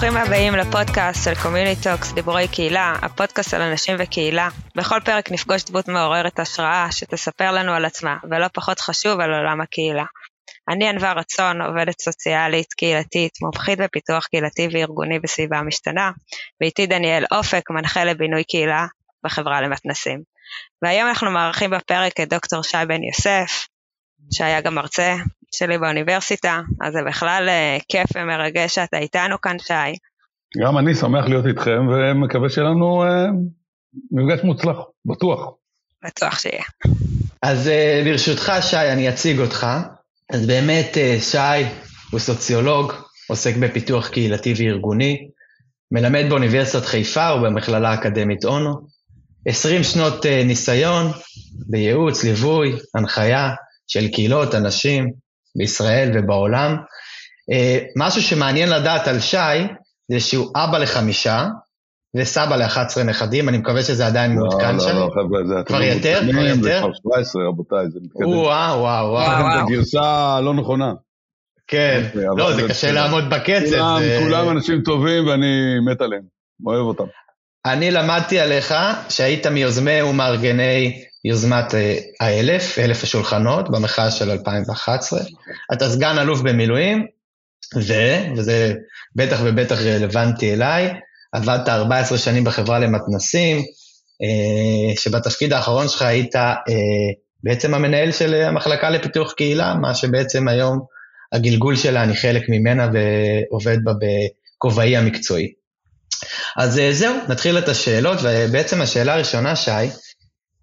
ברוכים 0.00 0.16
הבאים 0.16 0.54
לפודקאסט 0.54 1.24
של 1.24 1.42
Community 1.42 1.74
Talks, 1.82 2.12
דיבורי 2.12 2.48
קהילה, 2.48 2.94
הפודקאסט 3.02 3.54
על 3.54 3.62
אנשים 3.62 3.96
וקהילה. 3.98 4.48
בכל 4.76 5.00
פרק 5.04 5.30
נפגוש 5.30 5.64
דמות 5.64 5.88
מעוררת 5.88 6.38
השראה 6.38 6.92
שתספר 6.92 7.52
לנו 7.52 7.72
על 7.72 7.84
עצמה, 7.84 8.16
ולא 8.30 8.46
פחות 8.54 8.80
חשוב 8.80 9.20
על 9.20 9.34
עולם 9.34 9.60
הקהילה. 9.60 10.04
אני 10.68 10.88
ענווה 10.88 11.12
רצון, 11.12 11.62
עובדת 11.62 12.00
סוציאלית, 12.00 12.72
קהילתית, 12.72 13.32
מומחית 13.42 13.78
בפיתוח 13.78 14.26
קהילתי 14.26 14.68
וארגוני 14.72 15.18
בסביבה 15.18 15.62
משתנה, 15.62 16.10
ואיתי 16.60 16.86
דניאל 16.86 17.24
אופק, 17.32 17.70
מנחה 17.70 18.04
לבינוי 18.04 18.44
קהילה 18.44 18.86
בחברה 19.24 19.60
למתנסים. 19.60 20.22
והיום 20.82 21.08
אנחנו 21.08 21.30
מארחים 21.30 21.70
בפרק 21.70 22.20
את 22.20 22.28
דוקטור 22.28 22.62
שי 22.62 22.86
בן 22.88 23.02
יוסף, 23.02 23.66
שהיה 24.32 24.60
גם 24.60 24.74
מרצה 24.74 25.14
שלי 25.50 25.78
באוניברסיטה, 25.78 26.60
אז 26.80 26.92
זה 26.92 26.98
בכלל 27.06 27.46
אה, 27.48 27.78
כיף 27.88 28.06
ומרגש 28.14 28.74
שאתה 28.74 28.98
איתנו 28.98 29.40
כאן, 29.40 29.56
שי. 29.58 29.98
גם 30.64 30.78
אני 30.78 30.94
שמח 30.94 31.24
להיות 31.28 31.46
איתכם, 31.46 31.88
ומקווה 31.88 32.48
שיהיה 32.48 32.68
לנו 32.68 33.04
אה, 33.04 33.26
מפגש 34.12 34.44
מוצלח, 34.44 34.76
בטוח. 35.04 35.50
בטוח 36.04 36.38
שיהיה. 36.38 36.64
אז 37.42 37.68
אה, 37.68 38.02
ברשותך, 38.04 38.52
שי, 38.60 38.76
אני 38.76 39.08
אציג 39.08 39.38
אותך. 39.38 39.66
אז 40.32 40.46
באמת, 40.46 40.96
אה, 40.96 41.16
שי 41.20 41.64
הוא 42.10 42.20
סוציולוג, 42.20 42.92
עוסק 43.28 43.56
בפיתוח 43.56 44.08
קהילתי 44.08 44.54
וארגוני, 44.56 45.28
מלמד 45.92 46.24
באוניברסיטת 46.28 46.84
חיפה 46.84 47.34
ובמכללה 47.34 47.90
האקדמית 47.90 48.44
אונו. 48.44 48.80
20 49.46 49.82
שנות 49.82 50.26
אה, 50.26 50.44
ניסיון 50.44 51.06
בייעוץ, 51.66 52.24
ליווי, 52.24 52.76
הנחיה 52.94 53.50
של 53.86 54.08
קהילות, 54.08 54.54
אנשים 54.54 55.12
בישראל 55.56 56.10
ובעולם. 56.14 56.76
אה, 57.52 57.78
משהו 57.96 58.22
שמעניין 58.22 58.68
לדעת 58.68 59.08
על 59.08 59.20
שי, 59.20 59.36
זה 60.12 60.20
שהוא 60.20 60.50
אבא 60.56 60.78
לחמישה, 60.78 61.46
וסבא 62.16 62.56
ל-11 62.56 63.02
נכדים, 63.04 63.48
אני 63.48 63.58
מקווה 63.58 63.82
שזה 63.82 64.06
עדיין 64.06 64.30
לא, 64.30 64.36
מעודכן 64.36 64.74
לא, 64.76 64.80
שם. 64.80 64.96
לא, 64.96 65.08
חבר'ה, 65.14 65.46
זה... 65.46 65.54
כבר 65.66 65.82
יותר? 65.82 66.20
כבר 66.32 66.40
יותר? 66.40 66.62
זה 66.62 66.78
כבר 66.80 66.92
17, 66.92 67.42
רבותיי, 67.48 67.90
זה 67.90 67.98
מתקדם. 68.02 68.28
וואו, 68.28 68.80
וואו, 68.80 69.10
וואו. 69.10 69.66
זה 69.68 69.74
גרסה 69.74 70.40
לא 70.40 70.54
נכונה. 70.54 70.92
כן, 71.66 72.02
אוקיי, 72.06 72.26
לא, 72.36 72.52
זה 72.52 72.62
זה 72.62 72.68
קשה. 72.68 72.92
לעמוד 72.92 73.24
בקצב. 73.30 73.70
כולם, 73.70 73.98
זה- 74.00 74.18
כולם 74.22 74.48
אנשים 74.48 74.82
טובים 74.82 75.26
ואני 75.26 75.78
מת 75.86 76.00
עליהם, 76.00 76.22
אוהב 76.66 76.80
אותם. 76.80 77.04
אני 77.66 77.90
למדתי 77.90 78.40
עליך 78.40 78.74
שהיית 79.08 79.46
מיוזמי 79.46 80.02
ומארגני 80.02 81.02
יוזמת 81.24 81.74
אה, 81.74 81.98
האלף, 82.20 82.78
אלף 82.78 83.02
השולחנות, 83.02 83.70
במחאה 83.70 84.10
של 84.10 84.30
2011. 84.30 85.20
אתה 85.72 85.90
סגן 85.90 86.18
אלוף 86.18 86.40
במילואים, 86.40 87.06
ו, 87.76 87.94
וזה 88.36 88.74
בטח 89.16 89.38
ובטח 89.44 89.78
רלוונטי 89.80 90.52
אליי, 90.52 90.92
עבדת 91.32 91.68
14 91.68 92.18
שנים 92.18 92.44
בחברה 92.44 92.78
למתנסים, 92.78 93.58
אה, 94.22 94.96
שבתפקיד 94.96 95.52
האחרון 95.52 95.88
שלך 95.88 96.02
היית 96.02 96.36
אה, 96.36 96.52
בעצם 97.42 97.74
המנהל 97.74 98.12
של 98.12 98.34
המחלקה 98.34 98.90
לפיתוח 98.90 99.32
קהילה, 99.32 99.74
מה 99.74 99.94
שבעצם 99.94 100.48
היום 100.48 100.80
הגלגול 101.32 101.76
שלה, 101.76 102.02
אני 102.02 102.16
חלק 102.16 102.48
ממנה 102.48 102.88
ועובד 102.92 103.78
בה 103.84 103.92
בכובעי 103.92 104.96
המקצועי. 104.96 105.52
אז 106.56 106.80
זהו, 106.90 107.14
נתחיל 107.28 107.58
את 107.58 107.68
השאלות, 107.68 108.18
ובעצם 108.22 108.80
השאלה 108.80 109.14
הראשונה, 109.14 109.56
שי, 109.56 109.70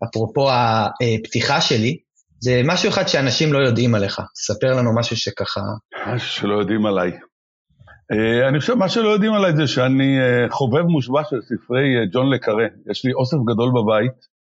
אפרופו 0.03 0.50
הפתיחה 0.52 1.62
שלי, 1.62 1.98
זה 2.40 2.62
משהו 2.66 2.90
אחד 2.90 3.08
שאנשים 3.08 3.53
לא 3.53 3.59
יודעים 3.59 3.95
עליך. 3.95 4.22
ספר 4.36 4.76
לנו 4.78 4.95
משהו 5.00 5.17
שככה... 5.17 5.62
משהו 6.08 6.28
שלא 6.28 6.59
יודעים 6.59 6.86
עליי. 6.86 7.12
אה, 8.12 8.48
אני 8.48 8.59
חושב, 8.59 8.73
מה 8.73 8.89
שלא 8.89 9.09
יודעים 9.09 9.34
עליי 9.34 9.56
זה 9.56 9.67
שאני 9.67 10.20
אה, 10.20 10.50
חובב 10.50 10.81
מושבע 10.81 11.22
של 11.30 11.42
ספרי 11.42 12.00
אה, 12.00 12.06
ג'ון 12.14 12.30
לקארה. 12.30 12.66
יש 12.92 13.05
לי 13.05 13.14
אוסף 13.14 13.38
גדול 13.48 13.70
בבית. 13.70 14.38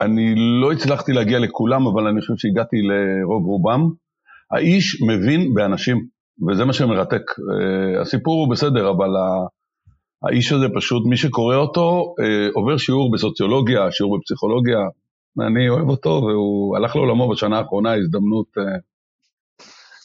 אני 0.00 0.34
לא 0.62 0.72
הצלחתי 0.72 1.12
להגיע 1.12 1.38
לכולם, 1.38 1.86
אבל 1.86 2.06
אני 2.06 2.20
חושב 2.20 2.34
שהגעתי 2.36 2.76
לרוב 2.76 3.46
רובם. 3.46 3.80
האיש 4.50 5.02
מבין 5.02 5.54
באנשים, 5.54 6.06
וזה 6.48 6.64
מה 6.64 6.72
שמרתק. 6.72 7.22
הסיפור 8.00 8.34
הוא 8.40 8.50
בסדר, 8.50 8.90
אבל 8.90 9.08
האיש 10.28 10.52
הזה 10.52 10.66
פשוט, 10.74 11.02
מי 11.06 11.16
שקורא 11.16 11.56
אותו, 11.56 12.14
אה, 12.20 12.48
עובר 12.54 12.76
שיעור 12.76 13.12
בסוציולוגיה, 13.12 13.92
שיעור 13.92 14.18
בפסיכולוגיה. 14.18 14.78
אני 15.46 15.68
אוהב 15.68 15.88
אותו, 15.88 16.08
והוא 16.08 16.76
הלך 16.76 16.96
לעולמו 16.96 17.30
בשנה 17.30 17.58
האחרונה, 17.58 17.94
הזדמנות... 17.94 18.46
אה, 18.58 18.62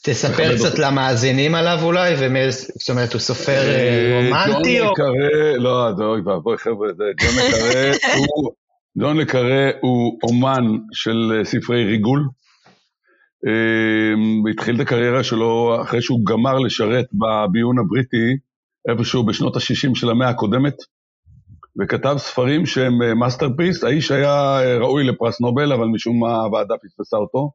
תספר 0.03 0.55
קצת 0.55 0.71
אותו. 0.71 0.81
למאזינים 0.81 1.55
עליו 1.55 1.79
אולי, 1.83 2.15
ומי- 2.19 2.51
זאת 2.51 2.89
אומרת, 2.89 3.13
הוא 3.13 3.19
סופר 3.19 3.61
אה, 3.61 4.21
רומנטי 4.23 4.79
ג'ון 4.79 4.87
או... 4.87 4.91
לקארה, 4.91 5.57
לא, 5.57 5.89
אוי 6.05 6.21
ואבוי 6.21 6.57
חבר'ה, 6.57 6.87
זה 6.97 7.03
ג'ון 7.21 7.35
לקארה 7.35 7.91
הוא, 8.17 8.51
ג'ון 8.99 9.17
לקארה 9.17 9.69
הוא 9.81 10.19
אומן 10.23 10.63
של 10.93 11.33
אה, 11.39 11.45
ספרי 11.45 11.83
ריגול. 11.85 12.27
אה, 13.47 14.49
התחיל 14.51 14.75
את 14.75 14.79
הקריירה 14.79 15.23
שלו 15.23 15.77
אחרי 15.81 16.01
שהוא 16.01 16.19
גמר 16.25 16.59
לשרת 16.59 17.05
בביון 17.13 17.79
הבריטי, 17.79 18.37
איפשהו 18.89 19.25
בשנות 19.25 19.55
ה-60 19.55 19.95
של 19.95 20.09
המאה 20.09 20.29
הקודמת, 20.29 20.75
וכתב 21.81 22.15
ספרים 22.17 22.65
שהם 22.65 23.19
masterpiece, 23.19 23.83
האיש 23.83 24.11
היה 24.11 24.59
אה, 24.59 24.77
ראוי 24.77 25.03
לפרס 25.03 25.41
נובל, 25.41 25.73
אבל 25.73 25.85
משום 25.85 26.19
מה 26.19 26.35
הוועדה 26.35 26.75
פספסה 26.83 27.17
אותו. 27.17 27.51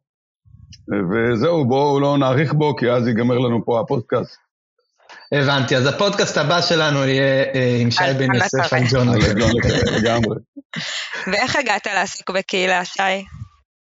אה, 0.93 0.99
וזהו, 1.11 1.69
בואו 1.69 2.00
לא 2.00 2.19
נאריך 2.19 2.53
בו, 2.53 2.77
כי 2.77 2.91
אז 2.91 3.09
ייגמר 3.09 3.39
לנו 3.39 3.65
פה 3.65 3.81
הפודקאסט. 3.81 4.37
הבנתי, 5.33 5.77
אז 5.77 5.87
הפודקאסט 5.87 6.39
הבא 6.39 6.61
שלנו 6.61 7.05
יהיה 7.05 7.44
אה, 7.55 7.78
עם 7.81 7.91
שי 7.91 8.05
בן 8.19 8.34
יוסף. 8.34 8.73
על 8.73 8.83
ג'ון. 8.93 9.09
לגמרי. 9.97 10.37
ואיך 11.33 11.56
הגעת 11.56 11.87
לעסוק 11.87 12.31
בקהילה, 12.31 12.84
שי? 12.84 13.03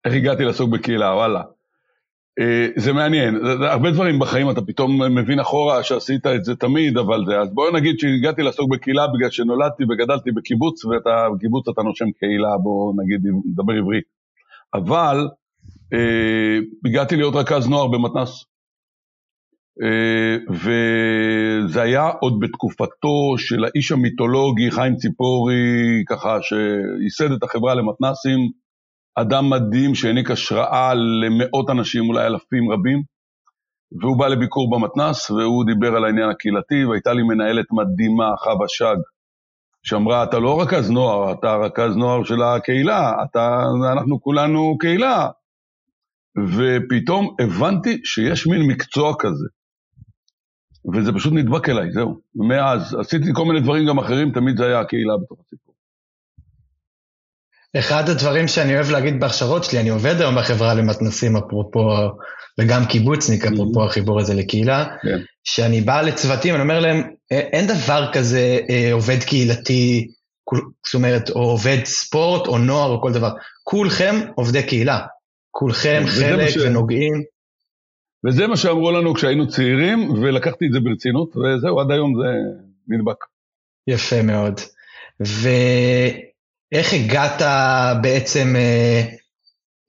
איך 0.05 0.13
הגעתי 0.13 0.43
לעסוק 0.43 0.69
בקהילה, 0.69 1.15
וואלה. 1.15 1.41
אה, 2.41 2.67
זה 2.75 2.93
מעניין, 2.93 3.35
הרבה 3.61 3.91
דברים 3.91 4.19
בחיים 4.19 4.49
אתה 4.49 4.61
פתאום 4.61 5.17
מבין 5.17 5.39
אחורה 5.39 5.83
שעשית 5.83 6.27
את 6.27 6.43
זה 6.43 6.55
תמיד, 6.55 6.97
אבל 6.97 7.25
זה, 7.25 7.39
אז 7.39 7.53
בואו 7.53 7.75
נגיד 7.75 7.99
שהגעתי 7.99 8.41
לעסוק 8.41 8.69
בקהילה 8.71 9.07
בגלל 9.07 9.29
שנולדתי 9.29 9.83
וגדלתי 9.83 10.31
בקיבוץ, 10.31 10.85
ואתה, 10.85 11.27
בקיבוץ 11.35 11.67
אתה 11.67 11.81
נושם 11.81 12.11
קהילה, 12.19 12.57
בואו 12.63 12.93
נגיד, 13.03 13.21
נדבר 13.45 13.73
עברית. 13.73 14.03
אבל 14.73 15.27
אה, 15.93 16.59
הגעתי 16.85 17.15
להיות 17.15 17.35
רכז 17.35 17.69
נוער 17.69 17.87
במתנ"ס. 17.87 18.45
אה, 19.83 20.37
וזה 20.49 21.81
היה 21.81 22.09
עוד 22.21 22.39
בתקופתו 22.39 23.37
של 23.37 23.63
האיש 23.63 23.91
המיתולוגי 23.91 24.71
חיים 24.71 24.95
ציפורי, 24.95 26.03
ככה 26.09 26.37
שייסד 26.41 27.31
את 27.31 27.43
החברה 27.43 27.75
למתנ"סים, 27.75 28.39
אדם 29.15 29.49
מדהים 29.49 29.95
שהעניק 29.95 30.31
השראה 30.31 30.93
למאות 30.93 31.69
אנשים, 31.69 32.09
אולי 32.09 32.25
אלפים 32.25 32.71
רבים, 32.71 33.03
והוא 34.01 34.19
בא 34.19 34.27
לביקור 34.27 34.69
במתנ"ס 34.71 35.31
והוא 35.31 35.65
דיבר 35.65 35.95
על 35.95 36.05
העניין 36.05 36.29
הקהילתי, 36.29 36.85
והייתה 36.85 37.13
לי 37.13 37.23
מנהלת 37.23 37.65
מדהימה, 37.71 38.29
חווה 38.37 38.65
שג, 38.67 38.95
שאמרה, 39.83 40.23
אתה 40.23 40.39
לא 40.39 40.61
רכז 40.61 40.91
נוער, 40.91 41.33
אתה 41.33 41.55
רכז 41.55 41.95
נוער 41.95 42.23
של 42.23 42.41
הקהילה, 42.41 43.11
אתה, 43.23 43.63
אנחנו 43.93 44.21
כולנו 44.21 44.77
קהילה. 44.79 45.29
ופתאום 46.37 47.35
הבנתי 47.41 48.01
שיש 48.03 48.47
מין 48.47 48.61
מקצוע 48.67 49.13
כזה. 49.19 49.47
וזה 50.93 51.13
פשוט 51.13 51.33
נדבק 51.33 51.69
אליי, 51.69 51.91
זהו. 51.91 52.19
ומאז 52.35 52.95
עשיתי 52.99 53.25
כל 53.33 53.45
מיני 53.45 53.59
דברים 53.61 53.87
גם 53.87 53.99
אחרים, 53.99 54.31
תמיד 54.31 54.57
זה 54.57 54.65
היה 54.65 54.79
הקהילה 54.79 55.13
בתוך 55.23 55.39
הסיפור. 55.45 55.70
אחד 57.79 58.09
הדברים 58.09 58.47
שאני 58.47 58.75
אוהב 58.75 58.89
להגיד 58.91 59.19
בהכשרות 59.19 59.63
שלי, 59.63 59.79
אני 59.79 59.89
עובד 59.89 60.21
היום 60.21 60.35
בחברה 60.37 60.73
למתנסים, 60.73 61.37
אפרופו, 61.37 61.89
וגם 62.59 62.85
קיבוצניק, 62.85 63.45
אפרופו 63.45 63.83
החיבור 63.85 64.19
הזה 64.19 64.33
לקהילה, 64.33 64.85
כן. 65.01 65.17
שאני 65.43 65.81
בא 65.81 66.01
לצוותים, 66.01 66.53
אני 66.55 66.63
אומר 66.63 66.79
להם, 66.79 66.97
"אה, 67.31 67.39
אין 67.39 67.67
דבר 67.67 68.09
כזה 68.13 68.59
אה, 68.69 68.93
עובד 68.93 69.23
קהילתי, 69.23 70.07
זאת 70.85 70.93
אומרת, 70.93 71.29
או 71.29 71.39
עובד 71.41 71.77
ספורט, 71.85 72.47
או 72.47 72.57
נוער, 72.57 72.89
או 72.91 73.01
כל 73.01 73.11
דבר. 73.13 73.29
כולכם 73.63 74.15
עובדי 74.35 74.63
קהילה. 74.63 74.99
כולכם 75.51 76.03
חלק 76.07 76.49
ש- 76.49 76.57
ונוגעים. 76.57 77.13
וזה 78.27 78.47
מה 78.47 78.57
שאמרו 78.57 78.91
לנו 78.91 79.13
כשהיינו 79.13 79.47
צעירים, 79.47 80.09
ולקחתי 80.11 80.65
את 80.65 80.71
זה 80.73 80.79
ברצינות, 80.79 81.35
וזהו, 81.37 81.79
עד 81.79 81.91
היום 81.91 82.13
זה 82.21 82.29
נדבק. 82.87 83.15
יפה 83.87 84.21
מאוד. 84.21 84.59
ואיך 86.71 86.93
הגעת 86.93 87.41
בעצם 88.01 88.55
אה, 88.55 89.01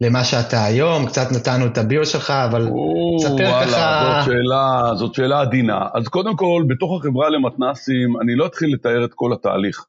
למה 0.01 0.25
שאתה 0.25 0.65
היום? 0.65 1.07
קצת 1.07 1.27
נתנו 1.33 1.67
את 1.67 1.79
הביו 1.79 2.07
שלך, 2.07 2.31
אבל 2.31 2.69
או, 2.69 3.17
ספר 3.21 3.35
וואלה, 3.35 3.67
ככה- 3.67 4.23
זאת 4.25 4.33
שאלה, 4.33 4.95
זאת 4.95 5.15
שאלה 5.15 5.41
עדינה. 5.41 5.79
אז 5.95 6.09
קודם 6.09 6.37
כל, 6.37 6.65
בתוך 6.69 7.01
החברה 7.01 7.29
למתנסים, 7.31 8.21
אני 8.21 8.35
לא 8.37 8.47
אתחיל 8.47 8.75
לתאר 8.75 9.05
את 9.05 9.11
כל 9.15 9.33
התהליך, 9.33 9.85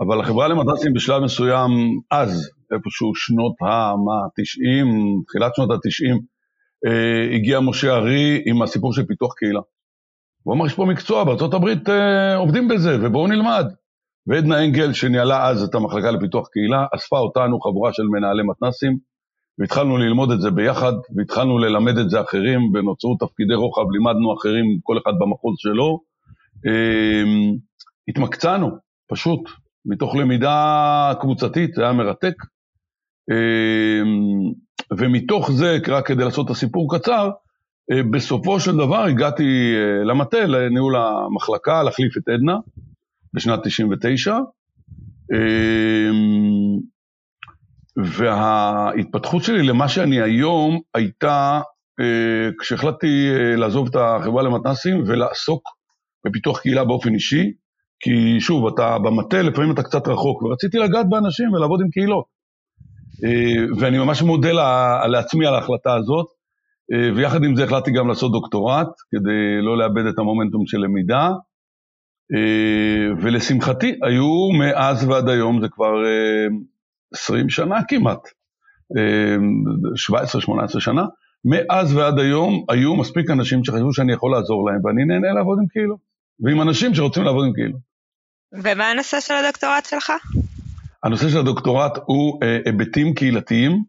אבל 0.00 0.20
החברה 0.20 0.48
למתנסים 0.48 0.92
בשלב 0.92 1.22
מסוים, 1.22 1.70
אז, 2.10 2.50
איפשהו 2.72 3.14
שנות 3.14 3.54
ה... 3.62 3.66
מה, 4.04 4.28
90, 4.36 4.86
תחילת 5.28 5.52
שנות 5.56 5.70
ה-90, 5.70 6.18
אה, 6.86 7.34
הגיע 7.36 7.60
משה 7.60 7.94
ארי 7.94 8.42
עם 8.46 8.62
הסיפור 8.62 8.92
של 8.92 9.06
פיתוח 9.06 9.34
קהילה. 9.34 9.60
הוא 10.42 10.54
אמר, 10.54 10.66
יש 10.66 10.74
פה 10.74 10.84
מקצוע, 10.84 11.24
בארה"ב 11.24 11.88
אה, 11.88 12.36
עובדים 12.36 12.68
בזה, 12.68 12.96
ובואו 13.02 13.26
נלמד. 13.26 13.66
ועדנה 14.26 14.64
אנגל, 14.64 14.92
שניהלה 14.92 15.48
אז 15.48 15.62
את 15.62 15.74
המחלקה 15.74 16.10
לפיתוח 16.10 16.48
קהילה, 16.48 16.86
אספה 16.94 17.18
אותנו, 17.18 17.60
חבורה 17.60 17.92
של 17.92 18.02
מנהלי 18.02 18.42
מתנ"סים, 18.42 18.98
והתחלנו 19.58 19.96
ללמוד 19.96 20.30
את 20.30 20.40
זה 20.40 20.50
ביחד, 20.50 20.92
והתחלנו 21.16 21.58
ללמד 21.58 21.98
את 21.98 22.10
זה 22.10 22.20
אחרים, 22.20 22.60
ונוצרו 22.74 23.16
תפקידי 23.20 23.54
רוחב, 23.54 23.90
לימדנו 23.90 24.34
אחרים, 24.34 24.64
כל 24.82 24.98
אחד 24.98 25.12
במחוז 25.20 25.54
שלו. 25.58 26.00
אמ, 26.66 27.56
התמקצענו, 28.08 28.70
פשוט, 29.08 29.40
מתוך 29.86 30.16
למידה 30.16 31.12
קבוצתית, 31.20 31.74
זה 31.74 31.82
היה 31.82 31.92
מרתק. 31.92 32.34
אמ, 33.30 34.52
ומתוך 34.98 35.50
זה, 35.50 35.78
רק 35.88 36.06
כדי 36.06 36.24
לעשות 36.24 36.46
את 36.46 36.50
הסיפור 36.50 36.96
קצר, 36.96 37.30
אה, 37.92 38.02
בסופו 38.10 38.60
של 38.60 38.76
דבר 38.76 39.02
הגעתי 39.04 39.74
אה, 39.76 40.04
למטה, 40.04 40.46
לניהול 40.46 40.96
המחלקה, 40.96 41.82
להחליף 41.82 42.16
את 42.16 42.28
עדנה, 42.28 42.56
בשנת 43.36 43.60
99. 43.62 44.36
אמ, 45.32 46.78
וההתפתחות 47.96 49.42
שלי 49.42 49.62
למה 49.62 49.88
שאני 49.88 50.22
היום 50.22 50.80
הייתה 50.94 51.60
אה, 52.00 52.50
כשהחלטתי 52.60 53.28
לעזוב 53.56 53.88
את 53.88 53.96
החברה 53.96 54.42
למתנ"סים 54.42 55.02
ולעסוק 55.06 55.62
בפיתוח 56.26 56.60
קהילה 56.60 56.84
באופן 56.84 57.14
אישי, 57.14 57.52
כי 58.00 58.40
שוב, 58.40 58.66
אתה 58.66 58.98
במטה, 58.98 59.42
לפעמים 59.42 59.70
אתה 59.70 59.82
קצת 59.82 60.08
רחוק, 60.08 60.42
ורציתי 60.42 60.78
לגעת 60.78 61.08
באנשים 61.08 61.52
ולעבוד 61.52 61.80
עם 61.80 61.90
קהילות. 61.90 62.24
ואני 63.80 63.98
ממש 63.98 64.22
מודה 64.22 64.52
לעצמי 65.06 65.46
על 65.46 65.54
ההחלטה 65.54 65.94
הזאת. 65.94 66.26
אה, 66.92 67.10
ויחד 67.16 67.44
עם 67.44 67.56
זה 67.56 67.64
החלטתי 67.64 67.90
גם 67.90 68.08
לעשות 68.08 68.32
דוקטורט, 68.32 68.88
כדי 69.10 69.62
לא 69.62 69.78
לאבד 69.78 70.06
את 70.06 70.18
המומנטום 70.18 70.66
של 70.66 70.78
למידה. 70.78 71.30
אה, 72.34 73.14
ולשמחתי, 73.22 73.98
היו 74.02 74.48
מאז 74.58 75.04
ועד 75.04 75.28
היום, 75.28 75.60
זה 75.60 75.68
כבר 75.68 75.92
20 77.14 77.44
אה, 77.44 77.50
שנה 77.50 77.76
כמעט, 77.88 78.28
17-18 80.76 80.80
שנה, 80.80 81.04
מאז 81.44 81.96
ועד 81.96 82.18
היום 82.18 82.64
היו 82.68 82.96
מספיק 82.96 83.30
אנשים 83.30 83.64
שחשבו 83.64 83.92
שאני 83.92 84.12
יכול 84.12 84.32
לעזור 84.32 84.70
להם, 84.70 84.84
ואני 84.84 85.04
נהנה 85.04 85.32
לעבוד 85.32 85.58
עם 85.58 85.66
קהילות, 85.66 85.98
ועם 86.40 86.62
אנשים 86.62 86.94
שרוצים 86.94 87.22
לעבוד 87.22 87.46
עם 87.46 87.52
קהילות. 87.52 87.80
ומה 88.52 88.90
הנושא 88.90 89.20
של 89.20 89.34
הדוקטורט 89.34 89.84
שלך? 89.84 90.12
הנושא 91.04 91.28
של 91.28 91.38
הדוקטורט 91.38 91.98
הוא 92.06 92.40
היבטים 92.64 93.14
קהילתיים 93.14 93.82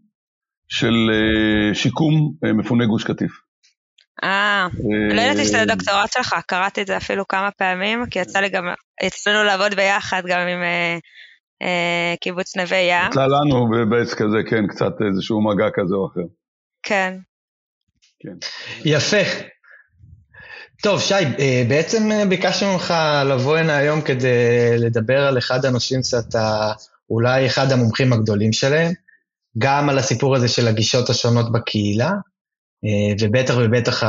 של 0.68 1.10
אה, 1.14 1.76
שיקום 1.76 2.34
אה, 2.46 2.54
מפוני 2.54 2.86
גוש 2.88 3.04
קטיף. 3.04 3.47
אה, 4.24 4.68
לא 5.16 5.22
ידעתי 5.22 5.46
שזה 5.46 5.62
הדוקטורט 5.62 6.12
שלך, 6.12 6.36
קראתי 6.48 6.82
את 6.82 6.88
זה 6.88 6.98
אפילו 6.98 7.28
כמה 7.28 7.52
פעמים, 7.52 8.06
כי 8.12 8.20
יצא 8.20 8.40
לי 8.40 8.50
גם, 8.50 8.64
אצלנו 9.08 9.44
לעבוד 9.44 9.74
ביחד 9.76 10.22
גם 10.28 10.40
עם 10.40 10.64
אה, 11.62 12.16
קיבוץ 12.22 12.58
נווה 12.58 12.78
ים. 12.78 13.12
יצא 13.12 13.26
לנו 13.26 13.70
בעץ 13.90 14.14
כזה, 14.14 14.38
כן, 14.50 14.68
קצת 14.68 14.94
איזשהו 15.10 15.42
מגע 15.42 15.66
כזה 15.74 15.96
או 15.96 16.08
אחר. 16.08 16.28
כן. 16.84 17.18
כן. 18.20 18.48
יפה. 18.86 19.48
טוב, 20.84 21.02
שי, 21.02 21.14
בעצם 21.68 22.10
ביקשנו 22.30 22.74
ממך 22.74 22.94
לבוא 23.26 23.58
הנה 23.58 23.78
היום 23.78 24.02
כדי 24.02 24.78
לדבר 24.78 25.28
על 25.28 25.38
אחד 25.38 25.66
הנושאים 25.66 26.04
שאתה 26.04 26.72
אולי 27.10 27.48
אחד 27.48 27.72
המומחים 27.72 28.14
הגדולים 28.14 28.54
שלהם. 28.54 28.92
גם 29.58 29.90
על 29.90 29.98
הסיפור 29.98 30.36
הזה 30.36 30.48
של 30.48 30.68
הגישות 30.68 31.10
השונות 31.10 31.52
בקהילה, 31.52 32.08
אה, 32.10 32.14
ובטח 33.22 33.54
ובטח 33.58 34.04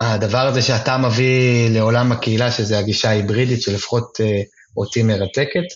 הדבר 0.00 0.38
הזה 0.38 0.62
שאתה 0.62 0.98
מביא 0.98 1.70
לעולם 1.70 2.12
הקהילה, 2.12 2.50
שזה 2.50 2.78
הגישה 2.78 3.08
ההיברידית 3.08 3.62
שלפחות 3.62 4.20
אה, 4.20 4.42
אותי 4.76 5.02
מרתקת. 5.02 5.66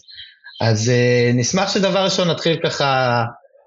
אז 0.61 0.89
אה, 0.89 1.31
נשמח 1.35 1.75
שדבר 1.75 2.05
ראשון 2.05 2.31
נתחיל 2.31 2.57
ככה, 2.65 3.23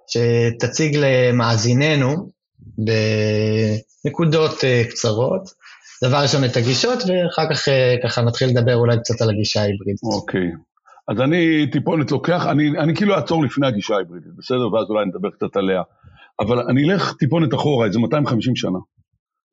שתציג 0.08 0.98
למאזיננו 1.00 2.30
בנקודות 4.06 4.64
קצרות. 4.90 5.50
דבר 6.04 6.18
ראשון 6.18 6.46
את 6.46 6.58
הגישות, 6.58 7.00
ואחר 7.00 7.54
כך 7.54 7.68
ככה 8.04 8.22
נתחיל 8.22 8.50
לדבר 8.50 8.76
אולי 8.76 8.98
קצת 8.98 9.22
על 9.22 9.30
הגישה 9.30 9.62
ההיברידית. 9.62 10.04
אוקיי. 10.04 10.42
Okay. 10.42 10.70
אז 11.08 11.22
אני 11.22 11.68
טיפונת 11.72 12.12
לוקח, 12.12 12.46
אני, 12.46 12.70
אני 12.80 12.96
כאילו 12.96 13.16
אעצור 13.16 13.44
לפני 13.44 13.68
הגישה 13.68 13.96
ההיברידית, 13.96 14.32
בסדר? 14.38 14.74
ואז 14.74 14.86
אולי 14.90 15.06
נדבר 15.06 15.30
קצת 15.30 15.58
עליה. 15.58 15.82
אבל 16.40 16.60
אני 16.60 16.92
אלך 16.92 17.14
טיפונת 17.20 17.54
אחורה, 17.54 17.88
איזה 17.88 18.00
250 18.00 18.56
שנה. 18.56 18.80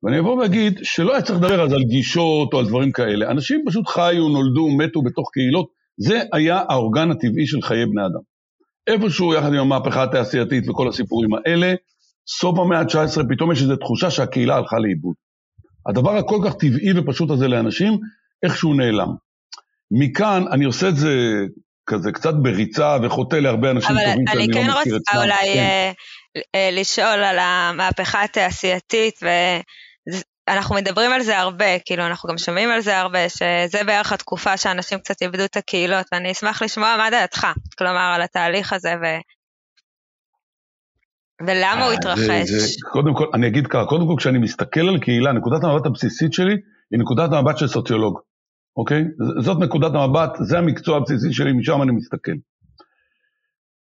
ואני 0.03 0.19
אבוא 0.19 0.41
ואגיד 0.41 0.79
שלא 0.83 1.13
היה 1.13 1.21
צריך 1.21 1.39
לדבר 1.39 1.63
אז 1.63 1.73
על 1.73 1.83
גישות 1.83 2.53
או 2.53 2.59
על 2.59 2.67
דברים 2.67 2.91
כאלה. 2.91 3.31
אנשים 3.31 3.63
פשוט 3.67 3.87
חיו, 3.87 4.29
נולדו, 4.29 4.69
מתו 4.69 5.01
בתוך 5.01 5.29
קהילות. 5.33 5.67
זה 5.97 6.21
היה 6.33 6.61
האורגן 6.69 7.11
הטבעי 7.11 7.47
של 7.47 7.61
חיי 7.61 7.85
בני 7.85 8.01
אדם. 8.05 8.19
איפשהו, 8.87 9.33
יחד 9.33 9.53
עם 9.53 9.59
המהפכה 9.59 10.03
התעשייתית 10.03 10.69
וכל 10.69 10.87
הסיפורים 10.87 11.29
האלה, 11.33 11.73
סוף 12.27 12.59
המאה 12.59 12.79
ה-19 12.79 13.21
פתאום 13.29 13.51
יש 13.51 13.61
איזו 13.61 13.75
תחושה 13.75 14.11
שהקהילה 14.11 14.55
הלכה 14.55 14.79
לאיבוד. 14.79 15.15
הדבר 15.89 16.17
הכל 16.17 16.37
כך 16.45 16.53
טבעי 16.53 16.91
ופשוט 16.95 17.29
הזה 17.29 17.47
לאנשים, 17.47 17.97
איכשהו 18.43 18.73
נעלם. 18.73 19.09
מכאן 19.91 20.43
אני 20.51 20.65
עושה 20.65 20.89
את 20.89 20.95
זה 20.95 21.15
כזה 21.87 22.11
קצת 22.11 22.33
בריצה 22.33 22.97
וחוטא 23.03 23.35
להרבה 23.35 23.71
אנשים 23.71 23.89
טובים 23.89 24.25
שאני 24.27 24.47
כן 24.53 24.67
לא 24.67 24.79
מכיר 24.81 24.97
אצלם. 24.97 25.19
אבל 25.19 25.31
אני 25.31 25.33
כן 25.33 25.33
רוצה 25.33 25.43
אולי 25.43 25.53
כן. 25.53 25.59
אה, 25.59 25.91
לשאול 26.71 27.23
על 27.23 27.37
המהפכה 27.39 28.23
התעשייתית, 28.23 29.19
ואנחנו 30.47 30.75
מדברים 30.75 31.11
על 31.11 31.21
זה 31.21 31.37
הרבה, 31.37 31.79
כאילו 31.85 32.05
אנחנו 32.05 32.29
גם 32.29 32.37
שומעים 32.37 32.69
על 32.69 32.81
זה 32.81 32.97
הרבה, 32.97 33.29
שזה 33.29 33.83
בערך 33.85 34.11
התקופה 34.11 34.57
שאנשים 34.57 34.99
קצת 34.99 35.21
איבדו 35.21 35.45
את 35.45 35.57
הקהילות, 35.57 36.05
ואני 36.11 36.31
אשמח 36.31 36.61
לשמוע 36.61 36.95
מה 36.97 37.09
דעתך, 37.09 37.47
כלומר 37.77 38.11
על 38.15 38.21
התהליך 38.21 38.73
הזה 38.73 38.93
ו... 39.03 39.05
ולמה 41.47 41.83
הוא 41.83 41.91
אה, 41.91 41.97
התרחש? 41.97 42.49
זה, 42.49 42.59
זה, 42.59 42.67
קודם 42.91 43.13
כל, 43.13 43.25
אני 43.33 43.47
אגיד 43.47 43.67
ככה, 43.67 43.85
קודם 43.85 44.07
כל 44.07 44.13
כשאני 44.17 44.39
מסתכל 44.39 44.89
על 44.89 44.99
קהילה, 44.99 45.31
נקודת 45.31 45.63
המבט 45.63 45.85
הבסיסית 45.85 46.33
שלי 46.33 46.53
היא 46.91 46.99
נקודת 46.99 47.33
המבט 47.33 47.57
של 47.57 47.67
סוציולוג. 47.67 48.19
אוקיי? 48.77 49.03
זאת 49.41 49.57
נקודת 49.59 49.91
המבט, 49.95 50.29
זה 50.39 50.57
המקצוע 50.57 50.97
הבסיסי 50.97 51.33
שלי, 51.33 51.53
משם 51.53 51.81
אני 51.81 51.91
מסתכל. 51.91 52.31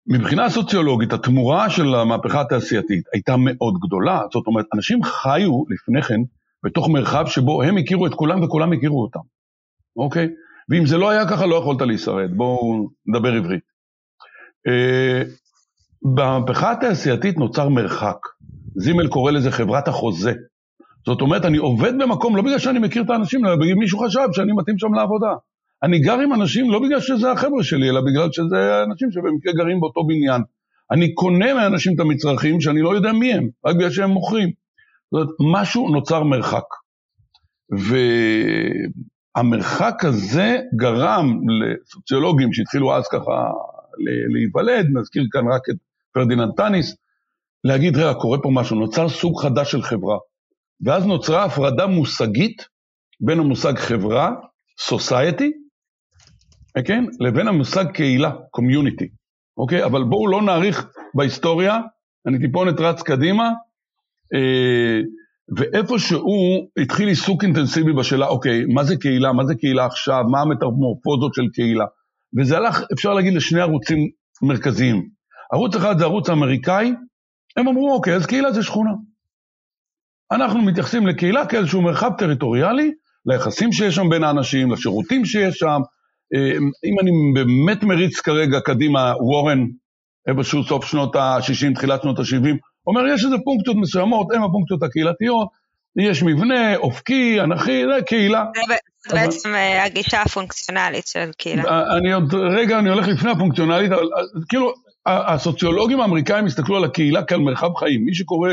מבחינה 0.10 0.50
סוציולוגית, 0.50 1.14
התמורה 1.14 1.70
של 1.70 1.96
המהפכה 1.96 2.42
התעשייתית 2.42 3.04
הייתה 3.14 3.36
מאוד 3.38 3.74
גדולה. 3.88 4.22
זאת 4.34 4.48
אומרת, 4.48 4.66
אנשים 4.76 5.04
חיו 5.04 5.64
לפני 5.70 6.02
כן 6.02 6.20
בתוך 6.64 6.90
מרחב 6.90 7.26
שבו 7.28 7.64
הם 7.64 7.78
הכירו 7.78 8.08
את 8.08 8.14
כולם 8.14 8.44
וכולם 8.44 8.74
הכירו 8.74 9.02
אותם, 9.02 9.20
אוקיי? 9.98 10.28
ואם 10.70 10.86
זה 10.86 10.98
לא 10.98 11.10
היה 11.10 11.30
ככה, 11.30 11.46
לא 11.46 11.56
יכולת 11.56 11.82
להישרד. 11.82 12.30
בואו 12.36 12.88
נדבר 13.08 13.34
עברית. 13.34 13.64
Uh, 14.68 15.28
במהפכה 16.16 16.72
התעשייתית 16.72 17.38
נוצר 17.38 17.70
מרחק. 17.70 18.18
זימל 18.76 19.08
קורא 19.08 19.32
לזה 19.32 19.52
חברת 19.52 19.88
החוזה. 19.88 20.34
זאת 21.06 21.22
אומרת, 21.22 21.46
אני 21.46 21.58
עובד 21.58 21.94
במקום 22.00 22.36
לא 22.36 22.42
בגלל 22.42 22.60
שאני 22.60 22.80
מכיר 22.80 23.04
את 23.04 23.10
האנשים, 23.10 23.46
אלא 23.46 23.56
בגלל 23.56 23.76
מישהו 23.76 24.00
חשב 24.00 24.28
שאני 24.32 24.52
מתאים 24.56 24.78
שם 24.78 24.94
לעבודה. 24.94 25.34
אני 25.84 26.00
גר 26.00 26.20
עם 26.20 26.34
אנשים 26.34 26.72
לא 26.72 26.80
בגלל 26.80 27.00
שזה 27.00 27.32
החבר'ה 27.32 27.64
שלי, 27.64 27.90
אלא 27.90 28.02
בגלל 28.02 28.32
שזה 28.32 28.84
אנשים 28.84 29.12
שבמקרה 29.12 29.54
גרים 29.54 29.80
באותו 29.80 30.04
בניין. 30.04 30.42
אני 30.92 31.14
קונה 31.14 31.54
מאנשים 31.54 31.96
את 31.96 32.00
המצרכים 32.00 32.62
שאני 32.62 32.82
לא 32.82 32.96
יודע 32.96 33.12
מי 33.12 33.34
הם, 33.34 33.50
רק 33.66 33.76
בגלל 33.76 33.90
שהם 33.90 34.10
מוכרים. 34.10 34.50
זאת 35.12 35.14
אומרת, 35.14 35.30
משהו 35.62 35.90
נוצר 35.90 36.24
מרחק. 36.24 36.64
והמרחק 39.36 40.06
הזה 40.06 40.58
גרם 40.76 41.40
לסוציולוגים 41.50 42.54
שהתחילו 42.54 42.96
אז 42.96 43.08
ככה 43.08 43.52
להיוולד, 44.34 44.86
נזכיר 44.94 45.24
כאן 45.32 45.48
רק 45.52 45.70
את 45.70 45.76
פרדיננד 46.14 46.52
טאניס, 46.58 46.96
להגיד, 47.64 47.98
רגע, 47.98 48.14
קורה 48.14 48.38
פה 48.42 48.50
משהו, 48.54 48.76
נוצר 48.76 49.10
סוג 49.10 49.42
חדש 49.42 49.72
של 49.72 49.82
חברה. 49.82 50.18
ואז 50.86 51.06
נוצרה 51.06 51.44
הפרדה 51.46 51.88
מושגית 51.88 52.68
בין 53.20 53.40
המושג 53.40 53.78
חברה, 53.78 54.32
society, 54.90 55.50
כן, 56.84 57.04
לבין 57.20 57.48
המושג 57.48 57.92
קהילה, 57.92 58.30
community, 58.30 59.08
אוקיי? 59.58 59.84
אבל 59.86 60.04
בואו 60.04 60.28
לא 60.28 60.42
נאריך 60.42 60.88
בהיסטוריה, 61.14 61.78
אני 62.28 62.40
טיפונת 62.40 62.80
רץ 62.80 63.02
קדימה, 63.02 63.50
אה, 64.36 65.00
ואיפשהו 65.58 66.70
התחיל 66.82 67.08
עיסוק 67.08 67.44
אינטנסיבי 67.44 67.94
בשאלה, 67.94 68.28
אוקיי, 68.28 68.66
מה 68.66 68.84
זה 68.84 68.96
קהילה, 68.98 69.34
מה 69.34 69.46
זה 69.46 69.56
קהילה 69.56 69.86
עכשיו, 69.86 70.24
מה 70.32 70.42
המטרמורפוזות 70.42 71.34
של 71.34 71.48
קהילה. 71.54 71.86
וזה 72.40 72.58
הלך, 72.58 72.84
אפשר 72.94 73.14
להגיד, 73.14 73.34
לשני 73.34 73.62
ערוצים 73.62 74.10
מרכזיים. 74.42 75.10
ערוץ 75.54 75.76
אחד 75.76 75.98
זה 76.00 76.04
ערוץ 76.04 76.30
האמריקאי, 76.30 76.94
הם 77.58 77.68
אמרו, 77.68 77.94
אוקיי, 77.94 78.16
אז 78.16 78.26
קהילה 78.26 78.52
זה 78.52 78.64
שכונה. 78.64 78.92
אנחנו 80.32 80.62
מתייחסים 80.62 81.08
לקהילה 81.08 81.46
כאיזשהו 81.46 81.82
מרחב 81.82 82.12
טריטוריאלי, 82.18 82.92
ליחסים 83.26 83.72
שיש 83.72 83.96
שם 83.96 84.10
בין 84.10 84.24
האנשים, 84.24 84.72
לשירותים 84.72 85.26
שיש 85.26 85.58
שם. 85.58 85.82
אה, 86.36 86.52
אם 86.86 87.00
אני 87.02 87.12
באמת 87.34 87.84
מריץ 87.84 88.20
כרגע 88.20 88.60
קדימה, 88.60 89.14
וורן, 89.20 89.66
איפשהו 90.28 90.64
סוף 90.64 90.86
שנות 90.86 91.16
ה-60, 91.16 91.76
תחילת 91.76 92.02
שנות 92.02 92.20
ה-70, 92.20 92.58
אומר, 92.88 93.02
יש 93.14 93.26
איזה 93.26 93.36
פונקציות 93.44 93.78
מסוימות, 93.78 94.28
הן 94.32 94.44
הפונקציות 94.44 94.84
הקהילתיות, 94.84 95.48
יש 96.00 96.24
מבנה, 96.24 96.76
אופקי, 96.76 97.42
אנכי, 97.42 97.84
זה 97.86 98.02
קהילה. 98.06 98.46
זה 99.08 99.16
בעצם 99.16 99.56
אה, 99.56 99.86
הגישה 99.86 100.22
הפונקציונלית 100.22 101.08
של 101.08 101.30
קהילה. 101.38 101.64
אני 101.98 102.14
עוד, 102.14 102.34
רגע, 102.34 102.80
אני 102.80 102.90
הולך 102.90 103.08
לפני 103.08 103.32
הפונקציונלית, 103.32 103.92
אבל 103.92 104.08
כאילו, 104.50 104.74
הסוציולוגים 105.06 106.02
האמריקאים 106.02 106.46
הסתכלו 106.46 106.78
על 106.78 106.84
הקהילה 106.84 107.24
כעל 107.24 107.40
מרחב 107.40 107.76
חיים. 107.76 108.06
מי 108.06 108.16
שקורא 108.16 108.50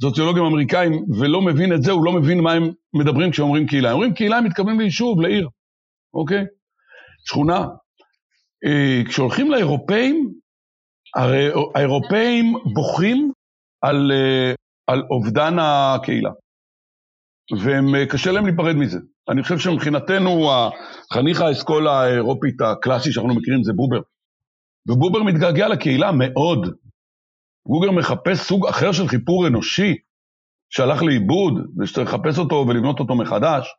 סוציולוגים 0.00 0.44
אמריקאים 0.44 1.04
ולא 1.18 1.42
מבין 1.42 1.72
את 1.72 1.82
זה, 1.82 1.92
הוא 1.92 2.04
לא 2.04 2.12
מבין 2.12 2.40
מה 2.40 2.52
הם 2.52 2.70
מדברים 2.94 3.30
כשאומרים 3.30 3.66
קהילה. 3.66 3.88
הם 3.88 3.94
אומרים 3.94 4.14
קהילה, 4.14 4.36
הם 4.36 4.44
מתכוונים 4.44 4.80
ליישוב, 4.80 5.20
לעיר, 5.20 5.48
אוקיי? 6.14 6.44
שכונה. 7.28 7.66
אה, 8.64 9.02
כשהולכים 9.08 9.50
לאירופאים, 9.50 10.32
הרי 11.16 11.48
האירופאים 11.74 12.54
בוכים 12.74 13.32
על, 13.82 14.12
אה, 14.12 14.54
על 14.86 15.02
אובדן 15.10 15.56
הקהילה, 15.58 16.30
וקשה 17.64 18.32
להם 18.32 18.46
להיפרד 18.46 18.76
מזה. 18.76 18.98
אני 19.28 19.42
חושב 19.42 19.58
שמבחינתנו, 19.58 20.50
חניך 21.12 21.40
האסכולה 21.40 22.00
האירופית 22.02 22.60
הקלאסי 22.60 23.12
שאנחנו 23.12 23.34
מכירים 23.34 23.64
זה 23.64 23.72
בובר. 23.72 24.00
ובובר 24.88 25.22
מתגעגע 25.22 25.68
לקהילה 25.68 26.12
מאוד. 26.12 26.74
בובר 27.66 27.90
מחפש 27.90 28.38
סוג 28.38 28.66
אחר 28.66 28.92
של 28.92 29.08
חיפור 29.08 29.46
אנושי, 29.46 29.94
שהלך 30.70 31.02
לאיבוד, 31.02 31.54
ושצריך 31.78 32.14
לחפש 32.14 32.38
אותו 32.38 32.64
ולבנות 32.68 33.00
אותו 33.00 33.14
מחדש. 33.14 33.74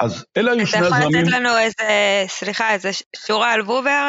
אז 0.00 0.24
אלה 0.36 0.52
היו 0.52 0.66
שני 0.66 0.80
הזרמים. 0.80 1.08
אתה 1.08 1.18
יכול 1.18 1.22
לתת 1.22 1.32
לנו 1.32 1.58
איזה, 1.58 2.24
סליחה, 2.28 2.72
איזה 2.72 2.90
שורה 3.16 3.52
על 3.52 3.62
בובר 3.62 4.08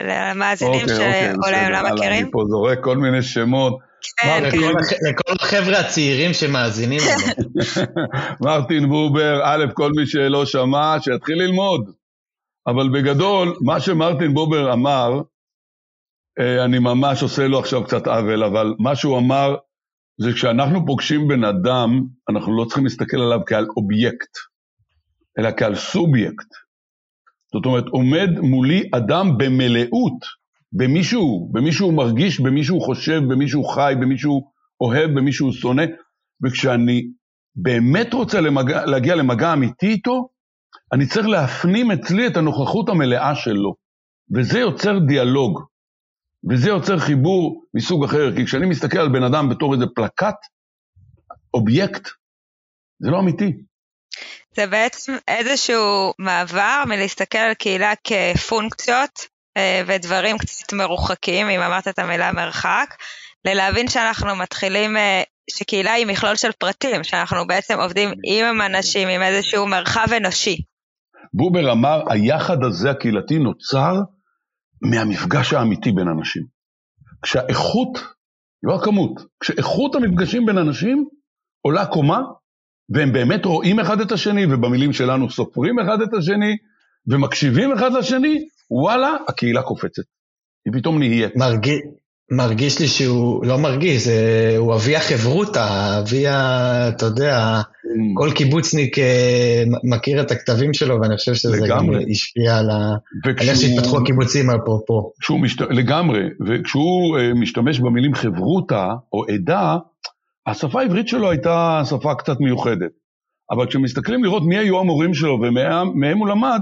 למאזינים 0.00 0.82
אוקיי, 0.82 0.96
שאולי 0.96 1.56
הם 1.56 1.72
לא 1.72 1.94
מכירים? 1.94 2.22
אני 2.22 2.32
פה 2.32 2.42
זורק 2.48 2.78
כל 2.84 2.96
מיני 2.96 3.22
שמות. 3.22 3.78
כן, 4.22 4.44
לכל 5.10 5.32
החבר'ה 5.40 5.78
הצעירים 5.78 6.32
שמאזינים 6.32 7.00
לנו. 7.00 7.50
מרטין 8.44 8.88
בובר, 8.88 9.40
א', 9.44 9.64
כל 9.74 9.92
מי 9.96 10.06
שלא 10.06 10.46
שמע, 10.46 10.96
שיתחיל 11.00 11.42
ללמוד. 11.42 11.90
אבל 12.66 12.88
בגדול, 12.88 13.56
מה 13.60 13.80
שמרטין 13.80 14.34
בובר 14.34 14.72
אמר, 14.72 15.20
אה, 16.40 16.64
אני 16.64 16.78
ממש 16.78 17.22
עושה 17.22 17.46
לו 17.46 17.58
עכשיו 17.58 17.84
קצת 17.84 18.06
עוול, 18.06 18.44
אבל 18.44 18.74
מה 18.78 18.96
שהוא 18.96 19.18
אמר 19.18 19.56
זה 20.20 20.32
כשאנחנו 20.32 20.86
פוגשים 20.86 21.28
בן 21.28 21.44
אדם, 21.44 22.00
אנחנו 22.30 22.56
לא 22.56 22.64
צריכים 22.64 22.84
להסתכל 22.84 23.16
עליו 23.16 23.40
כעל 23.46 23.66
אובייקט, 23.76 24.30
אלא 25.38 25.50
כעל 25.56 25.74
סובייקט. 25.74 26.48
זאת 27.52 27.66
אומרת, 27.66 27.84
עומד 27.88 28.38
מולי 28.40 28.82
אדם 28.94 29.38
במלאות, 29.38 30.20
במישהו, 30.72 31.50
במישהו 31.52 31.92
מרגיש, 31.92 32.40
במישהו 32.40 32.80
חושב, 32.80 33.20
במישהו 33.28 33.64
חי, 33.64 33.94
במישהו 34.00 34.50
אוהב, 34.80 35.10
במישהו 35.10 35.52
שונא, 35.52 35.84
וכשאני 36.44 37.02
באמת 37.56 38.14
רוצה 38.14 38.40
למגע, 38.40 38.86
להגיע 38.86 39.14
למגע 39.14 39.52
אמיתי 39.52 39.86
איתו, 39.86 40.28
אני 40.92 41.06
צריך 41.06 41.26
להפנים 41.26 41.90
אצלי 41.90 42.26
את 42.26 42.36
הנוכחות 42.36 42.88
המלאה 42.88 43.34
שלו, 43.34 43.74
וזה 44.36 44.58
יוצר 44.58 44.98
דיאלוג. 44.98 45.60
וזה 46.50 46.68
יוצר 46.68 46.98
חיבור 46.98 47.64
מסוג 47.74 48.04
אחר, 48.04 48.36
כי 48.36 48.44
כשאני 48.44 48.66
מסתכל 48.66 48.98
על 48.98 49.08
בן 49.08 49.22
אדם 49.22 49.48
בתור 49.48 49.74
איזה 49.74 49.84
פלקט, 49.94 50.36
אובייקט, 51.54 52.08
זה 52.98 53.10
לא 53.10 53.20
אמיתי. 53.20 53.52
זה 54.56 54.66
בעצם 54.66 55.16
איזשהו 55.28 56.12
מעבר 56.18 56.82
מלהסתכל 56.86 57.38
על 57.38 57.54
קהילה 57.54 57.92
כפונקציות 58.04 59.26
אה, 59.56 59.82
ודברים 59.86 60.38
קצת 60.38 60.72
מרוחקים, 60.72 61.48
אם 61.48 61.60
אמרת 61.60 61.88
את 61.88 61.98
המילה 61.98 62.32
מרחק, 62.32 62.94
ללהבין 63.44 63.88
שאנחנו 63.88 64.36
מתחילים, 64.36 64.96
אה, 64.96 65.22
שקהילה 65.50 65.92
היא 65.92 66.06
מכלול 66.06 66.36
של 66.36 66.52
פרטים, 66.52 67.04
שאנחנו 67.04 67.46
בעצם 67.46 67.80
עובדים 67.80 68.08
עם 68.24 68.62
אנשים, 68.62 69.08
עם 69.08 69.22
איזשהו 69.22 69.66
מרחב 69.66 70.06
אנושי. 70.16 70.56
בובר 71.34 71.72
אמר, 71.72 72.02
היחד 72.10 72.64
הזה 72.64 72.90
הקהילתי 72.90 73.38
נוצר 73.38 73.94
מהמפגש 74.82 75.52
האמיתי 75.52 75.92
בין 75.92 76.08
אנשים. 76.08 76.42
כשהאיכות, 77.22 77.98
לא 78.62 78.74
הכמות, 78.74 79.12
כשאיכות 79.40 79.94
המפגשים 79.94 80.46
בין 80.46 80.58
אנשים 80.58 81.08
עולה 81.62 81.86
קומה, 81.86 82.20
והם 82.90 83.12
באמת 83.12 83.44
רואים 83.44 83.80
אחד 83.80 84.00
את 84.00 84.12
השני, 84.12 84.46
ובמילים 84.46 84.92
שלנו 84.92 85.30
סופרים 85.30 85.78
אחד 85.78 86.00
את 86.00 86.14
השני, 86.14 86.56
ומקשיבים 87.06 87.72
אחד 87.72 87.92
לשני, 87.92 88.38
וואלה, 88.70 89.16
הקהילה 89.28 89.62
קופצת. 89.62 90.02
היא 90.64 90.72
פתאום 90.72 90.98
נהיית. 90.98 91.36
מרגיש, 91.36 91.80
מרגיש 92.30 92.80
לי 92.80 92.88
שהוא 92.88 93.46
לא 93.46 93.58
מרגיש, 93.58 94.04
זה, 94.04 94.54
הוא 94.58 94.74
אבי 94.74 94.96
החברותא, 94.96 95.98
אבי 95.98 96.26
ה... 96.26 96.88
אתה 96.88 97.06
יודע, 97.06 97.60
mm. 97.60 97.88
כל 98.14 98.30
קיבוצניק 98.34 98.98
אה, 98.98 99.64
מכיר 99.84 100.20
את 100.20 100.30
הכתבים 100.30 100.74
שלו, 100.74 101.00
ואני 101.00 101.16
חושב 101.16 101.34
שזה 101.34 101.56
לגמרי. 101.56 102.04
גם 102.04 102.10
השפיע 102.10 102.58
על, 102.58 102.70
ה... 102.70 102.94
וכשהוא... 103.26 103.42
על 103.42 103.48
איך 103.48 103.60
שהתפתחו 103.60 103.98
הקיבוצים 103.98 104.50
אפרופו. 104.50 105.12
משת... 105.38 105.60
לגמרי, 105.60 106.22
וכשהוא 106.46 107.18
uh, 107.18 107.20
משתמש 107.40 107.80
במילים 107.80 108.14
חברותא 108.14 108.88
או 109.12 109.24
עדה, 109.24 109.76
השפה 110.46 110.80
העברית 110.80 111.08
שלו 111.08 111.30
הייתה 111.30 111.82
שפה 111.84 112.14
קצת 112.14 112.40
מיוחדת. 112.40 112.92
אבל 113.50 113.66
כשמסתכלים 113.66 114.24
לראות 114.24 114.42
מי 114.42 114.58
היו 114.58 114.80
המורים 114.80 115.14
שלו 115.14 115.38
ומהם 115.42 116.18
הוא 116.18 116.28
למד, 116.28 116.60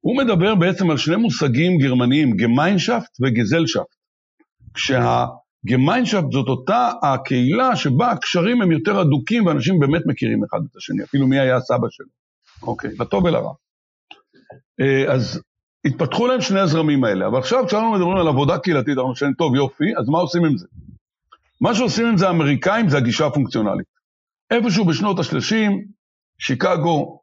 הוא 0.00 0.16
מדבר 0.16 0.54
בעצם 0.54 0.90
על 0.90 0.96
שני 0.96 1.16
מושגים 1.16 1.78
גרמניים, 1.78 2.36
גמיינשפט 2.36 3.20
וגזלשפט. 3.20 3.94
כשהגמיינשפט 4.74 6.32
זאת 6.32 6.48
אותה 6.48 6.90
הקהילה 7.02 7.76
שבה 7.76 8.10
הקשרים 8.10 8.62
הם 8.62 8.72
יותר 8.72 9.02
אדוקים 9.02 9.46
ואנשים 9.46 9.78
באמת 9.78 10.02
מכירים 10.06 10.44
אחד 10.44 10.58
את 10.70 10.76
השני, 10.76 11.04
אפילו 11.04 11.26
מי 11.26 11.38
היה 11.40 11.56
הסבא 11.56 11.86
שלו, 11.90 12.06
אוקיי, 12.62 12.90
לטוב 13.00 13.24
ולרע. 13.24 13.52
אה, 14.80 15.14
אז 15.14 15.42
התפתחו 15.84 16.26
להם 16.26 16.40
שני 16.40 16.60
הזרמים 16.60 17.04
האלה, 17.04 17.26
אבל 17.26 17.38
עכשיו 17.38 17.66
כשאנחנו 17.66 17.92
מדברים 17.92 18.16
על 18.16 18.28
עבודה 18.28 18.58
קהילתית, 18.58 18.98
אנחנו 18.98 19.12
חושבים, 19.12 19.32
טוב, 19.34 19.54
יופי, 19.54 19.96
אז 19.98 20.08
מה 20.08 20.18
עושים 20.18 20.44
עם 20.44 20.56
זה? 20.56 20.66
מה 21.60 21.74
שעושים 21.74 22.06
עם 22.06 22.16
זה 22.16 22.26
האמריקאים 22.26 22.88
זה 22.88 22.96
הגישה 22.96 23.26
הפונקציונלית. 23.26 23.86
איפשהו 24.50 24.84
בשנות 24.84 25.18
ה-30, 25.18 25.54
שיקגו, 26.38 27.20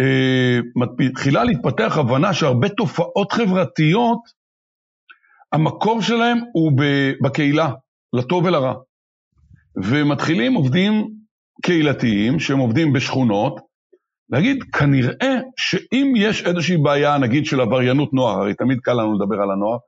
אה, 0.00 0.58
מתחילה 0.98 1.44
להתפתח 1.44 1.98
הבנה 1.98 2.34
שהרבה 2.34 2.68
תופעות 2.68 3.32
חברתיות 3.32 4.18
המקור 5.52 6.02
שלהם 6.02 6.38
הוא 6.52 6.72
בקהילה, 7.22 7.70
לטוב 8.12 8.44
ולרע. 8.44 8.74
ומתחילים 9.84 10.54
עובדים 10.54 11.08
קהילתיים, 11.62 12.40
שהם 12.40 12.58
עובדים 12.58 12.92
בשכונות, 12.92 13.60
להגיד, 14.30 14.62
כנראה 14.62 15.36
שאם 15.56 16.12
יש 16.16 16.42
איזושהי 16.42 16.76
בעיה, 16.76 17.18
נגיד 17.18 17.46
של 17.46 17.60
עבריינות 17.60 18.12
נוער, 18.12 18.40
הרי 18.40 18.54
תמיד 18.54 18.78
קל 18.80 18.92
לנו 18.92 19.14
לדבר 19.14 19.42
על 19.42 19.50
הנוער, 19.50 19.78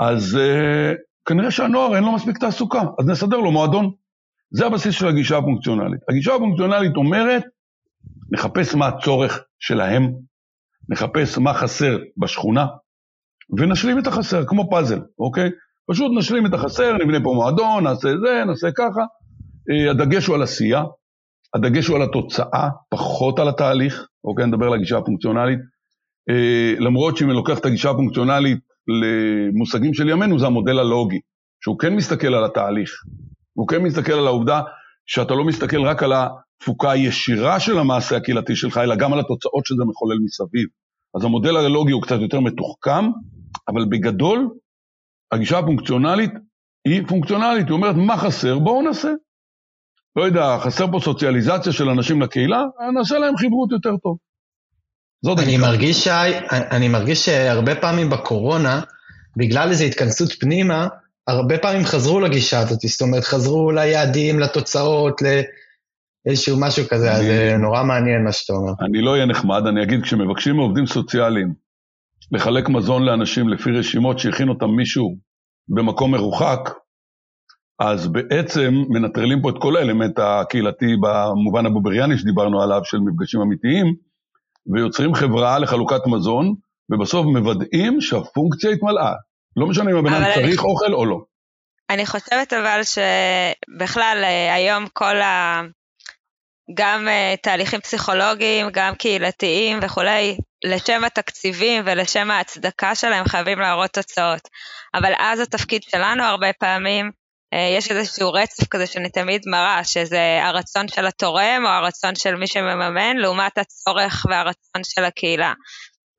אז 0.00 0.38
uh, 0.38 0.94
כנראה 1.26 1.50
שהנוער 1.50 1.96
אין 1.96 2.04
לו 2.04 2.12
מספיק 2.12 2.38
תעסוקה, 2.38 2.82
אז 2.98 3.06
נסדר 3.06 3.36
לו 3.36 3.52
מועדון. 3.52 3.90
זה 4.50 4.66
הבסיס 4.66 4.94
של 4.94 5.08
הגישה 5.08 5.38
הפונקציונלית. 5.38 6.00
הגישה 6.08 6.34
הפונקציונלית 6.34 6.96
אומרת, 6.96 7.42
נחפש 8.32 8.74
מה 8.74 8.86
הצורך 8.86 9.44
שלהם, 9.58 10.12
נחפש 10.88 11.38
מה 11.38 11.54
חסר 11.54 11.98
בשכונה, 12.16 12.66
ונשלים 13.58 13.98
את 13.98 14.06
החסר, 14.06 14.44
כמו 14.46 14.70
פאזל, 14.70 15.00
אוקיי? 15.18 15.50
פשוט 15.90 16.12
נשלים 16.18 16.46
את 16.46 16.54
החסר, 16.54 16.92
נבנה 16.96 17.18
פה 17.24 17.32
מועדון, 17.34 17.84
נעשה 17.84 18.08
זה, 18.08 18.44
נעשה 18.46 18.68
ככה. 18.76 19.00
אה, 19.70 19.90
הדגש 19.90 20.26
הוא 20.26 20.36
על 20.36 20.42
עשייה, 20.42 20.82
הדגש 21.54 21.86
הוא 21.86 21.96
על 21.96 22.02
התוצאה, 22.02 22.68
פחות 22.90 23.38
על 23.38 23.48
התהליך, 23.48 24.06
אוקיי? 24.24 24.44
אני 24.44 24.52
מדבר 24.52 24.66
על 24.66 24.74
הגישה 24.74 24.98
הפונקציונלית. 24.98 25.58
אה, 26.30 26.74
למרות 26.78 27.16
שאם 27.16 27.26
אני 27.26 27.36
לוקח 27.36 27.58
את 27.58 27.66
הגישה 27.66 27.90
הפונקציונלית 27.90 28.58
למושגים 28.88 29.94
של 29.94 30.08
ימינו, 30.08 30.38
זה 30.38 30.46
המודל 30.46 30.78
הלוגי, 30.78 31.20
שהוא 31.64 31.78
כן 31.78 31.96
מסתכל 31.96 32.34
על 32.34 32.44
התהליך, 32.44 32.90
הוא 33.54 33.68
כן 33.68 33.82
מסתכל 33.82 34.12
על 34.12 34.26
העובדה 34.26 34.60
שאתה 35.06 35.34
לא 35.34 35.44
מסתכל 35.44 35.82
רק 35.82 36.02
על 36.02 36.12
התפוקה 36.12 36.90
הישירה 36.90 37.60
של 37.60 37.78
המעשה 37.78 38.16
הקהילתי 38.16 38.56
שלך, 38.56 38.78
אלא 38.78 38.96
גם 38.96 39.12
על 39.12 39.20
התוצאות 39.20 39.66
שזה 39.66 39.84
מחולל 39.84 40.18
מסביב. 40.24 40.68
אז 41.16 41.24
המודל 41.24 41.56
הלוגי 41.56 41.92
הוא 41.92 42.02
קצת 42.02 42.20
יותר 42.20 42.40
מתוחכם, 42.40 43.04
אבל 43.68 43.84
בגדול, 43.90 44.48
הגישה 45.32 45.58
הפונקציונלית 45.58 46.30
היא 46.84 47.02
פונקציונלית, 47.08 47.66
היא 47.66 47.72
אומרת, 47.72 47.94
מה 47.96 48.16
חסר? 48.16 48.58
בואו 48.58 48.82
נעשה. 48.82 49.12
לא 50.16 50.22
יודע, 50.22 50.58
חסר 50.58 50.86
פה 50.92 50.98
סוציאליזציה 51.00 51.72
של 51.72 51.88
אנשים 51.88 52.22
לקהילה, 52.22 52.62
נעשה 52.94 53.18
להם 53.18 53.36
חברות 53.36 53.72
יותר 53.72 53.96
טוב. 54.02 54.16
זאת 55.26 55.38
אני 55.38 55.56
מרגיש, 55.56 56.04
ש... 56.04 56.08
אני 56.50 56.88
מרגיש 56.88 57.24
שהרבה 57.24 57.74
פעמים 57.74 58.10
בקורונה, 58.10 58.80
בגלל 59.36 59.68
איזו 59.70 59.84
התכנסות 59.84 60.32
פנימה, 60.40 60.88
הרבה 61.26 61.58
פעמים 61.58 61.84
חזרו 61.84 62.20
לגישה 62.20 62.58
הזאת, 62.58 62.80
זאת 62.80 63.00
אומרת, 63.00 63.24
חזרו 63.24 63.72
ליעדים, 63.72 64.40
לתוצאות, 64.40 65.22
לאיזשהו 66.26 66.60
משהו 66.60 66.84
כזה, 66.90 67.10
אני... 67.10 67.18
אז 67.18 67.24
זה 67.26 67.56
נורא 67.58 67.82
מעניין 67.82 68.24
מה 68.24 68.32
שאתה 68.32 68.52
אומר. 68.52 68.72
אני 68.80 69.02
לא 69.02 69.10
אהיה 69.10 69.26
נחמד, 69.26 69.62
אני 69.66 69.82
אגיד, 69.82 70.02
כשמבקשים 70.02 70.56
מעובדים 70.56 70.86
סוציאליים 70.86 71.54
לחלק 72.32 72.68
מזון 72.68 73.02
לאנשים 73.02 73.48
לפי 73.48 73.70
רשימות 73.70 74.18
שהכין 74.18 74.48
אותם 74.48 74.70
מישהו 74.70 75.16
במקום 75.68 76.12
מרוחק, 76.12 76.70
אז 77.78 78.06
בעצם 78.06 78.74
מנטרלים 78.88 79.42
פה 79.42 79.50
את 79.50 79.54
כל 79.60 79.76
האלמנט 79.76 80.18
הקהילתי 80.18 80.96
במובן 81.02 81.66
הבובריאני 81.66 82.18
שדיברנו 82.18 82.62
עליו, 82.62 82.80
של 82.84 82.98
מפגשים 82.98 83.40
אמיתיים, 83.40 84.06
ויוצרים 84.74 85.14
חברה 85.14 85.58
לחלוקת 85.58 86.06
מזון, 86.06 86.54
ובסוף 86.90 87.26
מוודאים 87.26 88.00
שהפונקציה 88.00 88.70
התמלאה. 88.70 89.12
לא 89.56 89.66
משנה 89.66 89.90
אם 89.90 89.96
הבן 89.96 90.12
אדם 90.12 90.24
צריך 90.34 90.60
אני... 90.60 90.70
אוכל 90.70 90.92
או 90.92 91.06
לא. 91.06 91.20
אני 91.90 92.06
חושבת 92.06 92.52
אבל 92.52 92.80
שבכלל 92.82 94.20
אה, 94.24 94.54
היום 94.54 94.86
כל 94.92 95.20
ה... 95.20 95.62
גם 96.74 97.08
uh, 97.08 97.40
תהליכים 97.42 97.80
פסיכולוגיים, 97.80 98.66
גם 98.72 98.94
קהילתיים 98.94 99.78
וכולי, 99.82 100.36
לשם 100.64 101.04
התקציבים 101.04 101.82
ולשם 101.86 102.30
ההצדקה 102.30 102.94
שלהם 102.94 103.24
חייבים 103.24 103.58
להראות 103.58 103.90
תוצאות. 103.90 104.48
אבל 104.94 105.12
אז 105.18 105.40
התפקיד 105.40 105.82
שלנו 105.82 106.22
הרבה 106.22 106.52
פעמים, 106.58 107.10
יש 107.52 107.90
איזשהו 107.90 108.32
רצף 108.32 108.68
כזה 108.68 108.86
שאני 108.86 109.10
תמיד 109.10 109.42
מראה, 109.46 109.84
שזה 109.84 110.38
הרצון 110.42 110.88
של 110.88 111.06
התורם 111.06 111.62
או 111.64 111.70
הרצון 111.70 112.14
של 112.14 112.34
מי 112.34 112.46
שמממן, 112.46 113.16
לעומת 113.16 113.58
הצורך 113.58 114.26
והרצון 114.30 114.82
של 114.84 115.04
הקהילה. 115.04 115.52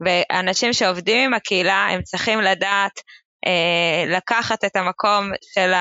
ואנשים 0.06 0.74
שעובדים 0.74 1.26
עם 1.26 1.34
הקהילה, 1.34 1.88
הם 1.92 2.02
צריכים 2.02 2.42
לדעת 2.42 3.00
uh, 3.46 4.16
לקחת 4.16 4.66
את 4.66 4.76
המקום 4.76 5.32
של 5.54 5.72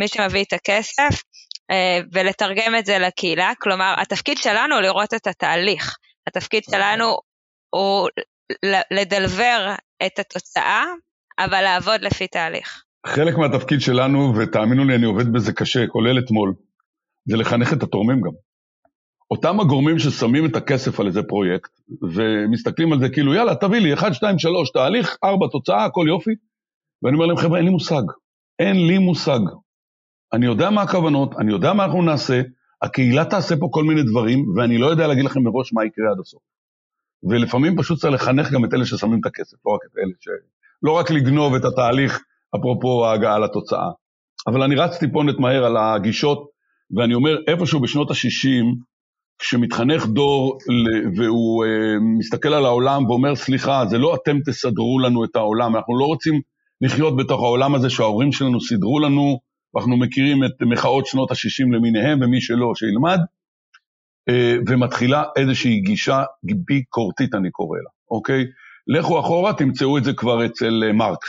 מי 0.00 0.08
שמביא 0.08 0.44
את 0.44 0.52
הכסף, 0.52 1.22
אה, 1.70 2.00
ולתרגם 2.12 2.74
את 2.78 2.86
זה 2.86 2.98
לקהילה, 2.98 3.52
כלומר 3.58 3.94
התפקיד 3.98 4.38
שלנו 4.38 4.74
הוא 4.74 4.82
לראות 4.82 5.14
את 5.14 5.26
התהליך, 5.26 5.96
התפקיד. 6.26 6.62
שלנו 6.70 7.16
הוא 7.70 8.08
לדלבר 8.90 9.74
את 10.06 10.18
התוצאה, 10.18 10.84
אבל 11.38 11.62
לעבוד 11.62 12.00
לפי 12.00 12.26
תהליך. 12.28 12.85
חלק 13.06 13.38
מהתפקיד 13.38 13.80
שלנו, 13.80 14.32
ותאמינו 14.36 14.84
לי, 14.84 14.94
אני 14.94 15.06
עובד 15.06 15.32
בזה 15.32 15.52
קשה, 15.52 15.86
כולל 15.86 16.18
אתמול, 16.18 16.54
זה 17.28 17.36
לחנך 17.36 17.72
את 17.72 17.82
התורמים 17.82 18.20
גם. 18.20 18.30
אותם 19.30 19.60
הגורמים 19.60 19.98
ששמים 19.98 20.46
את 20.46 20.56
הכסף 20.56 21.00
על 21.00 21.06
איזה 21.06 21.22
פרויקט, 21.22 21.70
ומסתכלים 22.02 22.92
על 22.92 23.00
זה 23.00 23.08
כאילו, 23.08 23.34
יאללה, 23.34 23.54
תביא 23.54 23.78
לי 23.78 23.94
1, 23.94 24.14
2, 24.14 24.38
3, 24.38 24.70
תהליך, 24.70 25.16
4, 25.24 25.46
תוצאה, 25.52 25.84
הכל 25.84 26.04
יופי. 26.08 26.30
ואני 27.02 27.14
אומר 27.14 27.26
להם, 27.26 27.36
חבר'ה, 27.36 27.58
אין 27.58 27.64
לי 27.64 27.70
מושג. 27.70 28.02
אין 28.58 28.86
לי 28.86 28.98
מושג. 28.98 29.40
אני 30.32 30.46
יודע 30.46 30.70
מה 30.70 30.82
הכוונות, 30.82 31.34
אני 31.38 31.52
יודע 31.52 31.72
מה 31.72 31.84
אנחנו 31.84 32.02
נעשה, 32.02 32.42
הקהילה 32.82 33.24
תעשה 33.24 33.56
פה 33.56 33.68
כל 33.70 33.84
מיני 33.84 34.02
דברים, 34.02 34.44
ואני 34.56 34.78
לא 34.78 34.86
יודע 34.86 35.06
להגיד 35.06 35.24
לכם 35.24 35.42
מראש 35.42 35.72
מה 35.72 35.84
יקרה 35.84 36.10
עד 36.10 36.20
הסוף. 36.20 36.42
ולפעמים 37.30 37.76
פשוט 37.76 37.98
צריך 37.98 38.22
לחנך 38.22 38.52
גם 38.52 38.64
את 38.64 38.74
אלה 38.74 38.86
ששמים 38.86 39.20
את 39.20 39.26
הכסף, 39.26 39.56
לא 39.66 39.72
רק 39.72 39.80
את 39.84 39.98
אלה 39.98 40.12
ש... 40.20 40.28
לא 40.82 40.92
רק 40.92 41.10
לגנוב 41.10 41.54
את 41.54 41.64
התהליך, 41.64 42.24
אפרופו 42.56 43.06
ההגעה 43.06 43.38
לתוצאה. 43.38 43.90
אבל 44.46 44.62
אני 44.62 44.74
רץ 44.74 44.98
טיפונת 44.98 45.38
מהר 45.38 45.64
על 45.64 45.76
הגישות, 45.76 46.46
ואני 46.96 47.14
אומר, 47.14 47.36
איפשהו 47.46 47.80
בשנות 47.80 48.10
ה-60, 48.10 48.76
כשמתחנך 49.38 50.06
דור 50.06 50.58
והוא 51.16 51.64
uh, 51.64 51.68
מסתכל 52.18 52.54
על 52.54 52.64
העולם 52.64 53.06
ואומר, 53.06 53.34
סליחה, 53.36 53.86
זה 53.86 53.98
לא 53.98 54.14
אתם 54.14 54.38
תסדרו 54.46 54.98
לנו 54.98 55.24
את 55.24 55.36
העולם, 55.36 55.76
אנחנו 55.76 55.98
לא 55.98 56.04
רוצים 56.04 56.40
לחיות 56.80 57.16
בתוך 57.16 57.40
העולם 57.40 57.74
הזה 57.74 57.90
שההורים 57.90 58.32
שלנו 58.32 58.60
סידרו 58.60 59.00
לנו, 59.00 59.38
ואנחנו 59.74 59.96
מכירים 59.96 60.44
את 60.44 60.62
מחאות 60.70 61.06
שנות 61.06 61.30
ה-60 61.30 61.76
למיניהם, 61.76 62.18
ומי 62.22 62.40
שלא, 62.40 62.72
שילמד, 62.74 63.18
אה, 64.28 64.54
ומתחילה 64.68 65.24
איזושהי 65.36 65.80
גישה 65.80 66.22
ביקורתית, 66.42 67.34
אני 67.34 67.50
קורא 67.50 67.78
לה, 67.78 67.90
אוקיי? 68.10 68.44
לכו 68.86 69.20
אחורה, 69.20 69.52
תמצאו 69.52 69.98
את 69.98 70.04
זה 70.04 70.12
כבר 70.12 70.46
אצל 70.46 70.84
אה, 70.86 70.92
מרקס, 70.92 71.28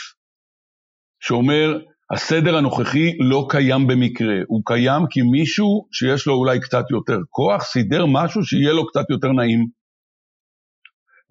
שאומר, 1.19 1.79
הסדר 2.13 2.57
הנוכחי 2.57 3.17
לא 3.19 3.47
קיים 3.49 3.87
במקרה, 3.87 4.35
הוא 4.47 4.61
קיים 4.65 5.01
כי 5.09 5.21
מישהו 5.21 5.87
שיש 5.91 6.27
לו 6.27 6.33
אולי 6.33 6.59
קצת 6.59 6.85
יותר 6.91 7.17
כוח, 7.29 7.63
סידר 7.63 8.05
משהו 8.05 8.43
שיהיה 8.43 8.73
לו 8.73 8.87
קצת 8.87 9.09
יותר 9.09 9.31
נעים. 9.31 9.65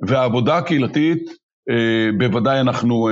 והעבודה 0.09 0.57
הקהילתית, 0.57 1.23
אה, 1.71 2.09
בוודאי 2.19 2.61
אנחנו 2.61 3.09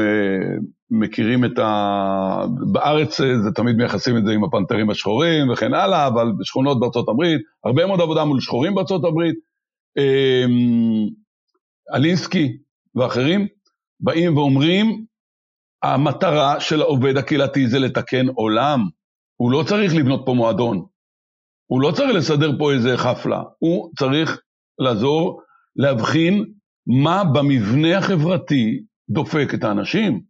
מכירים 0.90 1.44
את 1.44 1.58
ה... 1.58 2.44
בארץ 2.72 3.20
אה, 3.20 3.38
זה 3.38 3.50
תמיד 3.54 3.76
מייחסים 3.76 4.16
את 4.16 4.24
זה 4.26 4.32
עם 4.32 4.44
הפנתרים 4.44 4.90
השחורים 4.90 5.50
וכן 5.50 5.74
הלאה, 5.74 6.06
אבל 6.06 6.32
בשכונות 6.40 6.80
בארצות 6.80 7.08
הברית, 7.08 7.40
הרבה 7.64 7.86
מאוד 7.86 8.00
עבודה 8.00 8.24
מול 8.24 8.40
שחורים 8.40 8.74
בארצות 8.74 9.04
הברית. 9.04 9.34
אמ, 9.98 11.08
אלינסקי 11.94 12.56
ואחרים 12.94 13.46
באים 14.00 14.36
ואומרים, 14.36 15.04
המטרה 15.84 16.60
של 16.60 16.80
העובד 16.80 17.16
הקהילתי 17.16 17.68
זה 17.68 17.78
לתקן 17.78 18.26
עולם. 18.28 18.80
הוא 19.36 19.52
לא 19.52 19.62
צריך 19.66 19.94
לבנות 19.94 20.22
פה 20.26 20.34
מועדון. 20.34 20.86
הוא 21.66 21.80
לא 21.80 21.90
צריך 21.90 22.14
לסדר 22.14 22.58
פה 22.58 22.72
איזה 22.72 22.96
חפלה. 22.96 23.42
הוא 23.58 23.90
צריך 23.98 24.40
לעזור 24.78 25.40
להבחין 25.76 26.44
מה 26.86 27.24
במבנה 27.24 27.98
החברתי 27.98 28.80
דופק 29.10 29.54
את 29.54 29.64
האנשים. 29.64 30.20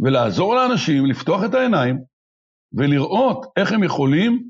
ולעזור 0.00 0.54
לאנשים 0.54 1.06
לפתוח 1.06 1.44
את 1.44 1.54
העיניים 1.54 1.98
ולראות 2.72 3.46
איך 3.56 3.72
הם 3.72 3.82
יכולים 3.82 4.42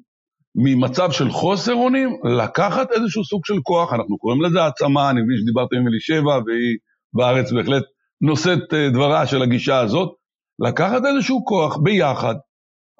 ממצב 0.54 1.10
של 1.10 1.30
חוסר 1.30 1.74
אונים 1.74 2.16
לקחת 2.38 2.92
איזשהו 2.92 3.24
סוג 3.24 3.42
של 3.46 3.60
כוח, 3.62 3.92
אנחנו 3.92 4.18
קוראים 4.18 4.42
לזה 4.42 4.62
העצמה, 4.62 5.10
אני 5.10 5.22
מבין 5.22 5.36
שדיברתם 5.40 5.76
עם 5.76 5.88
אלישבע 5.88 6.38
והיא 6.46 6.76
בארץ 7.12 7.52
בהחלט 7.52 7.82
נושאת 8.20 8.74
אה, 8.74 8.90
דברה 8.90 9.26
של 9.26 9.42
הגישה 9.42 9.78
הזאת, 9.78 10.17
לקחת 10.58 11.02
איזשהו 11.06 11.44
כוח 11.44 11.76
ביחד, 11.76 12.34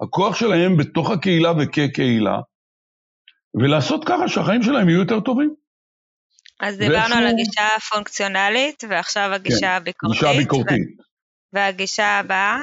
הכוח 0.01 0.35
שלהם 0.35 0.77
בתוך 0.77 1.11
הקהילה 1.11 1.51
וכקהילה, 1.59 2.39
ולעשות 3.61 4.05
ככה 4.05 4.27
שהחיים 4.27 4.63
שלהם 4.63 4.89
יהיו 4.89 4.99
יותר 4.99 5.19
טובים. 5.19 5.53
אז 6.59 6.77
דיברנו 6.77 7.15
על 7.15 7.27
הגישה 7.27 7.61
הפונקציונלית, 7.77 8.83
ועכשיו 8.89 9.29
הגישה 9.33 9.59
כן, 9.59 9.67
הביקורתית. 9.67 10.21
גישה 10.21 10.37
ביקורתית. 10.37 10.87
והגישה 11.53 12.19
הבאה? 12.19 12.61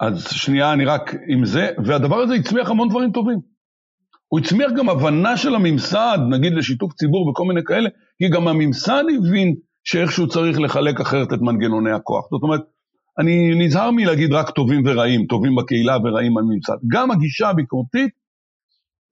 אז 0.00 0.28
שנייה, 0.30 0.72
אני 0.72 0.84
רק 0.84 1.14
עם 1.28 1.44
זה, 1.44 1.70
והדבר 1.84 2.16
הזה 2.16 2.34
הצמיח 2.34 2.70
המון 2.70 2.88
דברים 2.88 3.12
טובים. 3.12 3.38
הוא 4.28 4.40
הצמיח 4.40 4.70
גם 4.76 4.88
הבנה 4.88 5.36
של 5.36 5.54
הממסד, 5.54 6.18
נגיד 6.30 6.52
לשיתוף 6.52 6.92
ציבור 6.92 7.28
וכל 7.28 7.44
מיני 7.44 7.60
כאלה, 7.66 7.88
כי 8.18 8.28
גם 8.28 8.48
הממסד 8.48 9.04
הבין 9.18 9.54
שאיכשהו 9.84 10.28
צריך 10.28 10.60
לחלק 10.60 11.00
אחרת 11.00 11.32
את 11.32 11.38
מנגנוני 11.40 11.92
הכוח. 11.92 12.24
זאת 12.30 12.42
אומרת, 12.42 12.60
אני 13.18 13.66
נזהר 13.66 13.90
מלהגיד 13.90 14.32
רק 14.32 14.50
טובים 14.50 14.82
ורעים, 14.86 15.26
טובים 15.26 15.54
בקהילה 15.56 15.96
ורעים 16.04 16.34
בממסד. 16.34 16.76
גם 16.88 17.10
הגישה 17.10 17.48
הביקורתית, 17.48 18.10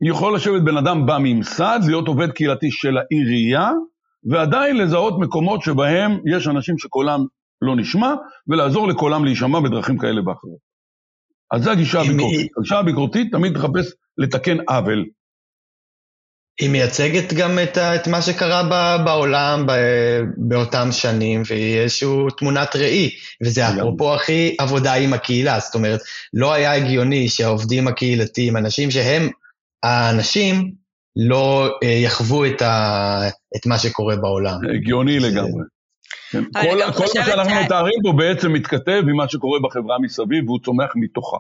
יכול 0.03 0.35
לשבת 0.35 0.63
בן 0.63 0.77
אדם 0.77 1.07
בממסד, 1.07 1.81
להיות 1.87 2.09
עובד 2.09 2.31
קהילתי 2.31 2.71
של 2.71 2.99
העירייה, 2.99 3.71
ועדיין 4.31 4.77
לזהות 4.77 5.15
מקומות 5.19 5.63
שבהם 5.63 6.19
יש 6.37 6.49
אנשים 6.49 6.79
שקולם 6.79 7.21
לא 7.63 7.77
נשמע, 7.77 8.15
ולעזור 8.49 8.89
לקולם 8.89 9.25
להישמע 9.25 9.61
בדרכים 9.61 9.99
כאלה 9.99 10.21
ואחרות. 10.29 10.59
אז 11.51 11.63
זו 11.63 11.71
הגישה 11.71 12.01
הביקורתית. 12.01 12.51
הגישה 12.59 12.79
הביקורתית 12.79 13.33
תמיד 13.33 13.55
תחפש 13.55 13.93
לתקן 14.19 14.57
עוול. 14.69 15.05
היא 16.61 16.70
מייצגת 16.70 17.33
גם 17.33 17.59
את, 17.62 17.79
את 17.79 18.09
מה 18.09 18.23
שקרה 18.23 18.62
ב, 18.70 19.05
בעולם 19.05 19.66
ב, 19.66 19.73
באותם 20.37 20.88
שנים, 20.92 21.42
והיא 21.46 21.79
איזושהי 21.79 22.09
תמונת 22.38 22.77
ראי, 22.77 23.11
וזה 23.42 23.68
אפרופו 23.68 24.14
הכי 24.14 24.57
עבודה 24.59 24.94
עם 24.94 25.12
הקהילה, 25.12 25.61
זאת 25.61 25.75
אומרת, 25.75 26.01
לא 26.35 26.53
היה 26.53 26.73
הגיוני 26.73 27.29
שהעובדים 27.29 27.88
הקהילתיים, 27.88 28.57
אנשים 28.57 28.90
שהם 28.90 29.29
האנשים, 29.83 30.73
לא 31.16 31.79
אה, 31.83 31.88
יחוו 31.88 32.44
את, 32.44 32.62
ה, 32.62 33.29
את 33.57 33.66
מה 33.66 33.79
שקורה 33.79 34.16
בעולם. 34.16 34.59
הגיוני 34.75 35.18
לגמרי. 35.18 35.62
כן. 36.31 36.44
כל, 36.44 36.92
כל 36.96 37.03
מה 37.03 37.25
שאנחנו. 37.25 37.55
מתארים 37.64 37.99
פה 38.03 38.12
בעצם 38.18 38.53
מתכתב 38.53 39.03
עם 39.09 39.16
מה 39.16 39.29
שקורה 39.29 39.61
בחברה 39.61 39.99
מסביב, 39.99 40.44
והוא 40.44 40.61
צומח 40.64 40.92
מתוכה. 40.96 41.37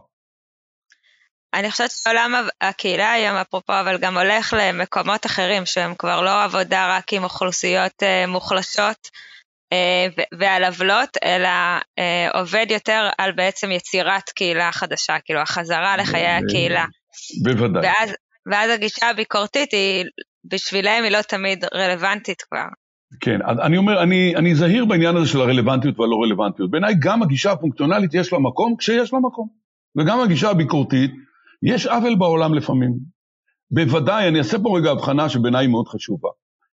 אני 1.54 1.70
חושבת 1.70 1.90
שעולם 1.90 2.34
הקהילה 2.60 3.12
היום, 3.12 3.36
אפרופו, 3.36 3.72
אבל 3.80 3.98
גם 3.98 4.16
הולך 4.18 4.54
למקומות 4.58 5.26
אחרים, 5.26 5.66
שהם 5.66 5.94
כבר 5.98 6.20
לא 6.20 6.42
עבודה 6.42 6.96
רק 6.96 7.12
עם 7.12 7.24
אוכלוסיות 7.24 8.02
אה, 8.02 8.24
מוחלשות 8.26 9.08
אה, 9.72 10.24
ועל 10.38 10.64
עוולות, 10.64 11.16
אלא 11.24 11.48
אה, 11.98 12.28
עובד 12.40 12.66
יותר 12.70 13.08
על 13.18 13.32
בעצם 13.32 13.70
יצירת 13.70 14.30
קהילה 14.34 14.72
חדשה, 14.72 15.16
כאילו 15.24 15.40
החזרה 15.40 15.96
לחיי 15.96 16.26
הקהילה. 16.26 16.84
בוודאי. 17.44 17.82
ואז, 17.82 18.14
ואז 18.50 18.70
הגישה 18.70 19.10
הביקורתית 19.10 19.72
היא, 19.72 20.04
בשבילם 20.44 21.02
היא 21.04 21.12
לא 21.12 21.22
תמיד 21.22 21.64
רלוונטית 21.74 22.42
כבר. 22.42 22.66
כן, 23.20 23.38
אני 23.64 23.76
אומר, 23.76 24.02
אני, 24.02 24.36
אני 24.36 24.54
זהיר 24.54 24.84
בעניין 24.84 25.16
הזה 25.16 25.26
של 25.26 25.40
הרלוונטיות 25.40 26.00
והלא 26.00 26.16
רלוונטיות. 26.22 26.70
בעיניי 26.70 26.94
גם 26.98 27.22
הגישה 27.22 27.52
הפונקציונלית 27.52 28.14
יש 28.14 28.32
לה 28.32 28.38
מקום 28.38 28.76
כשיש 28.78 29.12
לה 29.12 29.18
מקום. 29.18 29.48
וגם 29.98 30.20
הגישה 30.20 30.50
הביקורתית, 30.50 31.10
יש 31.62 31.86
עוול 31.86 32.14
בעולם 32.14 32.54
לפעמים. 32.54 32.92
בוודאי, 33.70 34.28
אני 34.28 34.38
אעשה 34.38 34.58
פה 34.62 34.78
רגע 34.78 34.90
הבחנה 34.90 35.28
שבעיניי 35.28 35.66
מאוד 35.66 35.88
חשובה. 35.88 36.28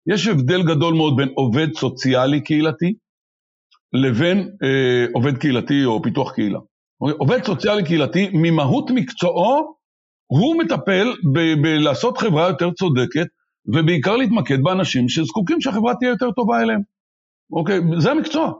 יש 0.07 0.27
הבדל 0.27 0.63
גדול 0.63 0.93
מאוד 0.93 1.15
בין 1.17 1.29
עובד 1.35 1.67
סוציאלי 1.73 2.41
קהילתי 2.41 2.93
לבין 3.93 4.37
אה, 4.63 5.05
עובד 5.13 5.37
קהילתי 5.37 5.85
או 5.85 6.01
פיתוח 6.01 6.31
קהילה. 6.31 6.59
עובד 6.97 7.43
סוציאלי 7.43 7.83
קהילתי, 7.83 8.29
ממהות 8.33 8.91
מקצועו, 8.91 9.75
הוא 10.27 10.55
מטפל 10.57 11.13
בלעשות 11.61 12.17
חברה 12.17 12.47
יותר 12.47 12.71
צודקת, 12.71 13.27
ובעיקר 13.65 14.15
להתמקד 14.15 14.63
באנשים 14.63 15.09
שזקוקים 15.09 15.61
שהחברה 15.61 15.95
תהיה 15.95 16.09
יותר 16.09 16.31
טובה 16.31 16.61
אליהם. 16.61 16.81
אוקיי? 17.51 17.79
זה 17.99 18.11
המקצוע. 18.11 18.51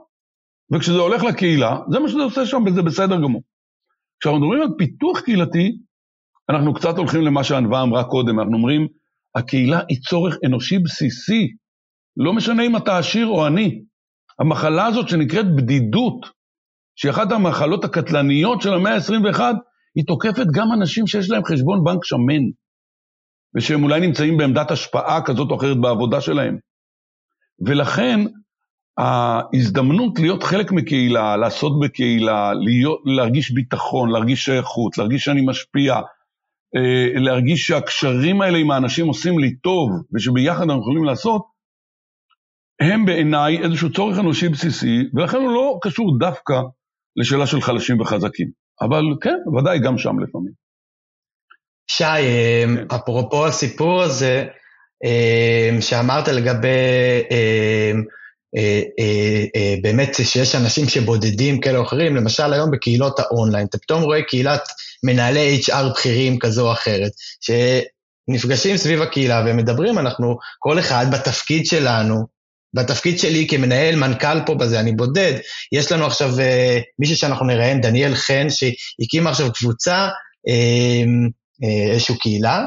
וכשזה 0.74 0.98
הולך 0.98 1.22
לקהילה, 1.24 1.76
זה 1.90 1.98
מה 1.98 2.08
שזה 2.08 2.22
עושה 2.22 2.46
שם, 2.46 2.62
וזה 2.66 2.82
בסדר 2.82 3.16
גמור. 3.22 3.42
כשאנחנו 4.20 4.40
מדברים 4.40 4.62
על 4.62 4.68
פיתוח 4.78 5.20
קהילתי, 5.20 5.76
אנחנו 6.50 6.74
קצת 6.74 6.98
הולכים 6.98 7.22
למה 7.22 7.44
שענווה 7.44 7.82
אמרה 7.82 8.04
קודם, 8.04 8.40
אנחנו 8.40 8.56
אומרים, 8.56 8.86
הקהילה 9.34 9.80
היא 9.88 9.98
צורך 10.08 10.36
אנושי 10.46 10.78
בסיסי, 10.78 11.48
לא 12.16 12.32
משנה 12.32 12.62
אם 12.62 12.76
אתה 12.76 12.98
עשיר 12.98 13.26
או 13.26 13.46
עני. 13.46 13.82
המחלה 14.38 14.86
הזאת 14.86 15.08
שנקראת 15.08 15.56
בדידות, 15.56 16.26
שהיא 16.96 17.10
אחת 17.10 17.32
המחלות 17.32 17.84
הקטלניות 17.84 18.62
של 18.62 18.74
המאה 18.74 18.94
ה-21, 18.94 19.40
היא 19.94 20.04
תוקפת 20.06 20.46
גם 20.54 20.72
אנשים 20.72 21.06
שיש 21.06 21.30
להם 21.30 21.44
חשבון 21.44 21.84
בנק 21.84 22.04
שמן, 22.04 22.42
ושהם 23.56 23.82
אולי 23.84 24.00
נמצאים 24.00 24.36
בעמדת 24.36 24.70
השפעה 24.70 25.22
כזאת 25.24 25.50
או 25.50 25.56
אחרת 25.56 25.80
בעבודה 25.80 26.20
שלהם. 26.20 26.58
ולכן, 27.66 28.20
ההזדמנות 28.98 30.18
להיות 30.18 30.42
חלק 30.42 30.72
מקהילה, 30.72 31.36
לעשות 31.36 31.72
בקהילה, 31.80 32.52
להיות, 32.54 33.02
להרגיש 33.04 33.50
ביטחון, 33.50 34.10
להרגיש 34.10 34.44
שייכות, 34.44 34.98
להרגיש 34.98 35.24
שאני 35.24 35.46
משפיע, 35.46 35.94
להרגיש 37.14 37.66
שהקשרים 37.66 38.42
האלה 38.42 38.58
עם 38.58 38.70
האנשים 38.70 39.06
עושים 39.06 39.38
לי 39.38 39.56
טוב, 39.56 39.90
ושביחד 40.14 40.62
אנחנו 40.62 40.80
יכולים 40.80 41.04
לעשות, 41.04 41.42
הם 42.80 43.06
בעיניי 43.06 43.58
איזשהו 43.62 43.92
צורך 43.92 44.18
אנושי 44.18 44.48
בסיסי, 44.48 44.96
ולכן 45.14 45.36
הוא 45.36 45.52
לא 45.52 45.78
קשור 45.82 46.18
דווקא 46.18 46.54
לשאלה 47.16 47.46
של 47.46 47.60
חלשים 47.60 48.00
וחזקים. 48.00 48.50
אבל 48.80 49.02
כן, 49.20 49.38
ודאי 49.58 49.78
גם 49.78 49.98
שם 49.98 50.18
לפעמים. 50.18 50.52
שי, 51.90 52.04
אה, 52.04 52.64
כן. 52.66 52.96
אפרופו 52.96 53.46
הסיפור 53.46 54.02
הזה, 54.02 54.44
אה, 55.04 55.80
שאמרת 55.80 56.28
לגבי 56.28 56.68
באמת 59.82 60.14
שיש 60.14 60.54
אנשים 60.54 60.88
שבודדים 60.88 61.60
כאלה 61.60 61.78
או 61.78 61.82
אחרים, 61.82 62.16
למשל 62.16 62.52
היום 62.52 62.70
בקהילות 62.70 63.18
האונליין, 63.18 63.66
אתה 63.66 63.78
פתאום 63.78 64.02
רואה 64.02 64.22
קהילת 64.22 64.62
מנהלי 65.06 65.60
HR 65.64 65.90
בכירים 65.90 66.38
כזו 66.38 66.66
או 66.66 66.72
אחרת, 66.72 67.10
שנפגשים 67.40 68.76
סביב 68.76 69.02
הקהילה 69.02 69.44
ומדברים, 69.46 69.98
אנחנו, 69.98 70.36
כל 70.58 70.78
אחד 70.78 71.06
בתפקיד 71.12 71.66
שלנו, 71.66 72.26
בתפקיד 72.74 73.18
שלי 73.18 73.46
כמנהל, 73.50 73.96
מנכ"ל 73.96 74.40
פה 74.46 74.54
בזה, 74.54 74.80
אני 74.80 74.92
בודד. 74.92 75.32
יש 75.72 75.92
לנו 75.92 76.06
עכשיו 76.06 76.30
uh, 76.30 76.82
מישהו 76.98 77.16
שאנחנו 77.16 77.46
נראיין, 77.46 77.80
דניאל 77.80 78.14
חן, 78.14 78.46
שהקים 78.50 79.26
עכשיו 79.26 79.52
קבוצה, 79.52 80.08
uh, 80.08 81.30
uh, 81.62 81.92
איזושהי 81.92 82.18
קהילה, 82.18 82.64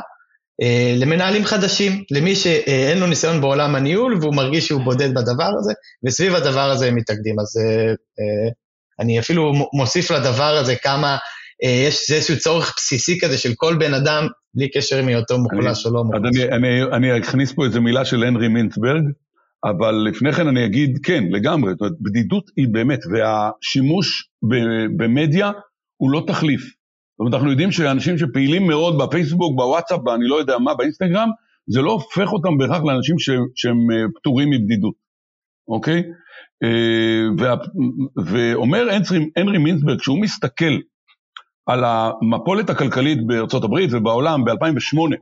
uh, 0.61 0.65
למנהלים 0.99 1.45
חדשים, 1.45 2.03
למי 2.11 2.35
שאין 2.35 2.97
לו 2.97 3.07
ניסיון 3.07 3.41
בעולם 3.41 3.75
הניהול 3.75 4.17
והוא 4.21 4.35
מרגיש 4.35 4.67
שהוא 4.67 4.81
בודד 4.81 5.13
בדבר 5.13 5.51
הזה, 5.59 5.73
וסביב 6.05 6.35
הדבר 6.35 6.69
הזה 6.71 6.87
הם 6.87 6.95
מתאגדים. 6.95 7.39
אז 7.39 7.57
uh, 7.57 7.93
uh, 7.93 8.53
אני 8.99 9.19
אפילו 9.19 9.53
מוסיף 9.73 10.11
לדבר 10.11 10.57
הזה 10.57 10.75
כמה 10.75 11.11
אה, 11.13 11.17
יש 11.63 12.11
איזשהו 12.11 12.37
צורך 12.37 12.73
בסיסי 12.77 13.19
כזה 13.19 13.37
של 13.37 13.49
כל 13.55 13.75
בן 13.79 13.93
אדם, 13.93 14.27
בלי 14.53 14.71
קשר 14.71 14.99
אם 14.99 15.07
היותו 15.07 15.37
מוחלש 15.37 15.85
או 15.85 15.93
לא 15.93 16.03
מוחלש. 16.03 16.37
אני, 16.37 16.51
אני, 16.51 16.83
אני 16.83 17.19
אכניס 17.19 17.51
פה 17.51 17.65
איזו 17.65 17.81
מילה 17.81 18.05
של 18.05 18.23
הנרי 18.23 18.47
מינצברג, 18.47 19.03
אבל 19.63 19.95
לפני 20.09 20.31
כן 20.33 20.47
אני 20.47 20.65
אגיד, 20.65 20.99
כן, 21.03 21.23
לגמרי, 21.31 21.71
זאת 21.71 21.81
אומרת, 21.81 21.93
בדידות 22.01 22.51
היא 22.57 22.67
באמת, 22.71 22.99
והשימוש 23.11 24.29
במדיה 24.97 25.51
הוא 25.97 26.11
לא 26.11 26.23
תחליף. 26.27 26.61
זאת 26.61 27.19
אומרת, 27.19 27.33
אנחנו 27.33 27.51
יודעים 27.51 27.71
שאנשים 27.71 28.17
שפעילים 28.17 28.67
מאוד 28.67 28.97
בפייסבוק, 29.01 29.57
בוואטסאפ, 29.57 29.99
אני 30.15 30.27
לא 30.27 30.35
יודע 30.35 30.57
מה, 30.57 30.75
באינסטגרם, 30.75 31.29
זה 31.67 31.81
לא 31.81 31.91
הופך 31.91 32.33
אותם 32.33 32.57
בהכרח 32.57 32.83
לאנשים 32.83 33.19
ש, 33.19 33.29
שהם 33.55 33.91
אה, 33.91 33.97
פטורים 34.15 34.49
מבדידות, 34.49 34.93
אוקיי? 35.67 36.03
אה, 36.63 37.27
וה, 37.37 37.55
ואומר 38.25 38.87
הנרי 39.35 39.57
מינצברג, 39.57 39.99
כשהוא 39.99 40.21
מסתכל 40.21 40.77
על 41.69 41.83
המפולת 41.83 42.69
הכלכלית 42.69 43.27
בארצות 43.27 43.63
הברית 43.63 43.89
ובעולם 43.93 44.45
ב-2008, 44.45 45.15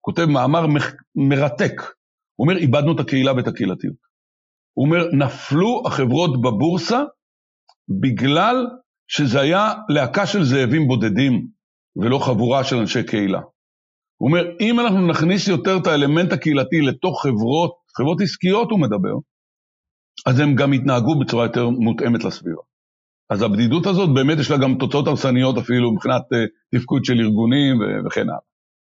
כותב 0.00 0.24
מאמר 0.24 0.66
מרתק. 1.16 1.72
הוא 2.36 2.48
אומר, 2.48 2.56
איבדנו 2.56 2.94
את 2.94 3.00
הקהילה 3.00 3.32
ואת 3.32 3.46
הקהילתיות. 3.46 3.96
הוא 4.76 4.86
אומר, 4.86 5.04
נפלו 5.12 5.82
החברות 5.86 6.42
בבורסה 6.42 7.02
בגלל 8.00 8.66
שזה 9.08 9.40
היה 9.40 9.72
להקה 9.88 10.26
של 10.26 10.44
זאבים 10.44 10.88
בודדים 10.88 11.46
ולא 11.96 12.18
חבורה 12.18 12.64
של 12.64 12.76
אנשי 12.76 13.04
קהילה. 13.04 13.40
הוא 14.16 14.28
אומר, 14.28 14.44
אם 14.60 14.80
אנחנו 14.80 15.06
נכניס 15.06 15.48
יותר 15.48 15.76
את 15.82 15.86
האלמנט 15.86 16.32
הקהילתי 16.32 16.80
לתוך 16.80 17.22
חברות, 17.22 17.72
חברות 17.96 18.20
עסקיות 18.20 18.70
הוא 18.70 18.80
מדבר, 18.80 19.14
אז 20.26 20.40
הם 20.40 20.54
גם 20.54 20.72
יתנהגו 20.72 21.18
בצורה 21.18 21.44
יותר 21.44 21.68
מותאמת 21.68 22.24
לסביבה. 22.24 22.62
אז 23.30 23.42
הבדידות 23.42 23.86
הזאת 23.86 24.14
באמת 24.14 24.38
יש 24.38 24.50
לה 24.50 24.56
גם 24.56 24.74
תוצאות 24.78 25.06
הרסניות 25.06 25.58
אפילו 25.58 25.92
מבחינת 25.92 26.22
uh, 26.32 26.78
תפקוד 26.78 27.04
של 27.04 27.20
ארגונים 27.20 27.76
וכן 28.06 28.20
הלאה. 28.20 28.38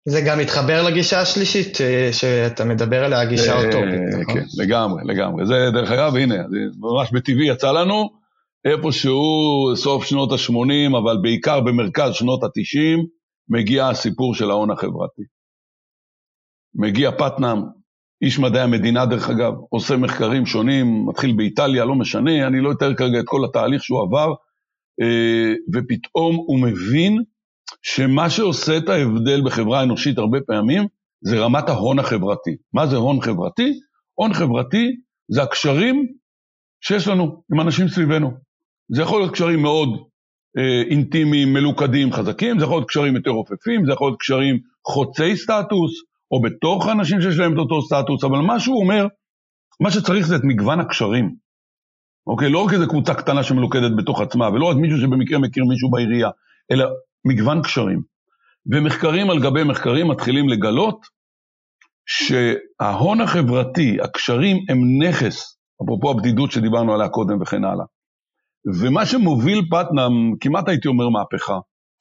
זה 0.09 0.21
גם 0.27 0.39
מתחבר 0.39 0.83
לגישה 0.83 1.21
השלישית 1.21 1.81
אה, 1.81 2.09
שאתה 2.13 2.65
מדבר 2.65 3.05
עליה, 3.05 3.21
הגישה 3.21 3.55
האוטופית, 3.55 4.01
נכון? 4.21 4.35
כן, 4.35 4.45
לגמרי, 4.59 5.03
לגמרי. 5.05 5.47
זה 5.47 5.55
דרך 5.73 5.91
אגב, 5.91 6.17
הנה, 6.17 6.35
זה 6.35 6.57
ממש 6.79 7.13
בטבעי 7.13 7.49
יצא 7.49 7.73
לנו, 7.73 8.09
איפשהו 8.65 9.23
סוף 9.77 10.05
שנות 10.05 10.33
ה-80, 10.33 10.99
אבל 10.99 11.17
בעיקר 11.23 11.61
במרכז 11.61 12.15
שנות 12.15 12.43
ה-90, 12.45 13.07
מגיע 13.49 13.89
הסיפור 13.89 14.35
של 14.35 14.51
ההון 14.51 14.71
החברתי. 14.71 15.23
מגיע 16.75 17.11
פטנאם, 17.13 17.59
איש 18.23 18.39
מדעי 18.39 18.63
המדינה 18.63 19.07
דרך 19.07 19.31
אגב, 19.31 19.53
עושה 19.71 19.97
מחקרים 19.97 20.47
שונים, 20.47 21.07
מתחיל 21.07 21.33
באיטליה, 21.37 21.85
לא 21.85 21.95
משנה, 21.95 22.47
אני 22.47 22.61
לא 22.61 22.73
אתאר 22.73 22.95
כרגע 22.95 23.21
את 23.21 23.25
כל 23.27 23.45
התהליך 23.45 23.83
שהוא 23.83 24.03
עבר, 24.03 24.33
אה, 25.03 25.53
ופתאום 25.75 26.37
הוא 26.37 26.61
מבין 26.61 27.23
שמה 27.83 28.31
שעושה 28.31 28.77
את 28.77 28.89
ההבדל 28.89 29.43
בחברה 29.45 29.81
האנושית 29.81 30.19
הרבה 30.19 30.39
פעמים, 30.47 30.87
זה 31.21 31.39
רמת 31.39 31.69
ההון 31.69 31.99
החברתי. 31.99 32.57
מה 32.75 32.87
זה 32.87 32.97
הון 32.97 33.21
חברתי? 33.21 33.73
הון 34.15 34.33
חברתי 34.35 34.97
זה 35.29 35.43
הקשרים 35.43 36.07
שיש 36.81 37.09
לנו 37.09 37.43
עם 37.53 37.61
אנשים 37.61 37.89
סביבנו. 37.89 38.31
זה 38.89 39.03
יכול 39.03 39.21
להיות 39.21 39.33
קשרים 39.33 39.63
מאוד 39.63 39.89
אה, 40.59 40.83
אינטימיים, 40.91 41.53
מלוכדים, 41.53 42.13
חזקים, 42.13 42.59
זה 42.59 42.65
יכול 42.65 42.77
להיות 42.77 42.89
קשרים 42.89 43.17
יותר 43.17 43.31
רופפים, 43.31 43.87
זה 43.87 43.93
יכול 43.93 44.09
להיות 44.09 44.21
קשרים 44.21 44.59
חוצי 44.87 45.37
סטטוס, 45.37 45.93
או 46.31 46.43
בתוך 46.43 46.87
האנשים 46.87 47.21
שיש 47.21 47.39
להם 47.39 47.53
את 47.53 47.59
אותו 47.59 47.83
סטטוס, 47.83 48.25
אבל 48.25 48.39
מה 48.39 48.61
שהוא 48.61 48.81
אומר, 48.83 49.07
מה 49.81 49.91
שצריך 49.91 50.27
זה 50.27 50.37
את 50.37 50.41
מגוון 50.45 50.81
הקשרים. 50.81 51.35
אוקיי? 52.27 52.51
לא 52.51 52.65
רק 52.65 52.73
איזו 52.73 52.89
קבוצה 52.89 53.15
קטנה 53.15 53.43
שמלוכדת 53.43 53.91
בתוך 53.97 54.21
עצמה, 54.21 54.49
ולא 54.49 54.65
רק 54.65 54.77
מישהו 54.77 54.99
שבמקרה 54.99 55.39
מכיר 55.39 55.65
מישהו 55.65 55.91
בעירייה, 55.91 56.31
אלא 56.73 56.87
מגוון 57.25 57.63
קשרים. 57.63 58.03
ומחקרים 58.73 59.31
על 59.31 59.43
גבי 59.43 59.65
מחקרים 59.65 60.09
מתחילים 60.09 60.49
לגלות 60.49 61.07
שההון 62.07 63.21
החברתי, 63.21 63.97
הקשרים 64.03 64.57
הם 64.69 64.79
נכס, 65.03 65.59
אפרופו 65.85 66.11
הבדידות 66.11 66.53
שדיברנו 66.53 66.95
עליה 66.95 67.09
קודם 67.09 67.43
וכן 67.43 67.65
הלאה. 67.65 67.85
ומה 68.81 69.07
שמוביל 69.07 69.63
פטנאם, 69.71 70.37
כמעט 70.41 70.69
הייתי 70.69 70.89
אומר 70.89 71.09
מהפכה, 71.09 71.59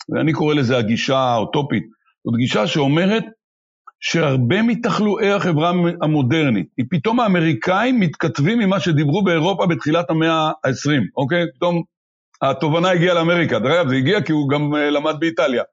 ואני 0.09 0.33
קורא 0.33 0.53
לזה 0.53 0.77
הגישה 0.77 1.17
האוטופית, 1.17 1.83
זאת 2.25 2.37
גישה 2.37 2.67
שאומרת 2.67 3.23
שהרבה 3.99 4.61
מתחלואי 4.61 5.31
החברה 5.31 5.71
המודרנית, 6.01 6.67
היא 6.77 6.85
פתאום 6.89 7.19
האמריקאים 7.19 7.99
מתכתבים 7.99 8.59
עם 8.59 8.69
מה 8.69 8.79
שדיברו 8.79 9.23
באירופה 9.23 9.65
בתחילת 9.65 10.09
המאה 10.09 10.31
ה-20, 10.31 11.01
אוקיי? 11.17 11.45
פתאום 11.55 11.83
התובנה 12.41 12.89
הגיעה 12.89 13.15
לאמריקה. 13.15 13.59
דרך 13.59 13.71
אגב, 13.71 13.87
זה 13.87 13.95
הגיע 13.95 14.21
כי 14.21 14.31
הוא 14.31 14.49
גם 14.49 14.73
uh, 14.73 14.77
למד 14.77 15.15
באיטליה. 15.19 15.63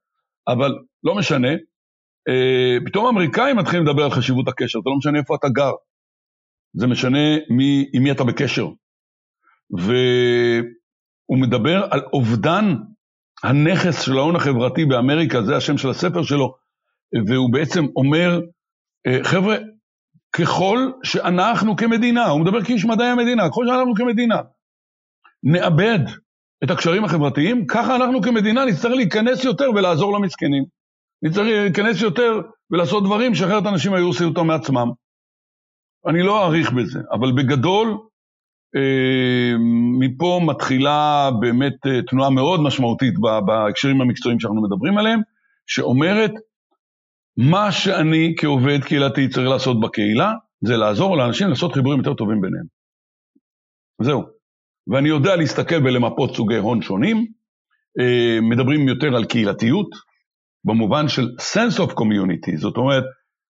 אבל 0.49 0.79
לא 1.05 1.15
משנה, 1.15 1.53
uh, 1.55 2.87
פתאום 2.87 3.07
האמריקאים 3.07 3.57
מתחילים 3.57 3.87
לדבר 3.87 4.05
על 4.05 4.11
חשיבות 4.11 4.49
הקשר, 4.49 4.79
זה 4.85 4.91
לא 4.91 4.97
משנה 4.97 5.19
איפה 5.19 5.35
אתה 5.35 5.49
גר. 5.49 5.73
זה 6.75 6.87
משנה 6.87 7.19
מי, 7.51 7.87
עם 7.93 8.03
מי 8.03 8.11
אתה 8.11 8.25
בקשר. 8.25 8.69
והוא 9.71 11.39
מדבר 11.41 11.85
על 11.91 12.01
אובדן 12.13 12.75
הנכס 13.43 14.01
של 14.03 14.19
ההון 14.19 14.37
החברתי 14.37 14.85
באמריקה, 14.85 15.43
זה 15.43 15.57
השם 15.57 15.79
של 15.79 15.91
הספר 15.91 16.23
שלו, 16.23 16.55
והוא 17.27 17.53
בעצם 17.53 17.85
אומר, 17.97 18.41
uh, 19.09 19.25
חבר'ה, 19.25 19.57
ככל 20.33 20.91
שאנחנו 21.03 21.77
כמדינה, 21.77 22.27
הוא 22.27 22.41
מדבר 22.41 22.65
כאיש 22.65 22.85
מדעי 22.85 23.09
המדינה, 23.09 23.49
ככל 23.49 23.67
שאנחנו 23.67 23.95
כמדינה 23.95 24.37
נאבד 25.43 25.99
את 26.65 26.71
הקשרים 26.71 27.05
החברתיים, 27.05 27.67
ככה 27.67 27.97
אנחנו 27.97 28.23
כמדינה 28.23 28.65
נצטרך 28.65 28.93
להיכנס 28.93 29.45
יותר 29.45 29.71
ולעזור 29.75 30.19
למסכנים. 30.19 30.65
נצטרך 31.23 31.47
להיכנס 31.47 32.03
יותר 32.03 32.41
ולעשות 32.71 33.05
דברים 33.05 33.35
שאחרת 33.35 33.67
אנשים 33.67 33.95
היו 33.95 34.07
עושים 34.07 34.29
אותם 34.29 34.47
מעצמם. 34.47 34.91
אני 36.07 36.23
לא 36.23 36.45
אאריך 36.45 36.73
בזה, 36.73 37.01
אבל 37.13 37.33
בגדול, 37.33 37.99
אה, 38.77 39.53
מפה 40.01 40.41
מתחילה 40.47 41.31
באמת 41.41 41.87
אה, 41.87 42.03
תנועה 42.03 42.31
מאוד 42.31 42.61
משמעותית 42.61 43.15
בהקשרים 43.47 44.01
המקצועיים 44.01 44.41
שאנחנו 44.41 44.63
מדברים 44.63 44.99
עליהם, 44.99 45.21
שאומרת, 45.67 46.31
מה 47.37 47.73
שאני 47.73 48.35
כעובד 48.39 48.85
קהילתי 48.85 49.29
צריך 49.29 49.49
לעשות 49.49 49.81
בקהילה, 49.81 50.33
זה 50.65 50.77
לעזור 50.77 51.17
לאנשים 51.17 51.49
לעשות 51.49 51.73
חיבורים 51.73 51.99
יותר 51.99 52.15
טובים 52.15 52.41
ביניהם. 52.41 52.65
זהו. 54.03 54.23
ואני 54.87 55.09
יודע 55.09 55.37
להסתכל 55.37 55.77
ולמפות 55.85 56.35
סוגי 56.37 56.57
הון 56.57 56.83
שונים, 56.83 57.27
אה, 58.01 58.39
מדברים 58.41 58.89
יותר 58.89 59.17
על 59.17 59.25
קהילתיות, 59.25 59.89
במובן 60.65 61.09
של 61.09 61.29
sense 61.39 61.79
of 61.79 61.93
community, 61.93 62.57
זאת 62.57 62.77
אומרת, 62.77 63.05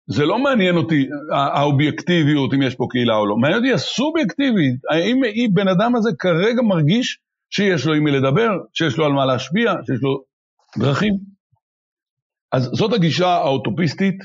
זה 0.08 0.26
לא 0.26 0.40
מעניין 0.40 0.76
אותי 0.76 1.08
האובייקטיביות, 1.32 2.54
אם 2.54 2.62
יש 2.62 2.76
פה 2.76 2.88
קהילה 2.90 3.16
או 3.16 3.26
לא, 3.28 3.38
מעניין 3.38 3.60
אותי 3.60 3.74
הסובייקטיבית, 3.74 4.76
האם 4.92 5.54
בן 5.54 5.68
אדם 5.68 5.96
הזה 5.96 6.10
כרגע 6.20 6.62
מרגיש 6.62 7.20
שיש 7.50 7.86
לו 7.86 7.94
עם 7.94 8.04
מי 8.04 8.12
לדבר, 8.12 8.50
שיש 8.74 8.98
לו 8.98 9.06
על 9.06 9.12
מה 9.12 9.26
להשפיע, 9.26 9.74
שיש 9.86 10.02
לו 10.02 10.24
דרכים. 10.78 11.35
אז 12.52 12.70
זאת 12.74 12.94
הגישה 12.94 13.28
האוטופיסטית, 13.28 14.16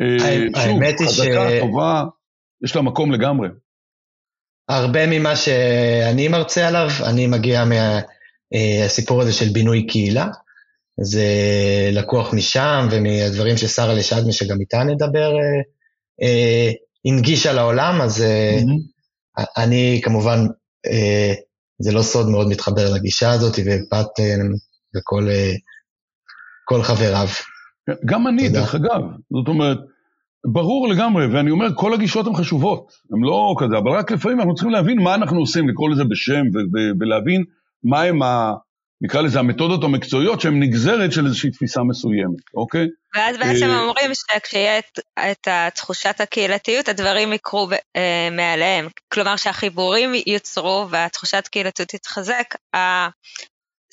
אה, 0.00 0.18
שוב, 0.64 1.06
חזקה, 1.08 1.50
ש... 1.50 1.60
טובה, 1.60 2.04
יש 2.64 2.76
לה 2.76 2.82
מקום 2.82 3.12
לגמרי. 3.12 3.48
הרבה 4.68 5.06
ממה 5.06 5.36
שאני 5.36 6.28
מרצה 6.28 6.68
עליו, 6.68 6.88
אני 7.04 7.26
מגיע 7.26 7.64
מהסיפור 7.64 9.18
אה, 9.18 9.22
הזה 9.22 9.32
של 9.32 9.48
בינוי 9.52 9.86
קהילה. 9.86 10.26
זה 11.00 11.26
לקוח 11.92 12.34
משם 12.34 12.88
ומהדברים 12.90 13.56
ששרה 13.56 13.94
לשדמי, 13.94 14.32
שגם 14.32 14.60
איתה 14.60 14.84
נדבר, 14.84 15.32
אה, 16.22 16.70
הנגישה 17.04 17.52
לעולם, 17.52 18.00
אז 18.00 18.24
mm-hmm. 18.24 19.42
אני 19.56 20.00
כמובן, 20.04 20.46
זה 21.78 21.92
לא 21.92 22.02
סוד, 22.02 22.28
מאוד 22.28 22.48
מתחבר 22.48 22.94
לגישה 22.94 23.30
הזאת, 23.30 23.52
ופת 23.52 24.20
אה, 24.20 24.34
וכל 24.96 25.28
כל 26.72 26.82
חבריו. 26.82 27.28
גם 28.04 28.26
אני, 28.26 28.48
תודה. 28.48 28.60
דרך 28.60 28.74
אגב. 28.74 29.02
זאת 29.30 29.48
אומרת, 29.48 29.78
ברור 30.44 30.88
לגמרי, 30.88 31.26
ואני 31.26 31.50
אומר, 31.50 31.66
כל 31.74 31.94
הגישות 31.94 32.26
הן 32.26 32.34
חשובות, 32.34 32.92
הן 33.12 33.20
לא 33.20 33.54
כזה, 33.58 33.78
אבל 33.78 33.90
רק 33.90 34.10
לפעמים 34.10 34.38
אנחנו 34.38 34.54
צריכים 34.54 34.70
להבין 34.70 35.02
מה 35.02 35.14
אנחנו 35.14 35.40
עושים, 35.40 35.68
לקרוא 35.68 35.90
לזה 35.90 36.04
בשם, 36.04 36.42
ולהבין 37.00 37.44
מהם 37.84 38.22
ה... 38.22 38.52
נקרא 39.04 39.20
לזה 39.20 39.38
המתודות 39.38 39.84
המקצועיות 39.84 40.40
שהן 40.40 40.62
נגזרת 40.62 41.12
של 41.12 41.26
איזושהי 41.26 41.50
תפיסה 41.50 41.82
מסוימת, 41.82 42.40
אוקיי? 42.54 42.86
ואז 43.16 43.36
בעצם 43.38 43.70
אה, 43.70 43.80
אומרים 43.80 44.10
שכשיהיה 44.14 44.78
את, 44.78 44.98
את 45.18 45.48
תחושת 45.74 46.20
הקהילתיות, 46.20 46.88
הדברים 46.88 47.32
יקרו 47.32 47.68
אה, 47.96 48.28
מעליהם. 48.32 48.88
כלומר 49.12 49.36
שהחיבורים 49.36 50.12
יוצרו 50.26 50.86
והתחושת 50.90 51.48
קהילתיות 51.50 51.88
תתחזק, 51.88 52.54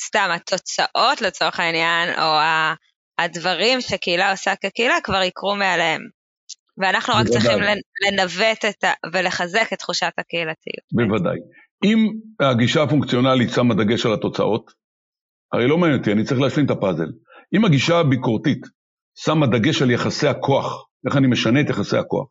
סתם 0.08 0.30
התוצאות 0.36 1.22
לצורך 1.22 1.60
העניין, 1.60 2.10
או 2.10 2.38
הדברים 3.20 3.82
שקהילה 3.82 4.32
עושה 4.32 4.56
כקהילה 4.56 4.96
כבר 5.04 5.24
יקרו 5.24 5.56
מעליהם. 5.56 6.02
ואנחנו 6.78 7.14
רק 7.14 7.28
צריכים 7.28 7.60
לנווט 8.08 8.66
ה... 8.66 8.88
ולחזק 9.14 9.74
את 9.74 9.80
תחושת 9.80 10.12
הקהילתיות. 10.18 10.86
בוודאי. 10.92 11.38
אם 11.86 12.08
הגישה 12.40 12.84
הפונקציונלית 12.84 13.50
שמה 13.50 13.76
דגש 13.76 14.06
על 14.06 14.14
התוצאות, 14.14 14.72
הרי 15.54 15.68
לא 15.68 15.78
מעניין 15.78 16.00
אותי, 16.00 16.12
אני 16.12 16.24
צריך 16.24 16.42
להשלים 16.42 16.66
את 16.66 16.72
הפאזל. 16.72 17.08
אם 17.56 17.66
הגישה 17.66 18.00
הביקורתית 18.00 18.62
שמה 19.16 19.48
דגש 19.48 19.82
על 19.82 19.92
יחסי 19.92 20.28
הכוח, 20.28 20.86
איך 21.08 21.18
אני 21.18 21.28
משנה 21.28 21.62
את 21.62 21.70
יחסי 21.70 21.98
הכוח, 21.98 22.28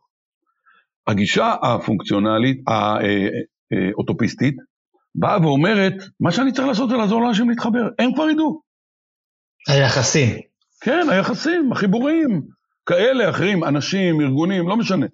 הגישה 1.07 1.53
הפונקציונלית, 1.63 2.57
האוטופיסטית, 2.67 4.55
באה 5.15 5.41
ואומרת, 5.41 5.93
מה 6.19 6.31
שאני 6.31 6.51
צריך 6.51 6.67
לעשות 6.67 6.89
זה 6.89 6.95
לעזור 6.95 7.21
לאנשים 7.21 7.49
להתחבר, 7.49 7.87
הם 7.99 8.13
כבר 8.13 8.29
ידעו. 8.29 8.61
היחסים. 9.67 10.37
כן, 10.81 11.07
היחסים, 11.11 11.71
החיבורים, 11.71 12.41
כאלה, 12.85 13.29
אחרים, 13.29 13.63
אנשים, 13.63 14.21
ארגונים, 14.21 14.69
לא 14.69 14.77
משנה. 14.77 15.05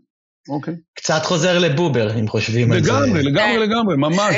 אוקיי. 0.49 0.73
קצת 0.93 1.21
חוזר 1.23 1.59
לבובר, 1.59 2.19
אם 2.19 2.27
חושבים 2.27 2.71
על 2.71 2.83
זה. 2.83 2.91
לגמרי, 2.91 3.23
לגמרי, 3.23 3.57
לגמרי, 3.67 3.97
ממש. 3.97 4.35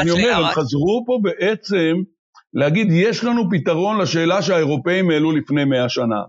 אני 0.00 0.10
אומר, 0.10 0.32
הם 0.36 0.44
חזרו 0.44 1.04
פה 1.06 1.18
בעצם 1.22 1.94
להגיד, 2.54 2.86
יש 2.90 3.24
לנו 3.24 3.42
פתרון 3.50 4.00
לשאלה 4.00 4.42
שהאירופאים 4.42 5.10
העלו 5.10 5.32
לפני 5.32 5.64
מאה 5.64 5.88
שנה, 5.88 6.22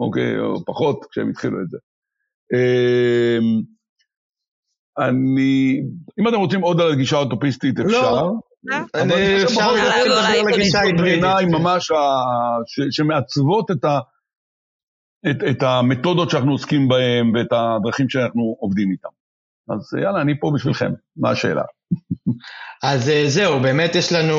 אוקיי, 0.00 0.38
או 0.38 0.64
פחות 0.64 1.04
כשהם 1.10 1.30
התחילו 1.30 1.60
את 1.62 1.70
זה. 1.70 1.78
אני, 4.98 5.80
אם 6.20 6.28
אתם 6.28 6.36
רוצים 6.36 6.60
עוד 6.60 6.80
על 6.80 6.92
הגישה 6.92 7.16
האוטופיסטית, 7.16 7.80
אפשר. 7.80 8.12
לא, 8.12 8.32
אני 8.94 9.44
אפשר 9.44 9.72
לדבר 9.72 10.18
על 10.38 10.52
הגישה 10.52 10.78
ההיברידית. 10.78 11.24
ממש 11.50 11.90
שמעצבות 12.90 13.70
את, 13.70 13.84
ה, 13.84 13.98
את, 15.30 15.36
את 15.50 15.62
המתודות 15.62 16.30
שאנחנו 16.30 16.52
עוסקים 16.52 16.88
בהן 16.88 17.36
ואת 17.36 17.52
הדרכים 17.52 18.08
שאנחנו 18.08 18.56
עובדים 18.60 18.90
איתן. 18.90 19.08
אז 19.68 19.94
יאללה, 20.02 20.20
אני 20.20 20.40
פה 20.40 20.50
בשבילכם, 20.54 20.90
מה 21.16 21.30
השאלה? 21.30 21.62
אז 22.82 23.08
אה, 23.08 23.24
זהו, 23.26 23.60
באמת 23.60 23.94
יש 23.94 24.12
לנו 24.12 24.38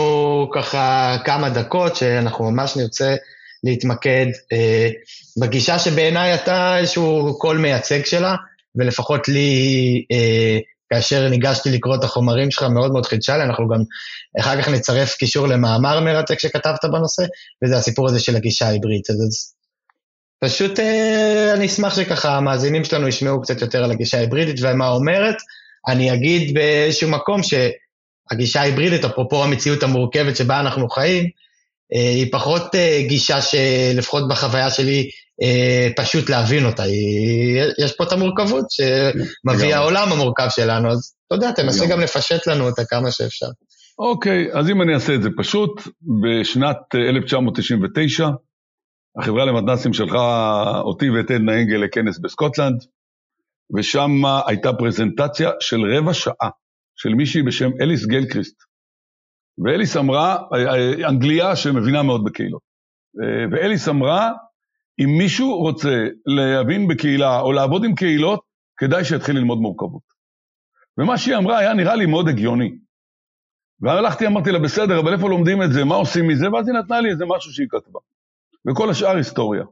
ככה 0.54 1.18
כמה 1.26 1.50
דקות 1.50 1.96
שאנחנו 1.96 2.52
ממש 2.52 2.78
נרצה 2.78 3.16
להתמקד 3.64 4.26
אה, 4.54 4.90
בגישה 5.42 5.80
שבעיניי 5.80 6.36
אתה 6.36 6.78
איזשהו 6.78 7.40
קול 7.40 7.58
מייצג 7.58 8.06
שלה, 8.06 8.36
ולפחות 8.76 9.28
לי, 9.28 10.06
אה, 10.12 10.60
כאשר 10.94 11.30
ניגשתי 11.30 11.72
לקרוא 11.72 11.96
את 11.96 12.04
החומרים 12.04 12.52
שלך, 12.52 12.64
מאוד 12.64 12.92
מאוד 12.92 13.06
חידשה 13.06 13.38
לי, 13.38 13.44
אנחנו 13.44 13.68
גם 13.68 13.84
אחר 14.40 14.62
כך 14.62 14.70
נצרף 14.70 15.16
קישור 15.16 15.48
למאמר 15.48 16.00
מרתק 16.00 16.40
שכתבת 16.40 16.86
בנושא, 16.86 17.24
וזה 17.64 17.78
הסיפור 17.78 18.08
הזה 18.08 18.20
של 18.20 18.36
הגישה 18.36 18.68
ההיברידית. 18.68 19.10
אז 19.10 19.54
פשוט 20.44 20.80
אה, 20.80 21.54
אני 21.54 21.66
אשמח 21.66 21.96
שככה 21.96 22.38
המאזינים 22.38 22.84
שלנו 22.84 23.08
ישמעו 23.08 23.42
קצת 23.42 23.62
יותר 23.62 23.84
על 23.84 23.92
הגישה 23.92 24.18
ההיברידית 24.18 24.56
ומה 24.62 24.90
אומרת. 24.90 25.36
אני 25.88 26.14
אגיד 26.14 26.54
באיזשהו 26.54 27.10
מקום 27.10 27.42
שהגישה 27.44 28.62
ההיברידית, 28.62 29.06
אפרופו 29.06 29.44
המציאות 29.44 29.84
המורכבת 29.84 30.38
שבה 30.38 30.60
אנחנו 30.60 30.90
חיים, 30.90 31.30
היא 31.94 32.32
פחות 32.32 32.76
אה, 32.76 33.02
גישה 33.08 33.42
שלפחות 33.42 34.28
בחוויה 34.30 34.70
שלי 34.70 35.10
פשוט 35.96 36.30
להבין 36.30 36.66
אותה. 36.66 36.84
יש 37.84 37.92
פה 37.98 38.04
את 38.04 38.12
המורכבות 38.12 38.66
שמביא 38.70 39.76
העולם 39.76 40.12
המורכב 40.12 40.48
שלנו, 40.50 40.92
אז 40.92 41.14
אתה 41.28 41.36
יודע, 41.36 41.52
תנסה 41.52 41.86
גם 41.86 42.00
לפשט 42.00 42.48
לנו 42.48 42.66
אותה 42.66 42.82
כמה 42.86 43.12
שאפשר. 43.12 43.46
אוקיי, 44.00 44.48
אז 44.54 44.70
אם 44.70 44.82
אני 44.82 44.94
אעשה 44.94 45.16
את 45.16 45.24
זה 45.24 45.30
פשוט, 45.38 45.82
בשנת 46.22 46.78
1999, 47.10 48.28
החברה 49.22 49.46
למתנ"סים 49.46 49.94
שלחה 49.94 50.64
אותי 50.84 51.10
ואת 51.10 51.32
עדנה 51.32 51.54
אנגל 51.54 51.78
לכנס 51.78 52.20
בסקוטלנד, 52.20 52.84
ושם 53.78 54.12
הייתה 54.48 54.74
פרזנטציה 54.74 55.50
של 55.60 55.82
רבע 55.98 56.14
שעה 56.14 56.50
של 56.96 57.10
מישהי 57.10 57.42
בשם 57.42 57.70
אליס 57.82 58.06
גלקריסט. 58.06 58.73
ואליס 59.58 59.98
אמרה, 59.98 60.38
אנגליה 61.10 61.56
שמבינה 61.56 62.04
מאוד 62.04 62.24
בקהילות, 62.24 62.62
ואליס 63.52 63.90
אמרה, 63.90 64.32
אם 65.00 65.10
מישהו 65.18 65.58
רוצה 65.58 66.08
להבין 66.26 66.88
בקהילה 66.88 67.40
או 67.40 67.52
לעבוד 67.52 67.84
עם 67.86 67.96
קהילות, 67.96 68.40
כדאי 68.78 69.06
שיתחיל 69.06 69.36
ללמוד 69.36 69.58
מורכבות. 69.58 70.14
ומה 70.98 71.18
שהיא 71.18 71.38
אמרה 71.38 71.58
היה 71.58 71.74
נראה 71.74 71.96
לי 71.96 72.06
מאוד 72.06 72.28
הגיוני. 72.28 72.72
והלכתי, 73.82 74.28
אמרתי 74.28 74.52
לה, 74.52 74.60
בסדר, 74.60 75.00
אבל 75.00 75.14
איפה 75.14 75.30
לומדים 75.30 75.64
את 75.64 75.74
זה, 75.74 75.86
מה 75.86 75.96
עושים 75.96 76.28
מזה? 76.28 76.52
ואז 76.52 76.68
היא 76.68 76.76
נתנה 76.76 77.02
לי 77.02 77.10
איזה 77.10 77.26
משהו 77.26 77.52
שהיא 77.52 77.68
כתבה. 77.70 78.00
וכל 78.68 78.90
השאר 78.90 79.16
היסטוריה. 79.16 79.64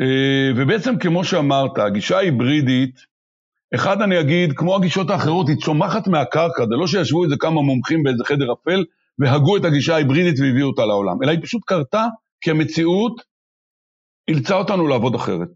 אה, 0.00 0.50
ובעצם 0.56 0.98
כמו 0.98 1.24
שאמרת, 1.24 1.78
הגישה 1.78 2.16
ההיברידית, 2.16 2.96
אחד 3.76 4.02
אני 4.02 4.20
אגיד, 4.20 4.52
כמו 4.56 4.76
הגישות 4.76 5.10
האחרות, 5.10 5.48
היא 5.48 5.56
צומחת 5.56 6.08
מהקרקע, 6.08 6.66
זה 6.66 6.74
לא 6.80 6.86
שישבו 6.86 7.24
איזה 7.24 7.34
כמה 7.40 7.62
מומחים 7.62 8.02
באיזה 8.02 8.24
חדר 8.24 8.52
אפל 8.52 8.84
והגו 9.18 9.56
את 9.56 9.64
הגישה 9.64 9.94
ההיברידית 9.94 10.40
והביאו 10.40 10.66
אותה 10.66 10.86
לעולם, 10.86 11.22
אלא 11.22 11.30
היא 11.30 11.42
פשוט 11.42 11.62
קרתה 11.66 12.06
כי 12.40 12.50
המציאות 12.50 13.22
אילצה 14.28 14.54
אותנו 14.54 14.86
לעבוד 14.86 15.14
אחרת. 15.14 15.48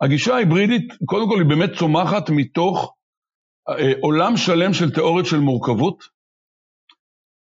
הגישה 0.00 0.34
ההיברידית, 0.34 0.92
קודם 1.04 1.28
כל 1.28 1.38
היא 1.38 1.48
באמת 1.48 1.70
צומחת 1.78 2.30
מתוך 2.30 2.94
אה, 3.68 3.92
עולם 4.00 4.36
שלם 4.36 4.72
של 4.72 4.90
תיאוריות 4.90 5.26
של 5.26 5.38
מורכבות, 5.38 6.04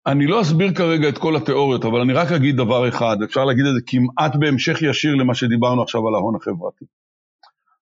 אני 0.08 0.27
לא 0.27 0.41
אסביר 0.41 0.73
כרגע 0.73 1.10
את 1.10 1.17
כל 1.17 1.36
התיאוריות, 1.36 1.86
אבל 1.86 2.01
אני 2.01 2.13
רק 2.13 2.32
אגיד 2.32 2.55
דבר 2.55 2.89
אחד, 2.89 3.17
אפשר 3.23 3.45
להגיד 3.45 3.65
את 3.65 3.73
זה 3.73 3.82
כמעט 3.88 4.36
בהמשך 4.39 4.82
ישיר 4.82 5.15
למה 5.15 5.36
שדיברנו 5.36 5.84
עכשיו 5.84 6.08
על 6.08 6.15
ההון 6.15 6.36
החברתי. 6.36 6.86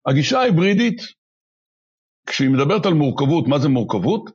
הגישה 0.05 0.39
ההיברידית, 0.39 1.01
כשהיא 2.27 2.49
מדברת 2.49 2.85
על 2.85 2.93
מורכבות, 2.93 3.47
מה 3.47 3.59
זה 3.59 3.69
מורכבות? 3.69 4.29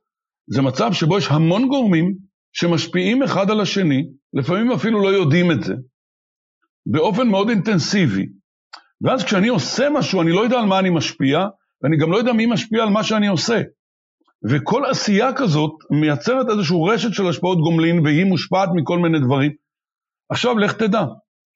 זה 0.46 0.62
מצב 0.62 0.92
שבו 0.92 1.18
יש 1.18 1.28
המון 1.30 1.68
גורמים 1.68 2.14
שמשפיעים 2.52 3.22
אחד 3.22 3.50
על 3.50 3.60
השני, 3.60 4.04
לפעמים 4.34 4.72
אפילו 4.72 5.02
לא 5.02 5.08
יודעים 5.08 5.50
את 5.50 5.64
זה, 5.64 5.74
באופן 6.86 7.28
מאוד 7.28 7.48
אינטנסיבי. 7.48 8.26
ואז 9.02 9.24
כשאני 9.24 9.48
עושה 9.48 9.90
משהו, 9.90 10.22
אני 10.22 10.32
לא 10.32 10.40
יודע 10.40 10.58
על 10.58 10.66
מה 10.66 10.78
אני 10.78 10.90
משפיע, 10.90 11.46
ואני 11.82 11.96
גם 11.96 12.12
לא 12.12 12.16
יודע 12.16 12.32
מי 12.32 12.46
משפיע 12.46 12.82
על 12.82 12.88
מה 12.88 13.04
שאני 13.04 13.26
עושה. 13.26 13.62
וכל 14.50 14.84
עשייה 14.90 15.32
כזאת 15.36 15.72
מייצרת 15.90 16.46
איזושהי 16.50 16.76
רשת 16.88 17.14
של 17.14 17.28
השפעות 17.28 17.58
גומלין, 17.58 18.06
והיא 18.06 18.24
מושפעת 18.24 18.68
מכל 18.74 18.98
מיני 18.98 19.18
דברים. 19.20 19.52
עכשיו, 20.30 20.58
לך 20.58 20.72
תדע. 20.72 21.04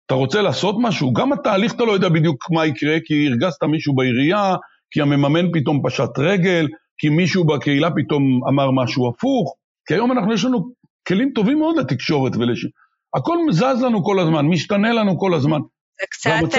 אתה 0.06 0.14
רוצה 0.14 0.42
לעשות 0.42 0.76
משהו, 0.78 1.12
גם 1.12 1.32
התהליך 1.32 1.74
אתה 1.74 1.84
לא 1.84 1.92
יודע 1.92 2.08
בדיוק 2.08 2.50
מה 2.50 2.66
יקרה, 2.66 2.96
כי 3.04 3.26
הרגזת 3.28 3.62
מישהו 3.62 3.94
בעירייה, 3.94 4.54
כי 4.90 5.00
המממן 5.00 5.52
פתאום 5.52 5.82
פשט 5.86 6.18
רגל, 6.18 6.68
כי 6.98 7.08
מישהו 7.08 7.44
בקהילה 7.44 7.88
פתאום 7.96 8.40
אמר 8.48 8.70
משהו 8.70 9.08
הפוך, 9.08 9.56
כי 9.86 9.94
היום 9.94 10.12
אנחנו, 10.12 10.34
יש 10.34 10.44
לנו 10.44 10.72
כלים 11.08 11.32
טובים 11.34 11.58
מאוד 11.58 11.78
לתקשורת 11.78 12.36
ולש... 12.36 12.66
הכל 13.16 13.38
זז 13.50 13.82
לנו 13.82 14.04
כל 14.04 14.20
הזמן, 14.20 14.46
משתנה 14.46 14.92
לנו 14.92 15.18
כל 15.18 15.34
הזמן. 15.34 15.58
זה 16.00 16.06
קצת 16.10 16.58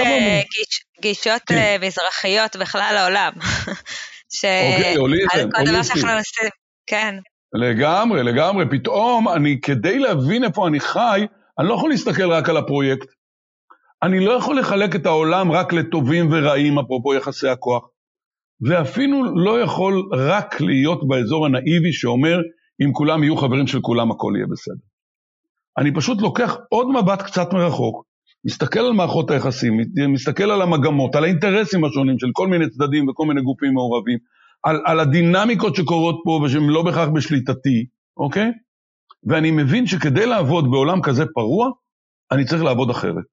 גיש, 0.56 0.84
גישות 1.02 1.42
כן. 1.46 1.76
uh, 1.80 1.86
מזרחיות 1.86 2.56
בכלל 2.56 2.92
לעולם. 2.94 3.32
ש... 4.36 4.44
אוקיי, 4.44 4.94
הוליזם, 4.96 5.48
כל 5.56 5.64
דבר 5.64 5.82
שאנחנו 5.82 6.10
עושים, 6.18 6.48
כן. 6.86 7.14
לגמרי, 7.52 8.22
לגמרי. 8.22 8.64
פתאום 8.70 9.28
אני, 9.28 9.60
כדי 9.60 9.98
להבין 9.98 10.44
איפה 10.44 10.68
אני 10.68 10.80
חי, 10.80 11.26
אני 11.58 11.68
לא 11.68 11.74
יכול 11.74 11.90
להסתכל 11.90 12.32
רק 12.32 12.48
על 12.48 12.56
הפרויקט. 12.56 13.06
אני 14.02 14.24
לא 14.24 14.32
יכול 14.32 14.58
לחלק 14.58 14.96
את 14.96 15.06
העולם 15.06 15.52
רק 15.52 15.72
לטובים 15.72 16.28
ורעים, 16.32 16.78
אפרופו 16.78 17.14
יחסי 17.14 17.48
הכוח. 17.48 17.88
ואפילו 18.60 19.44
לא 19.44 19.60
יכול 19.60 20.08
רק 20.12 20.60
להיות 20.60 21.08
באזור 21.08 21.46
הנאיבי 21.46 21.92
שאומר, 21.92 22.38
אם 22.84 22.92
כולם 22.92 23.22
יהיו 23.22 23.36
חברים 23.36 23.66
של 23.66 23.80
כולם, 23.80 24.10
הכל 24.10 24.32
יהיה 24.36 24.46
בסדר. 24.46 24.88
אני 25.78 25.94
פשוט 25.94 26.22
לוקח 26.22 26.56
עוד 26.68 26.86
מבט 26.90 27.22
קצת 27.22 27.52
מרחוק, 27.52 28.04
מסתכל 28.44 28.80
על 28.80 28.92
מערכות 28.92 29.30
היחסים, 29.30 29.80
מסתכל 30.08 30.50
על 30.50 30.62
המגמות, 30.62 31.14
על 31.14 31.24
האינטרסים 31.24 31.84
השונים 31.84 32.18
של 32.18 32.26
כל 32.32 32.48
מיני 32.48 32.70
צדדים 32.70 33.08
וכל 33.08 33.26
מיני 33.26 33.42
גופים 33.42 33.72
מעורבים, 33.74 34.18
על, 34.64 34.80
על 34.84 35.00
הדינמיקות 35.00 35.74
שקורות 35.76 36.20
פה 36.24 36.40
ושהן 36.44 36.62
לא 36.62 36.82
בהכרח 36.82 37.08
בשליטתי, 37.08 37.86
אוקיי? 38.16 38.50
ואני 39.24 39.50
מבין 39.50 39.86
שכדי 39.86 40.26
לעבוד 40.26 40.70
בעולם 40.70 41.02
כזה 41.02 41.24
פרוע, 41.34 41.70
אני 42.32 42.44
צריך 42.44 42.62
לעבוד 42.62 42.90
אחרת. 42.90 43.24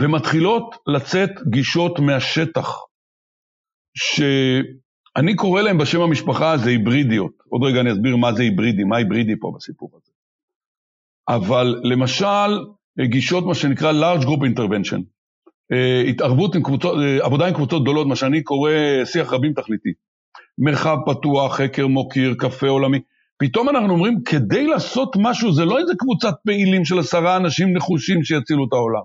ומתחילות 0.00 0.74
לצאת 0.86 1.30
גישות 1.50 1.98
מהשטח, 1.98 2.68
שאני 3.96 5.36
קורא 5.36 5.62
להן 5.62 5.78
בשם 5.78 6.00
המשפחה 6.00 6.52
הזה 6.52 6.70
היברידיות. 6.70 7.32
עוד 7.48 7.62
רגע 7.62 7.80
אני 7.80 7.92
אסביר 7.92 8.16
מה 8.16 8.32
זה 8.32 8.42
היברידי, 8.42 8.84
מה 8.84 8.96
היברידי 8.96 9.32
פה 9.40 9.52
בסיפור 9.56 9.90
הזה. 9.94 10.12
אבל 11.28 11.80
למשל, 11.82 12.64
גישות 13.00 13.46
מה 13.46 13.54
שנקרא 13.54 13.92
large 13.92 14.22
group 14.22 14.40
intervention, 14.40 15.02
אה, 15.72 16.00
התערבות 16.08 16.54
עם 16.54 16.62
קבוצות, 16.62 16.98
אה, 16.98 17.24
עבודה 17.24 17.46
עם 17.46 17.54
קבוצות 17.54 17.82
גדולות, 17.82 18.06
מה 18.06 18.16
שאני 18.16 18.42
קורא 18.42 18.72
שיח 19.04 19.32
רבים 19.32 19.52
תכליתי. 19.52 19.88
מרחב 20.58 20.96
פתוח, 21.06 21.56
חקר 21.56 21.86
מוקיר, 21.86 22.34
קפה 22.38 22.68
עולמי. 22.68 23.00
פתאום 23.38 23.68
אנחנו 23.68 23.92
אומרים, 23.92 24.22
כדי 24.22 24.66
לעשות 24.66 25.16
משהו, 25.18 25.52
זה 25.52 25.64
לא 25.64 25.78
איזה 25.78 25.92
קבוצת 25.98 26.34
פעילים 26.46 26.84
של 26.84 26.98
עשרה 26.98 27.36
אנשים 27.36 27.76
נחושים 27.76 28.24
שיצילו 28.24 28.64
את 28.68 28.72
העולם. 28.72 29.02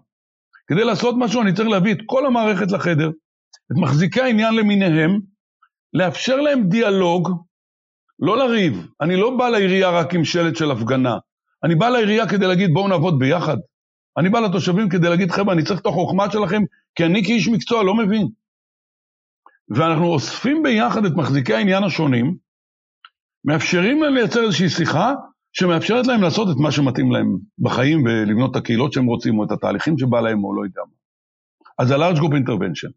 כדי 0.67 0.83
לעשות 0.83 1.15
משהו 1.17 1.41
אני 1.41 1.53
צריך 1.53 1.69
להביא 1.69 1.93
את 1.93 1.99
כל 2.05 2.25
המערכת 2.25 2.71
לחדר, 2.71 3.11
את 3.71 3.77
מחזיקי 3.77 4.21
העניין 4.21 4.53
למיניהם, 4.53 5.19
לאפשר 5.93 6.35
להם 6.35 6.69
דיאלוג, 6.69 7.29
לא 8.19 8.37
לריב. 8.37 8.87
אני 9.01 9.15
לא 9.15 9.37
בא 9.37 9.49
לעירייה 9.49 9.89
רק 9.89 10.13
עם 10.13 10.25
שלט 10.25 10.55
של 10.55 10.71
הפגנה. 10.71 11.17
אני 11.63 11.75
בא 11.75 11.89
לעירייה 11.89 12.29
כדי 12.29 12.47
להגיד 12.47 12.69
בואו 12.73 12.87
נעבוד 12.87 13.19
ביחד. 13.19 13.57
אני 14.17 14.29
בא 14.29 14.39
לתושבים 14.39 14.89
כדי 14.89 15.09
להגיד 15.09 15.31
חבר'ה, 15.31 15.53
אני 15.53 15.63
צריך 15.63 15.81
את 15.81 15.85
החוכמה 15.85 16.31
שלכם, 16.31 16.61
כי 16.95 17.05
אני 17.05 17.23
כאיש 17.23 17.47
מקצוע 17.47 17.83
לא 17.83 17.95
מבין. 17.95 18.27
ואנחנו 19.69 20.05
אוספים 20.05 20.63
ביחד 20.63 21.05
את 21.05 21.11
מחזיקי 21.15 21.53
העניין 21.53 21.83
השונים, 21.83 22.35
מאפשרים 23.45 24.03
להם 24.03 24.13
לייצר 24.13 24.43
איזושהי 24.43 24.69
שיחה 24.69 25.13
שמאפשרת 25.53 26.07
להם 26.07 26.21
לעשות 26.21 26.47
את 26.51 26.55
מה 26.57 26.71
שמתאים 26.71 27.11
להם 27.11 27.37
בחיים 27.59 28.03
ולבנות 28.05 28.51
את 28.51 28.55
הקהילות 28.55 28.93
שהם 28.93 29.05
רוצים 29.05 29.39
או 29.39 29.43
את 29.43 29.51
התהליכים 29.51 29.97
שבא 29.97 30.21
להם 30.21 30.43
או 30.43 30.55
לא 30.55 30.65
יודע 30.65 30.81
מה. 30.81 30.93
אז 31.79 31.87
זה 31.87 31.95
large 31.95 32.17
group 32.17 32.33
intervention. 32.33 32.91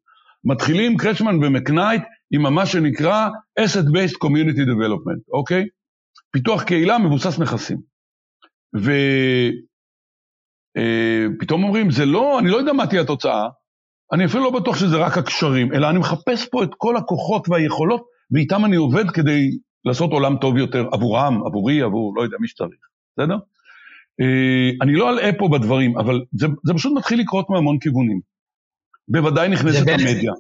מתחילים 0.45 0.97
קרצ'מן 0.97 1.45
ומקנייט 1.45 2.03
עם 2.31 2.55
מה 2.55 2.67
שנקרא 2.67 3.29
asset 3.61 3.87
based 3.87 4.17
community 4.25 4.67
development, 4.67 5.21
אוקיי? 5.33 5.65
פיתוח 6.31 6.63
קהילה 6.63 6.99
מבוסס 6.99 7.39
נכסים. 7.39 7.79
ופתאום 8.75 8.91
אה, 11.61 11.67
אומרים, 11.67 11.91
זה 11.91 12.07
לא, 12.07 12.39
אני 12.39 12.51
לא 12.51 12.57
יודע 12.57 12.73
מה 12.73 12.87
תהיה 12.87 13.01
התוצאה, 13.01 13.49
אני 14.13 14.25
אפילו 14.25 14.45
לא 14.45 14.61
בטוח 14.61 14.77
שזה 14.77 14.97
רק 14.97 15.19
הקשרים, 15.19 15.75
אלא 15.75 15.91
אני 15.91 15.99
מחפש 15.99 16.49
פה 16.49 16.65
את 16.65 16.71
כל 16.79 16.97
הכוחות 16.97 17.49
והיכולות, 17.49 18.03
ואיתם 18.31 18.65
אני 18.65 18.77
עובד 18.77 19.11
כדי 19.11 19.51
לעשות 19.85 20.11
עולם 20.11 20.37
טוב 20.37 20.57
יותר 20.57 20.89
עבורם, 20.93 21.43
עבורי, 21.47 21.83
עבור 21.83 22.17
לא 22.17 22.23
יודע 22.23 22.37
מי 22.41 22.49
שצריך, 22.49 22.79
בסדר? 23.17 23.37
אה, 24.21 24.71
אני 24.83 24.95
לא 24.95 25.11
אלאה 25.11 25.31
פה 25.39 25.49
בדברים, 25.53 25.99
אבל 25.99 26.21
זה, 26.33 26.47
זה 26.65 26.75
פשוט 26.75 26.93
מתחיל 26.97 27.21
לקרות 27.21 27.51
מהמון 27.51 27.79
כיוונים. 27.79 28.32
בוודאי 29.09 29.49
נכנסת 29.49 29.89
המדיה. 29.89 30.33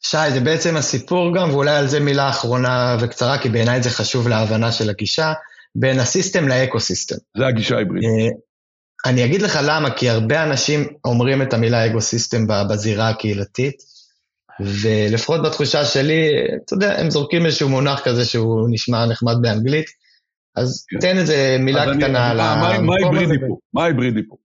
שי, 0.00 0.30
זה 0.32 0.40
בעצם 0.40 0.76
הסיפור 0.76 1.34
גם, 1.36 1.50
ואולי 1.50 1.76
על 1.76 1.86
זה 1.86 2.00
מילה 2.00 2.28
אחרונה 2.28 2.96
וקצרה, 3.00 3.38
כי 3.38 3.48
בעיניי 3.48 3.82
זה 3.82 3.90
חשוב 3.90 4.28
להבנה 4.28 4.72
של 4.72 4.90
הגישה, 4.90 5.32
בין 5.74 5.98
ה 6.00 6.07
system 6.07 6.48
ל 6.48 6.54
ecosystem. 6.54 7.16
זה 7.36 7.46
הגישה 7.46 7.74
ההיברידית. 7.74 8.08
אה, 8.08 9.10
אני 9.10 9.24
אגיד 9.24 9.42
לך 9.42 9.58
למה, 9.62 9.90
כי 9.90 10.08
הרבה 10.08 10.44
אנשים 10.44 10.86
אומרים 11.04 11.42
את 11.42 11.54
המילה 11.54 11.86
ecosystem 11.86 12.46
בזירה 12.70 13.08
הקהילתית, 13.08 13.74
ולפחות 14.60 15.42
בתחושה 15.42 15.84
שלי, 15.84 16.28
אתה 16.64 16.74
יודע, 16.74 17.00
הם 17.00 17.10
זורקים 17.10 17.46
איזשהו 17.46 17.68
מונח 17.68 18.00
כזה 18.04 18.24
שהוא 18.24 18.68
נשמע 18.70 19.06
נחמד 19.06 19.34
באנגלית, 19.42 19.86
אז 20.56 20.84
כן. 20.88 20.98
תן 21.00 21.18
איזה 21.18 21.56
מילה 21.60 21.84
קטנה 21.96 22.30
אני, 22.30 22.30
על 22.30 22.40
המקום 22.40 22.86
מה 22.86 22.94
ההיברידי 22.94 23.38
פה? 23.48 23.56
מה 23.74 23.84
ההיברידי 23.84 24.20
פה? 24.28 24.36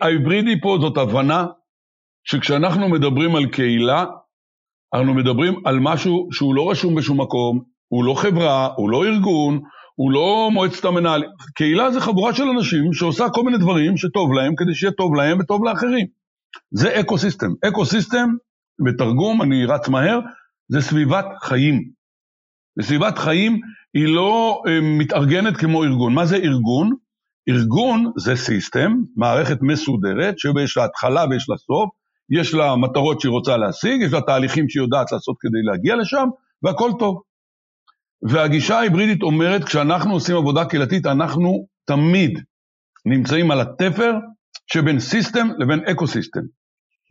ההיברידי 0.00 0.60
פה 0.60 0.78
זאת 0.80 0.96
הבנה 0.96 1.46
שכשאנחנו 2.24 2.88
מדברים 2.88 3.36
על 3.36 3.46
קהילה, 3.46 4.04
אנחנו 4.94 5.14
מדברים 5.14 5.54
על 5.64 5.78
משהו 5.80 6.28
שהוא 6.32 6.54
לא 6.54 6.70
רשום 6.70 6.94
בשום 6.94 7.20
מקום, 7.20 7.60
הוא 7.88 8.04
לא 8.04 8.14
חברה, 8.14 8.68
הוא 8.76 8.90
לא 8.90 9.04
ארגון, 9.04 9.60
הוא 9.94 10.12
לא 10.12 10.50
מועצת 10.52 10.84
המנהלים. 10.84 11.28
קהילה 11.54 11.90
זה 11.90 12.00
חבורה 12.00 12.34
של 12.34 12.44
אנשים 12.44 12.92
שעושה 12.92 13.28
כל 13.34 13.42
מיני 13.42 13.58
דברים 13.58 13.96
שטוב 13.96 14.32
להם 14.32 14.54
כדי 14.56 14.74
שיהיה 14.74 14.92
טוב 14.92 15.14
להם 15.14 15.38
וטוב 15.40 15.64
לאחרים. 15.64 16.06
זה 16.70 17.00
ecosystem. 17.00 17.50
Ecosystem, 17.68 18.28
בתרגום, 18.84 19.42
אני 19.42 19.66
רץ 19.66 19.88
מהר, 19.88 20.20
זה 20.68 20.80
סביבת 20.80 21.26
חיים. 21.42 21.82
וסביבת 22.78 23.18
חיים 23.18 23.60
היא 23.94 24.14
לא 24.14 24.62
אה, 24.66 24.78
מתארגנת 24.98 25.56
כמו 25.56 25.84
ארגון. 25.84 26.14
מה 26.14 26.26
זה 26.26 26.36
ארגון? 26.36 26.90
ארגון 27.48 28.12
זה 28.16 28.36
system, 28.36 28.92
מערכת 29.16 29.58
מסודרת, 29.62 30.38
שיש 30.38 30.76
לה 30.76 30.84
התחלה 30.84 31.24
ויש 31.30 31.48
לה 31.48 31.56
סוף, 31.56 31.90
יש 32.40 32.54
לה 32.54 32.76
מטרות 32.76 33.20
שהיא 33.20 33.30
רוצה 33.30 33.56
להשיג, 33.56 34.02
יש 34.02 34.12
לה 34.12 34.20
תהליכים 34.20 34.68
שהיא 34.68 34.82
יודעת 34.82 35.12
לעשות 35.12 35.36
כדי 35.40 35.62
להגיע 35.62 35.96
לשם, 35.96 36.28
והכל 36.62 36.90
טוב. 36.98 37.22
והגישה 38.22 38.78
ההיברידית 38.78 39.22
אומרת, 39.22 39.64
כשאנחנו 39.64 40.12
עושים 40.12 40.36
עבודה 40.36 40.64
קהילתית, 40.64 41.06
אנחנו 41.06 41.66
תמיד 41.84 42.40
נמצאים 43.06 43.50
על 43.50 43.60
התפר 43.60 44.12
שבין 44.72 45.00
system 45.00 45.48
לבין 45.58 45.80
ecosystem. 45.84 46.40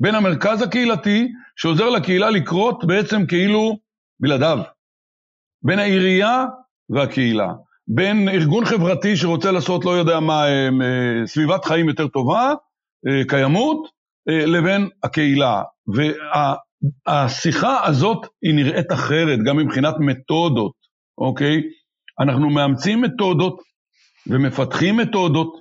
בין 0.01 0.15
המרכז 0.15 0.62
הקהילתי, 0.62 1.27
שעוזר 1.55 1.89
לקהילה 1.89 2.29
לקרות 2.29 2.86
בעצם 2.86 3.25
כאילו 3.25 3.77
בלעדיו. 4.19 4.60
בין 5.63 5.79
העירייה 5.79 6.45
והקהילה. 6.89 7.47
בין 7.88 8.29
ארגון 8.29 8.65
חברתי 8.65 9.17
שרוצה 9.17 9.51
לעשות, 9.51 9.86
לא 9.86 9.91
יודע 9.91 10.19
מה, 10.19 10.43
אה, 10.43 10.65
אה, 10.65 11.27
סביבת 11.27 11.65
חיים 11.65 11.89
יותר 11.89 12.07
טובה, 12.07 12.53
אה, 13.07 13.21
קיימות, 13.27 14.00
לבין 14.27 14.89
הקהילה. 15.03 15.62
והשיחה 17.07 17.88
הזאת 17.88 18.17
היא 18.41 18.53
נראית 18.53 18.91
אחרת, 18.91 19.39
גם 19.45 19.57
מבחינת 19.57 19.95
מתודות. 19.99 20.73
אוקיי? 21.17 21.62
אנחנו 22.19 22.49
מאמצים 22.49 23.01
מתודות 23.01 23.62
ומפתחים 24.27 24.97
מתודות 24.97 25.53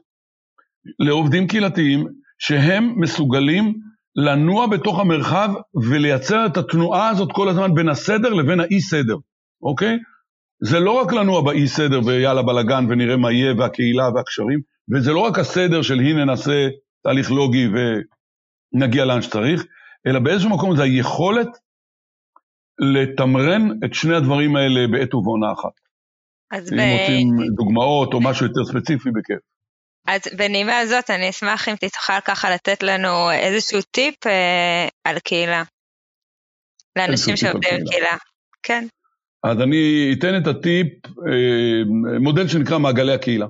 לעובדים 0.99 1.47
קהילתיים 1.47 2.07
שהם 2.39 2.95
מסוגלים 2.97 3.75
לנוע 4.17 4.67
בתוך 4.67 5.01
המרחב 5.01 5.51
ולייצר 5.91 6.47
את 6.47 6.57
התנועה 6.57 7.09
הזאת 7.09 7.29
כל 7.33 7.49
הזמן 7.49 7.75
בין 7.75 7.89
הסדר 7.89 8.35
לבין 8.35 8.61
האי-סדר, 8.61 9.17
אוקיי? 9.63 9.99
זה 10.63 10.81
לא 10.81 10.91
רק 10.91 11.13
לנוע 11.13 11.41
באי-סדר 11.41 12.01
ויאללה 12.07 12.43
בלאגן 12.43 12.87
ונראה 12.89 13.17
מה 13.17 13.33
יהיה 13.33 13.55
והקהילה 13.59 14.09
והקשרים, 14.15 14.61
וזה 14.95 15.13
לא 15.13 15.21
רק 15.21 15.39
הסדר 15.39 15.83
של 15.83 16.01
הנה 16.01 16.25
נעשה 16.25 16.69
תהליך 17.03 17.31
לוגי 17.31 17.69
ונגיע 18.73 19.05
לאן 19.05 19.23
שצריך, 19.23 19.65
אלא 20.07 20.21
באיזשהו 20.21 20.51
מקום 20.51 20.77
זה 20.77 20.83
היכולת 20.83 21.49
לתמרן 22.79 23.69
את 23.85 23.95
שני 23.95 24.17
הדברים 24.17 24.57
האלה 24.57 24.87
בעת 24.93 25.15
ובעונה 25.15 25.53
אחת. 25.53 25.81
אז 26.51 26.73
אם 26.73 26.79
ב... 26.79 26.81
רוצים 26.81 27.27
דוגמאות 27.57 28.15
או 28.15 28.21
משהו 28.21 28.47
יותר 28.47 28.65
ספציפי, 28.65 29.11
בכיף. 29.11 29.39
אז 30.07 30.21
בנימה 30.37 30.79
הזאת 30.79 31.11
אני 31.11 31.31
אשמח 31.31 31.69
אם 31.69 31.75
תוכל 31.77 32.21
ככה 32.25 32.51
לתת 32.51 32.83
לנו 32.83 33.31
איזשהו 33.31 33.83
טיפ 33.83 34.27
אה, 34.27 34.89
על 35.05 35.19
קהילה. 35.19 35.63
לאנשים 36.97 37.37
שעובדים 37.37 37.75
עם 37.75 37.87
קהילה. 37.91 38.17
כן. 38.63 38.87
אז 39.45 39.61
אני 39.61 40.13
אתן 40.19 40.43
את 40.43 40.47
הטיפ, 40.47 41.07
אה, 41.07 41.85
מודל 42.21 42.49
שנקרא 42.49 42.79
מעגלי 42.79 43.13
הקהילה. 43.15 43.47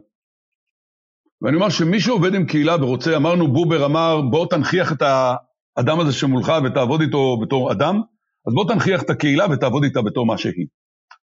ואני 1.42 1.56
אומר 1.56 1.68
שמי 1.68 2.00
שעובד 2.00 2.34
עם 2.34 2.46
קהילה 2.46 2.84
ורוצה, 2.84 3.16
אמרנו, 3.16 3.52
בובר 3.52 3.86
אמר, 3.86 4.20
בוא 4.30 4.46
תנכיח 4.46 4.92
את 4.92 5.02
האדם 5.02 6.00
הזה 6.00 6.12
שמולך 6.12 6.52
ותעבוד 6.64 7.00
איתו 7.00 7.38
בתור 7.42 7.72
אדם, 7.72 8.00
אז 8.46 8.54
בוא 8.54 8.68
תנכיח 8.68 9.02
את 9.02 9.10
הקהילה 9.10 9.46
ותעבוד 9.52 9.84
איתה 9.84 10.02
בתור 10.02 10.26
מה 10.26 10.38
שהיא. 10.38 10.66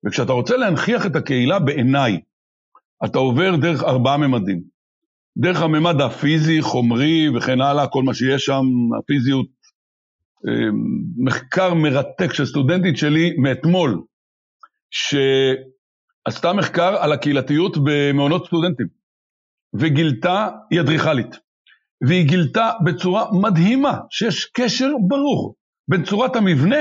וכשאתה 0.06 0.34
רוצה 0.34 0.58
להנכיח 0.58 1.06
את 1.06 1.16
הקהילה 1.16 1.60
בעיניי, 1.60 2.20
אתה 3.06 3.18
עובר 3.18 3.56
דרך 3.56 3.84
ארבעה 3.84 4.18
ממדים. 4.18 4.62
דרך 5.38 5.62
הממד 5.62 6.02
הפיזי, 6.02 6.62
חומרי 6.62 7.30
וכן 7.38 7.62
הלאה, 7.62 7.88
כל 7.88 8.04
מה 8.04 8.14
שיש 8.14 8.46
שם, 8.46 8.64
הפיזיות. 9.00 9.48
אה, 10.48 10.70
מחקר 11.18 11.74
מרתק 11.74 12.34
של 12.34 12.46
סטודנטית 12.46 12.98
שלי 12.98 13.36
מאתמול, 13.38 14.02
שעשתה 14.92 16.54
מחקר 16.54 16.96
על 16.98 17.12
הקהילתיות 17.12 17.78
במעונות 17.84 18.46
סטודנטים, 18.46 18.88
וגילתה, 19.74 20.50
היא 20.72 20.82
אדריכלית, 20.82 21.36
והיא 22.08 22.28
גילתה 22.28 22.72
בצורה 22.86 23.26
מדהימה 23.42 24.00
שיש 24.10 24.46
קשר 24.46 24.90
ברור 25.08 25.56
בין 25.88 26.04
צורת 26.04 26.36
המבנה 26.36 26.78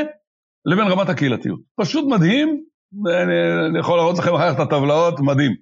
לבין 0.64 0.86
רמת 0.86 1.08
הקהילתיות. 1.08 1.60
פשוט 1.80 2.04
מדהים, 2.08 2.64
אני 3.70 3.78
יכול 3.78 3.96
להראות 3.96 4.18
לכם 4.18 4.34
אחר 4.34 4.54
כך 4.54 4.60
את 4.60 4.66
הטבלאות, 4.66 5.20
מדהים. 5.20 5.52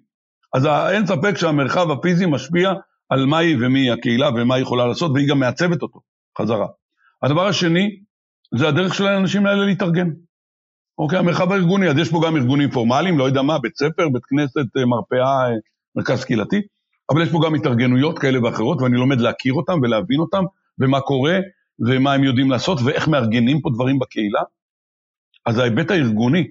אז 0.55 0.67
אין 0.67 1.07
ספק 1.07 1.37
שהמרחב 1.37 1.91
הפיזי 1.91 2.27
משפיע 2.27 2.73
על 3.09 3.27
מהי 3.27 3.57
ומי 3.61 3.91
הקהילה 3.91 4.29
ומה 4.29 4.55
היא 4.55 4.63
יכולה 4.63 4.87
לעשות, 4.87 5.11
והיא 5.15 5.29
גם 5.29 5.39
מעצבת 5.39 5.83
אותו 5.83 6.01
חזרה. 6.39 6.67
הדבר 7.23 7.47
השני, 7.47 7.91
זה 8.59 8.69
הדרך 8.69 8.95
של 8.95 9.07
האנשים 9.07 9.47
האלה 9.47 9.67
להתארגן. 9.67 10.09
אוקיי, 10.99 11.19
המרחב 11.19 11.53
הארגוני, 11.53 11.89
אז 11.89 11.99
יש 11.99 12.11
פה 12.11 12.21
גם 12.27 12.37
ארגונים 12.37 12.71
פורמליים, 12.71 13.19
לא 13.19 13.25
יודע 13.25 13.43
מה, 13.43 13.59
בית 13.59 13.77
ספר, 13.77 14.09
בית 14.09 14.25
כנסת, 14.25 14.77
אה, 14.77 14.87
מרפאה, 14.87 15.51
אה, 15.51 15.57
מרכז 15.97 16.25
קהילתי, 16.25 16.61
אבל 17.11 17.23
יש 17.23 17.33
פה 17.33 17.39
גם 17.47 17.55
התארגנויות 17.55 18.19
כאלה 18.19 18.43
ואחרות, 18.43 18.83
ואני 18.83 18.97
לומד 18.97 19.21
להכיר 19.21 19.53
אותם 19.53 19.79
ולהבין 19.83 20.21
אותם, 20.21 20.45
ומה 20.79 21.01
קורה, 21.01 21.39
ומה 21.89 22.13
הם 22.13 22.25
יודעים 22.25 22.51
לעשות, 22.51 22.79
ואיך 22.85 23.09
מארגנים 23.09 23.61
פה 23.61 23.71
דברים 23.75 23.99
בקהילה. 23.99 24.43
אז 25.47 25.59
ההיבט 25.59 25.91
הארגוני. 25.91 26.47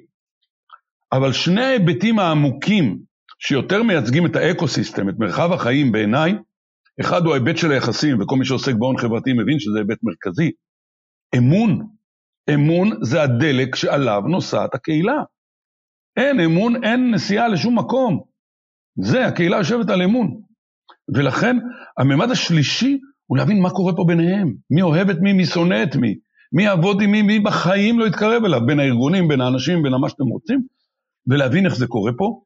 אבל 1.12 1.34
שני 1.34 1.64
ההיבטים 1.64 2.20
העמוקים 2.20 3.00
שיותר 3.40 3.84
מייצגים 3.84 4.26
את 4.26 4.36
ה 4.36 4.43
ecosystem, 4.43 5.10
את 5.10 5.16
מרחב 5.20 5.52
החיים 5.52 5.92
בעיניי, 5.92 6.34
אחד 7.02 7.26
הוא 7.26 7.34
ההיבט 7.34 7.58
של 7.58 7.72
היחסים, 7.72 8.22
וכל 8.22 8.36
מי 8.36 8.46
שעוסק 8.46 8.74
בהון 8.74 8.98
חברתי 8.98 9.34
מבין 9.34 9.60
שזה 9.60 9.78
היבט 9.78 9.98
מרכזי. 10.04 10.52
אמון. 11.38 11.88
אמון 12.54 12.90
זה 13.02 13.22
הדלק 13.22 13.76
שעליו 13.76 14.22
נוסעת 14.22 14.76
הקהילה. 14.76 15.24
אין 16.18 16.40
אמון, 16.40 16.84
אין 16.84 17.12
נסיעה 17.12 17.48
לשום 17.48 17.80
מקום. 17.80 18.33
זה, 18.96 19.28
הקהילה 19.28 19.58
יושבת 19.58 19.90
על 19.90 20.02
אמון. 20.02 20.42
ולכן, 21.16 21.58
הממד 21.98 22.32
השלישי 22.32 23.00
הוא 23.26 23.38
להבין 23.38 23.62
מה 23.62 23.70
קורה 23.70 23.96
פה 23.96 24.04
ביניהם. 24.08 24.54
מי 24.72 24.82
אוהב 24.82 25.10
את 25.10 25.18
מי, 25.22 25.34
מי 25.34 25.46
שונא 25.46 25.84
את 25.84 25.96
מי. 25.96 26.16
מי 26.54 26.64
יעבוד 26.64 27.02
עם 27.02 27.12
מי, 27.12 27.22
מי 27.22 27.40
בחיים 27.40 28.00
לא 28.00 28.06
יתקרב 28.06 28.46
אליו, 28.46 28.66
בין 28.66 28.80
הארגונים, 28.80 29.28
בין 29.28 29.42
האנשים, 29.42 29.84
בין 29.84 29.92
מה 29.92 30.10
שאתם 30.10 30.24
רוצים, 30.24 30.64
ולהבין 31.28 31.66
איך 31.66 31.76
זה 31.76 31.88
קורה 31.88 32.12
פה. 32.18 32.42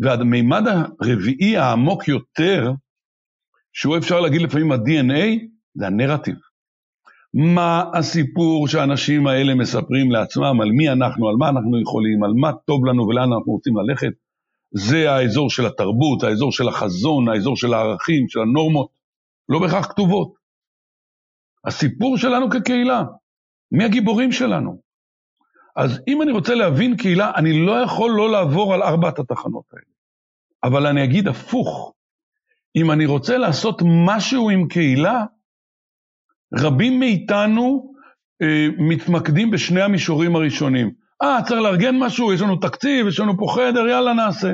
והמימד 0.00 0.62
הרביעי 1.00 1.56
העמוק 1.56 2.08
יותר, 2.08 2.72
שהוא 3.72 3.96
אפשר 3.96 4.20
להגיד 4.20 4.42
לפעמים 4.42 4.72
ה-DNA, 4.72 5.46
זה 5.74 5.86
הנרטיב. 5.86 6.34
מה 7.34 7.84
הסיפור 7.94 8.68
שהאנשים 8.68 9.26
האלה 9.26 9.54
מספרים 9.54 10.10
לעצמם, 10.10 10.60
על 10.60 10.70
מי 10.70 10.88
אנחנו, 10.88 11.28
על 11.28 11.36
מה 11.36 11.48
אנחנו 11.48 11.80
יכולים, 11.80 12.24
על 12.24 12.32
מה 12.32 12.52
טוב 12.66 12.86
לנו 12.86 13.08
ולאן 13.08 13.32
אנחנו 13.32 13.52
רוצים 13.52 13.76
ללכת. 13.76 14.12
זה 14.70 15.10
האזור 15.10 15.50
של 15.50 15.66
התרבות, 15.66 16.22
האזור 16.22 16.52
של 16.52 16.68
החזון, 16.68 17.28
האזור 17.28 17.56
של 17.56 17.74
הערכים, 17.74 18.28
של 18.28 18.40
הנורמות, 18.40 18.90
לא 19.48 19.58
בהכרח 19.58 19.86
כתובות. 19.86 20.34
הסיפור 21.64 22.18
שלנו 22.18 22.50
כקהילה, 22.50 23.02
מי 23.72 23.84
הגיבורים 23.84 24.32
שלנו? 24.32 24.80
אז 25.76 26.00
אם 26.08 26.22
אני 26.22 26.32
רוצה 26.32 26.54
להבין 26.54 26.96
קהילה, 26.96 27.32
אני 27.36 27.66
לא 27.66 27.72
יכול 27.72 28.10
לא 28.10 28.30
לעבור 28.30 28.74
על 28.74 28.82
ארבעת 28.82 29.18
התחנות 29.18 29.64
האלה. 29.72 29.84
אבל 30.64 30.86
אני 30.86 31.04
אגיד 31.04 31.28
הפוך, 31.28 31.92
אם 32.76 32.90
אני 32.90 33.06
רוצה 33.06 33.38
לעשות 33.38 33.82
משהו 34.06 34.50
עם 34.50 34.68
קהילה, 34.68 35.24
רבים 36.54 37.00
מאיתנו 37.00 37.92
אה, 38.42 38.66
מתמקדים 38.78 39.50
בשני 39.50 39.82
המישורים 39.82 40.36
הראשונים. 40.36 40.92
אה, 41.22 41.38
צריך 41.46 41.60
לארגן 41.60 41.96
משהו, 41.98 42.32
יש 42.32 42.40
לנו 42.40 42.56
תקציב, 42.56 43.06
יש 43.06 43.20
לנו 43.20 43.38
פה 43.38 43.46
חדר, 43.54 43.86
יאללה 43.86 44.12
נעשה. 44.12 44.52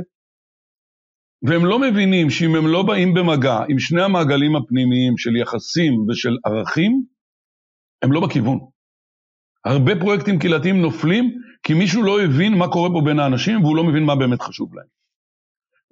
והם 1.42 1.66
לא 1.66 1.78
מבינים 1.78 2.30
שאם 2.30 2.54
הם 2.54 2.66
לא 2.66 2.82
באים 2.82 3.14
במגע 3.14 3.58
עם 3.68 3.78
שני 3.78 4.02
המעגלים 4.02 4.56
הפנימיים 4.56 5.18
של 5.18 5.36
יחסים 5.36 6.06
ושל 6.08 6.36
ערכים, 6.46 7.04
הם 8.02 8.12
לא 8.12 8.20
בכיוון. 8.20 8.58
הרבה 9.64 9.92
פרויקטים 10.00 10.38
קהילתיים 10.38 10.82
נופלים 10.82 11.38
כי 11.62 11.74
מישהו 11.74 12.02
לא 12.02 12.22
הבין 12.22 12.58
מה 12.58 12.68
קורה 12.68 12.90
פה 12.90 13.00
בין 13.04 13.18
האנשים 13.18 13.64
והוא 13.64 13.76
לא 13.76 13.84
מבין 13.84 14.04
מה 14.04 14.16
באמת 14.16 14.42
חשוב 14.42 14.74
להם. 14.74 14.86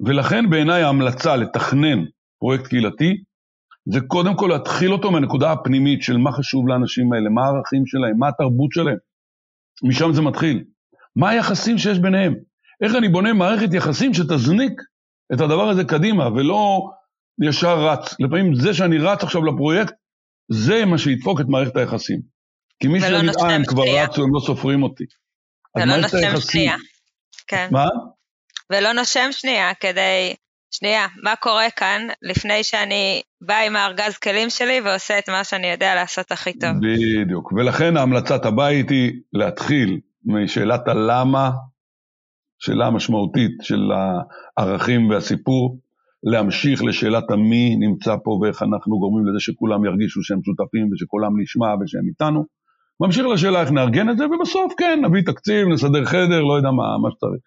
ולכן 0.06 0.50
בעיניי 0.50 0.82
ההמלצה 0.82 1.36
לתכנן 1.36 2.04
פרויקט 2.38 2.66
קהילתי 2.66 3.22
זה 3.92 4.00
קודם 4.08 4.36
כל 4.36 4.48
להתחיל 4.52 4.92
אותו 4.92 5.10
מהנקודה 5.10 5.52
הפנימית 5.52 6.02
של 6.02 6.16
מה 6.16 6.32
חשוב 6.32 6.68
לאנשים 6.68 7.12
האלה, 7.12 7.30
מה 7.30 7.44
הערכים 7.44 7.86
שלהם, 7.86 8.18
מה 8.18 8.28
התרבות 8.28 8.72
שלהם. 8.72 8.96
משם 9.82 10.12
זה 10.12 10.22
מתחיל. 10.22 10.64
מה 11.16 11.30
היחסים 11.30 11.78
שיש 11.78 11.98
ביניהם? 11.98 12.34
איך 12.84 12.94
אני 12.94 13.08
בונה 13.08 13.32
מערכת 13.32 13.74
יחסים 13.74 14.14
שתזניק 14.14 14.72
את 15.34 15.40
הדבר 15.40 15.68
הזה 15.68 15.84
קדימה, 15.84 16.28
ולא 16.28 16.90
ישר 17.48 17.86
רץ. 17.86 18.14
לפעמים 18.20 18.54
זה 18.54 18.74
שאני 18.74 18.98
רץ 18.98 19.22
עכשיו 19.22 19.44
לפרויקט, 19.44 19.94
זה 20.52 20.84
מה 20.84 20.98
שידפוק 20.98 21.40
את 21.40 21.46
מערכת 21.48 21.76
היחסים. 21.76 22.20
כי 22.82 22.88
מי 22.88 23.00
שיגיד, 23.00 23.30
אה, 23.40 23.54
הם 23.54 23.64
כבר 23.64 23.82
רצו, 23.82 24.22
הם 24.22 24.34
לא 24.34 24.40
סופרים 24.40 24.82
אותי. 24.82 25.04
ולא 25.76 25.96
נושם 25.96 26.40
שנייה. 26.40 26.76
כן. 27.46 27.68
מה? 27.70 27.86
ולא 28.72 28.92
נושם 28.92 29.28
שנייה 29.30 29.74
כדי, 29.74 30.34
שנייה, 30.74 31.06
מה 31.22 31.36
קורה 31.36 31.70
כאן 31.76 32.06
לפני 32.22 32.64
שאני 32.64 33.22
בא 33.40 33.54
עם 33.66 33.76
הארגז 33.76 34.18
כלים 34.18 34.50
שלי 34.50 34.80
ועושה 34.80 35.18
את 35.18 35.28
מה 35.28 35.44
שאני 35.44 35.70
יודע 35.70 35.94
לעשות 35.94 36.32
הכי 36.32 36.52
טוב. 36.52 36.70
בדיוק, 36.80 37.52
ולכן 37.52 37.96
ההמלצת 37.96 38.44
הבית 38.44 38.90
היא 38.90 39.12
להתחיל 39.32 40.00
משאלת 40.24 40.88
הלמה, 40.88 41.50
שאלה 42.58 42.90
משמעותית 42.90 43.50
של 43.62 43.90
הערכים 44.56 45.10
והסיפור, 45.10 45.78
להמשיך 46.22 46.84
לשאלת 46.84 47.30
המי 47.30 47.76
נמצא 47.76 48.16
פה 48.24 48.30
ואיך 48.30 48.62
אנחנו 48.62 48.98
גורמים 48.98 49.26
לזה 49.26 49.40
שכולם 49.40 49.84
ירגישו 49.84 50.22
שהם 50.22 50.40
שותפים 50.42 50.88
ושכולם 50.92 51.40
נשמע 51.40 51.66
ושהם 51.80 52.08
איתנו. 52.08 52.44
ממשיך 53.00 53.26
לשאלה 53.26 53.60
איך 53.60 53.70
נארגן 53.70 54.10
את 54.10 54.18
זה, 54.18 54.24
ובסוף 54.26 54.72
כן, 54.78 55.00
נביא 55.04 55.22
תקציב, 55.26 55.68
נסדר 55.68 56.04
חדר, 56.04 56.42
לא 56.42 56.54
יודע 56.56 56.70
מה, 56.70 56.98
מה 57.02 57.08
שצריך. 57.10 57.42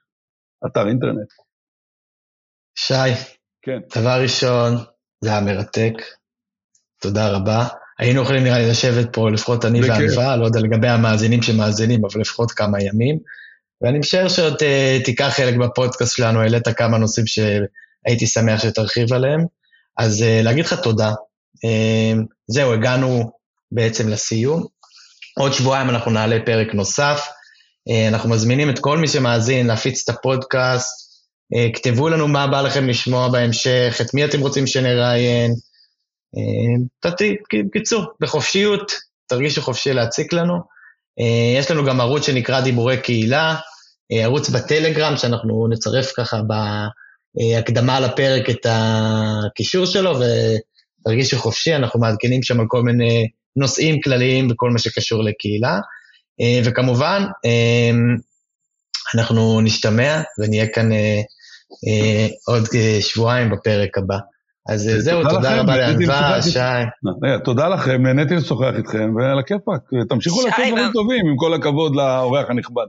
אתר 0.67 0.87
אינטרנט. 0.87 1.44
שי, 2.75 2.93
כן. 3.61 3.79
דבר 3.95 4.21
ראשון, 4.21 4.77
זה 5.21 5.29
היה 5.29 5.41
מרתק, 5.41 5.93
תודה 7.01 7.29
רבה. 7.29 7.67
היינו 7.99 8.21
יכולים 8.21 8.43
נראה 8.43 8.57
לי 8.57 8.69
לשבת 8.69 9.13
פה, 9.13 9.31
לפחות 9.31 9.65
אני 9.65 9.81
וענווה, 9.81 10.35
לא 10.35 10.45
יודע 10.45 10.59
לגבי 10.59 10.87
המאזינים 10.87 11.41
שמאזינים, 11.41 12.05
אבל 12.05 12.21
לפחות 12.21 12.51
כמה 12.51 12.81
ימים. 12.81 13.19
ואני 13.81 13.99
משער 13.99 14.27
שעוד 14.27 14.53
uh, 14.53 15.05
תיקח 15.05 15.33
חלק 15.35 15.55
בפודקאסט 15.55 16.17
שלנו, 16.17 16.41
העלית 16.41 16.67
כמה 16.67 16.97
נושאים 16.97 17.25
שהייתי 17.27 18.27
שמח 18.27 18.61
שתרחיב 18.61 19.13
עליהם. 19.13 19.45
אז 19.97 20.21
uh, 20.21 20.43
להגיד 20.43 20.65
לך 20.65 20.73
תודה. 20.73 21.13
Uh, 21.55 22.19
זהו, 22.47 22.73
הגענו 22.73 23.31
בעצם 23.71 24.09
לסיום. 24.09 24.65
עוד 25.39 25.53
שבועיים 25.53 25.89
אנחנו 25.89 26.11
נעלה 26.11 26.37
פרק 26.45 26.73
נוסף. 26.73 27.27
Uh, 27.89 28.13
אנחנו 28.13 28.29
מזמינים 28.29 28.69
את 28.69 28.79
כל 28.79 28.97
מי 28.97 29.07
שמאזין 29.07 29.67
להפיץ 29.67 30.09
את 30.09 30.15
הפודקאסט. 30.15 31.04
Uh, 31.53 31.75
כתבו 31.75 32.09
לנו 32.09 32.27
מה 32.27 32.47
בא 32.47 32.61
לכם 32.61 32.87
לשמוע 32.89 33.29
בהמשך, 33.29 33.97
את 34.01 34.13
מי 34.13 34.25
אתם 34.25 34.39
רוצים 34.39 34.67
שנראיין. 34.67 35.51
בקיצור, 37.65 38.05
בחופשיות, 38.19 38.91
תרגישו 39.27 39.61
חופשי 39.61 39.93
להציק 39.93 40.33
לנו. 40.33 40.53
אה, 41.19 41.59
יש 41.59 41.71
לנו 41.71 41.85
גם 41.85 42.01
ערוץ 42.01 42.25
שנקרא 42.25 42.61
דיבורי 42.61 42.97
קהילה, 43.01 43.55
אה, 44.11 44.23
ערוץ 44.23 44.49
בטלגרם, 44.49 45.17
שאנחנו 45.17 45.67
נצרף 45.67 46.11
ככה 46.17 46.41
בהקדמה 47.35 47.99
לפרק 47.99 48.49
את 48.49 48.65
הקישור 48.69 49.85
שלו, 49.85 50.19
ותרגישו 50.19 51.37
חופשי, 51.37 51.75
אנחנו 51.75 51.99
מעדכנים 51.99 52.43
שם 52.43 52.59
על 52.59 52.65
כל 52.69 52.81
מיני 52.81 53.27
נושאים 53.55 54.01
כלליים 54.01 54.47
בכל 54.47 54.69
מה 54.69 54.79
שקשור 54.79 55.23
לקהילה. 55.23 55.79
אה, 56.41 56.61
וכמובן, 56.65 57.23
אנחנו 59.15 59.61
נשתמע 59.61 60.21
ונהיה 60.39 60.67
כאן 60.67 60.89
עוד 62.47 62.63
שבועיים 63.01 63.49
בפרק 63.49 63.97
הבא. 63.97 64.17
אז 64.69 64.91
זהו, 64.97 65.23
תודה 65.29 65.61
רבה 65.61 65.77
לענווה, 65.77 66.41
שי. 66.41 66.59
אה, 66.59 67.39
תודה 67.43 67.67
לכם, 67.67 68.03
נהניתי 68.03 68.35
לשוחח 68.35 68.71
איתכם, 68.77 69.15
ועל 69.15 69.39
הכיפאק, 69.39 69.81
תמשיכו 70.09 70.41
לעשות 70.41 70.65
דברים 70.67 70.91
טובים, 70.93 71.27
עם 71.27 71.37
כל 71.37 71.53
הכבוד 71.53 71.95
לאורח 71.95 72.49
הנכבד. 72.49 72.85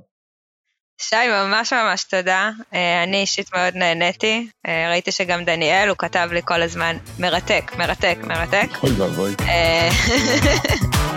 שי, 1.00 1.16
ממש 1.28 1.72
ממש 1.72 2.04
תודה. 2.04 2.50
אה, 2.74 3.02
אני 3.02 3.20
אישית 3.20 3.54
מאוד 3.54 3.74
נהניתי. 3.74 4.48
אה, 4.66 4.90
ראיתי 4.90 5.12
שגם 5.12 5.44
דניאל, 5.44 5.88
הוא 5.88 5.96
כתב 5.98 6.28
לי 6.32 6.40
כל 6.44 6.62
הזמן, 6.62 6.96
מרתק, 7.18 7.72
מרתק, 7.78 8.18
מרתק. 8.24 8.68
אוי 8.82 8.92
ואבוי. 8.92 9.34